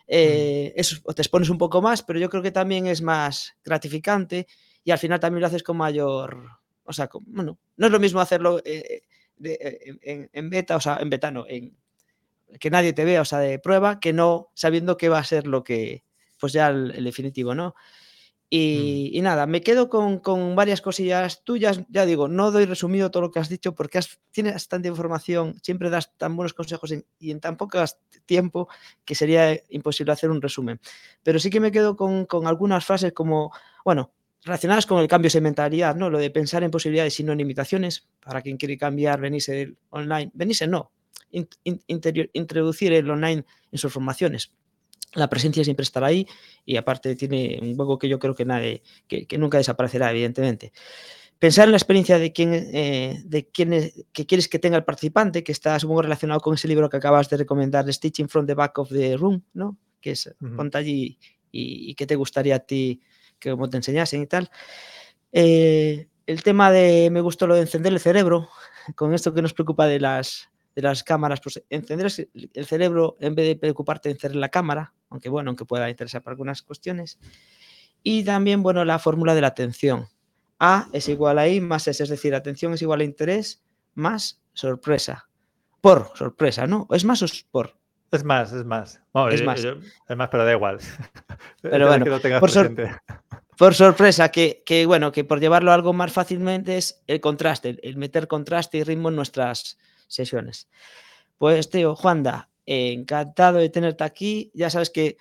Eh, 0.08 0.74
eso, 0.78 1.02
te 1.14 1.22
expones 1.22 1.50
un 1.50 1.58
poco 1.58 1.82
más, 1.82 2.02
pero 2.02 2.18
yo 2.18 2.30
creo 2.30 2.42
que 2.42 2.52
también 2.52 2.88
es 2.88 3.02
más 3.02 3.56
gratificante 3.64 4.48
y 4.84 4.92
al 4.92 4.98
final 4.98 5.20
también 5.20 5.42
lo 5.42 5.48
haces 5.48 5.64
con 5.64 5.76
mayor, 5.76 6.50
o 6.86 6.94
sea, 6.94 7.10
bueno, 7.26 7.60
no 7.76 7.86
es 7.86 7.92
lo 7.92 8.00
mismo 8.00 8.22
hacerlo 8.22 8.62
eh, 8.64 9.02
en, 9.44 10.50
beta, 10.50 10.78
o 10.78 10.80
sea, 10.80 10.98
en 11.02 11.10
beta 11.10 11.30
no, 11.30 11.46
en 11.46 11.76
que 12.58 12.70
nadie 12.70 12.94
te 12.94 13.04
vea, 13.04 13.20
o 13.20 13.26
sea, 13.26 13.40
de 13.40 13.60
prueba, 13.60 14.00
que 14.00 14.14
no 14.14 14.50
sabiendo 14.54 14.96
que 14.96 15.10
va 15.10 15.20
a 15.20 15.26
ser 15.26 15.46
lo 15.46 15.66
que, 15.66 16.06
pues 16.40 16.54
ya 16.54 16.70
el 16.70 17.04
definitivo, 17.04 17.54
¿no? 17.54 17.76
Mm. 18.50 19.12
Y, 19.12 19.20
nada, 19.22 19.46
me 19.46 19.62
quedo 19.62 19.90
con, 19.90 20.56
varias 20.56 20.82
cosillas 20.82 21.44
tuyas. 21.44 21.82
Ya 21.90 22.06
digo, 22.06 22.28
no 22.28 22.52
doy 22.52 22.66
resumido 22.66 23.12
todo 23.12 23.22
lo 23.24 23.32
que 23.32 23.40
has 23.40 23.50
dicho 23.50 23.76
porque 23.76 24.00
tienes 24.32 24.68
tanta 24.68 24.88
información, 24.88 25.56
siempre 25.62 25.90
das 25.90 26.16
tan 26.18 26.36
buenos 26.36 26.54
consejos 26.54 26.94
y 27.20 27.32
en 27.32 27.40
tan 27.42 27.58
poco 27.58 27.84
tiempo 28.26 28.70
que 29.04 29.16
sería 29.16 29.60
imposible 29.70 30.14
hacer 30.14 30.30
un 30.30 30.42
resumen. 30.42 30.80
Pero 31.24 31.40
sí 31.40 31.50
que 31.50 31.60
me 31.60 31.72
quedo 31.72 31.98
con, 31.98 32.26
algunas 32.48 32.86
frases 32.86 33.12
como, 33.12 33.52
bueno, 33.84 34.14
relacionadas 34.44 34.86
con 34.86 35.00
el 35.00 35.10
cambio 35.10 35.30
de 35.30 35.42
mentalidad, 35.42 35.96
¿no? 35.96 36.10
Lo 36.10 36.18
de 36.18 36.30
pensar 36.30 36.64
en 36.64 36.72
posibilidades 36.72 37.20
y 37.20 37.24
no 37.24 37.34
en 37.34 37.40
limitaciones. 37.40 38.08
Para 38.22 38.42
quien 38.42 38.56
quiere 38.56 38.78
cambiar, 38.78 39.20
venirse 39.20 39.76
online. 39.90 40.32
Venirse 40.34 40.68
no, 40.68 40.92
introducir 41.30 42.94
el 42.94 43.10
online 43.10 43.44
en 43.72 43.78
sus 43.78 43.92
formaciones 43.92 44.54
la 45.14 45.30
presencia 45.30 45.64
siempre 45.64 45.84
estará 45.84 46.08
ahí 46.08 46.28
y 46.66 46.78
aparte 46.78 47.16
tiene 47.16 47.60
un 47.62 47.76
juego 47.76 47.98
que 47.98 48.10
yo 48.10 48.20
creo 48.20 48.36
que 48.36 48.46
nadie, 48.46 48.84
que, 49.08 49.26
nunca 49.38 49.58
desaparecerá, 49.58 50.12
evidentemente. 50.12 50.74
Pensar 51.40 51.66
en 51.66 51.72
la 51.72 51.78
experiencia 51.78 52.18
de 52.18 52.34
quién, 52.34 52.54
eh, 52.54 53.22
de 53.26 53.48
quién 53.48 53.92
que 54.12 54.26
quieres 54.26 54.48
que 54.48 54.60
tenga 54.60 54.78
el 54.78 54.84
participante, 54.84 55.44
que 55.44 55.52
está 55.52 55.80
supongo 55.80 56.02
relacionado 56.02 56.40
con 56.40 56.56
ese 56.56 56.68
libro 56.68 56.90
que 56.90 56.98
acabas 56.98 57.30
de 57.30 57.38
recomendar, 57.38 57.92
Stitching 57.92 58.28
from 58.28 58.46
the 58.48 58.56
Back 58.56 58.78
of 58.80 58.90
the 58.90 59.18
Room, 59.18 59.44
¿no? 59.54 59.78
Que 60.02 60.12
es 60.12 60.28
uh 60.28 60.70
allí 60.74 61.18
y, 61.52 61.94
que 61.96 62.08
te 62.08 62.16
gustaría 62.16 62.56
a 62.56 62.60
ti 62.60 63.02
que 63.40 63.52
como 63.52 63.70
te 63.70 63.78
enseñasen 63.78 64.24
y 64.24 64.28
tal. 64.28 64.50
Eh, 65.32 66.08
el 66.26 66.44
tema 66.44 66.72
de 66.72 67.10
me 67.12 67.22
gustó 67.22 67.46
lo 67.46 67.56
de 67.56 67.62
encender 67.62 67.94
el 67.94 68.00
cerebro, 68.00 68.50
con 68.96 69.14
esto 69.14 69.34
que 69.34 69.42
nos 69.42 69.54
preocupa 69.54 69.86
de 69.86 70.00
las 70.00 70.50
de 70.78 70.84
las 70.84 71.04
cámaras, 71.04 71.42
pues 71.42 71.64
encender 71.72 72.06
el 72.54 72.66
cerebro 72.68 73.18
en 73.20 73.34
vez 73.34 73.48
de 73.48 73.56
preocuparte 73.56 74.10
de 74.10 74.14
encender 74.14 74.36
la 74.36 74.50
cámara, 74.50 74.94
aunque 75.10 75.28
bueno, 75.28 75.50
aunque 75.50 75.66
pueda 75.66 75.90
interesar 75.90 76.22
para 76.22 76.34
algunas 76.34 76.62
cuestiones. 76.62 77.18
Y 78.04 78.24
también, 78.24 78.62
bueno, 78.62 78.86
la 78.86 79.00
fórmula 79.00 79.34
de 79.34 79.42
la 79.42 79.48
atención. 79.48 80.08
A 80.60 80.88
es 80.94 81.10
igual 81.10 81.40
a 81.40 81.48
I 81.48 81.62
más 81.62 81.88
S, 81.88 82.04
es 82.04 82.10
decir, 82.10 82.36
atención 82.36 82.74
es 82.74 82.84
igual 82.84 83.02
a 83.02 83.06
interés 83.06 83.64
más 83.96 84.40
sorpresa. 84.54 85.28
Por 85.82 86.12
sorpresa, 86.16 86.68
¿no? 86.68 86.86
¿Es 86.92 87.06
más 87.06 87.24
o 87.24 87.26
es 87.26 87.44
por? 87.50 87.76
Es 88.12 88.24
más, 88.24 88.54
es 88.54 88.64
más. 88.64 89.02
es, 89.32 89.44
más. 89.44 89.66
es 89.66 90.16
más, 90.16 90.30
pero 90.30 90.46
da 90.46 90.52
igual. 90.52 90.78
Pero 91.64 91.88
bueno, 91.88 92.06
por, 92.40 92.52
por, 93.58 93.74
sorpresa, 93.74 94.30
que, 94.30 94.62
que, 94.64 94.86
bueno, 94.86 95.12
que 95.12 95.24
por 95.24 95.40
llevarlo 95.40 95.72
algo 95.72 95.92
más 95.92 96.14
fácilmente 96.14 96.78
es 96.78 97.02
el 97.08 97.20
contraste, 97.20 97.80
el 97.82 97.98
meter 97.98 98.28
contraste 98.28 98.78
y 98.78 98.84
ritmo 98.84 99.10
en 99.10 99.16
nuestras, 99.16 99.78
sesiones. 100.08 100.68
Pues, 101.38 101.70
tío, 101.70 101.96
Juanda, 101.96 102.50
encantado 102.66 103.60
de 103.60 103.70
tenerte 103.70 104.04
aquí. 104.04 104.52
Ya 104.54 104.70
sabes 104.70 104.90
que 104.90 105.18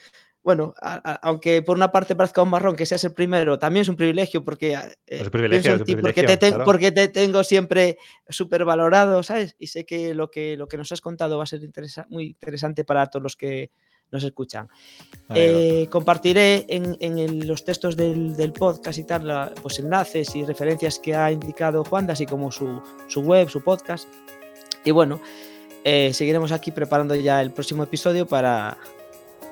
bueno, 0.46 0.74
aunque 1.22 1.60
por 1.60 1.76
una 1.76 1.90
parte 1.90 2.14
parezca 2.14 2.40
un 2.40 2.50
marrón 2.50 2.76
que 2.76 2.86
seas 2.86 3.02
el 3.02 3.12
primero, 3.12 3.58
también 3.58 3.82
es 3.82 3.88
un 3.88 3.96
privilegio 3.96 4.44
porque, 4.44 4.78
eh, 5.08 5.28
privilegio, 5.28 5.76
porque, 6.00 6.22
te 6.22 6.52
porque, 6.52 6.92
te 6.92 7.08
tengo 7.08 7.42
siempre 7.42 7.98
súper 8.28 8.64
valorado, 8.64 9.24
¿sabes? 9.24 9.56
Y 9.58 9.66
sé 9.66 9.84
que 9.84 10.14
lo, 10.14 10.30
que 10.30 10.56
lo 10.56 10.68
que 10.68 10.76
nos 10.76 10.92
has 10.92 11.00
contado 11.00 11.36
va 11.36 11.42
a 11.42 11.46
ser 11.48 11.62
muy 12.10 12.26
interesante 12.26 12.84
para 12.84 13.08
todos 13.08 13.24
los 13.24 13.34
que 13.34 13.72
nos 14.12 14.22
escuchan. 14.22 14.68
Eh, 15.34 15.88
compartiré 15.90 16.64
en, 16.68 17.48
los 17.48 17.64
textos 17.64 17.96
del, 17.96 18.52
podcast 18.52 19.00
y 19.00 19.04
tal, 19.04 19.52
pues 19.60 19.80
enlaces 19.80 20.36
y 20.36 20.44
referencias 20.44 21.00
que 21.00 21.16
ha 21.16 21.32
indicado 21.32 21.82
Juan, 21.82 22.08
así 22.08 22.24
como 22.24 22.52
su, 22.52 22.80
web, 23.16 23.48
su 23.48 23.64
podcast. 23.64 24.08
Y 24.86 24.92
bueno, 24.92 25.20
eh, 25.82 26.14
seguiremos 26.14 26.52
aquí 26.52 26.70
preparando 26.70 27.16
ya 27.16 27.42
el 27.42 27.50
próximo 27.50 27.82
episodio 27.82 28.24
para, 28.24 28.78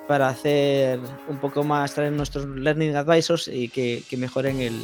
para 0.06 0.28
hacer 0.28 1.00
un 1.28 1.38
poco 1.38 1.64
más, 1.64 1.92
traer 1.92 2.12
nuestros 2.12 2.46
Learning 2.46 2.94
Advisors 2.94 3.48
y 3.48 3.68
que, 3.68 4.04
mejoren 4.16 4.60
el, 4.60 4.80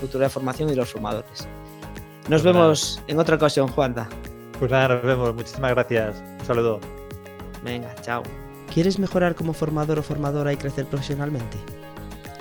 futuro 0.00 0.22
de 0.22 0.30
formación 0.30 0.70
y 0.70 0.76
los 0.76 0.92
formadores. 0.92 1.48
Nos 2.28 2.42
pues 2.42 2.44
vemos 2.44 3.02
en 3.08 3.18
otra 3.18 3.34
ocasión, 3.34 3.66
Juanda. 3.66 4.08
Pues 4.60 4.70
nada, 4.70 4.94
nos 4.94 5.02
vemos. 5.02 5.34
Muchísimas 5.34 5.72
gracias. 5.72 6.22
Un 6.38 6.46
saludo. 6.46 6.78
Venga, 7.64 7.92
chao. 8.02 8.22
¿Quieres 8.72 9.00
mejorar 9.00 9.34
como 9.34 9.52
formador 9.52 9.98
o 9.98 10.02
formadora 10.04 10.52
y 10.52 10.56
crecer 10.56 10.86
profesionalmente? 10.86 11.56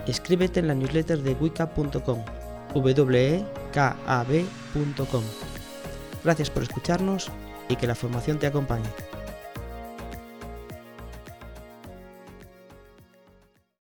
Escríbete 0.06 0.60
en 0.60 0.68
la 0.68 0.76
newsletter 0.76 1.24
de 1.24 1.34
wicab.com, 1.34 2.24
wekab.com. 2.76 3.24
Gracias 6.24 6.50
por 6.52 6.62
escucharnos 6.62 7.32
y 7.70 7.76
que 7.76 7.88
la 7.88 7.96
formación 7.96 8.40
te 8.40 8.48
acompañe. 8.48 8.90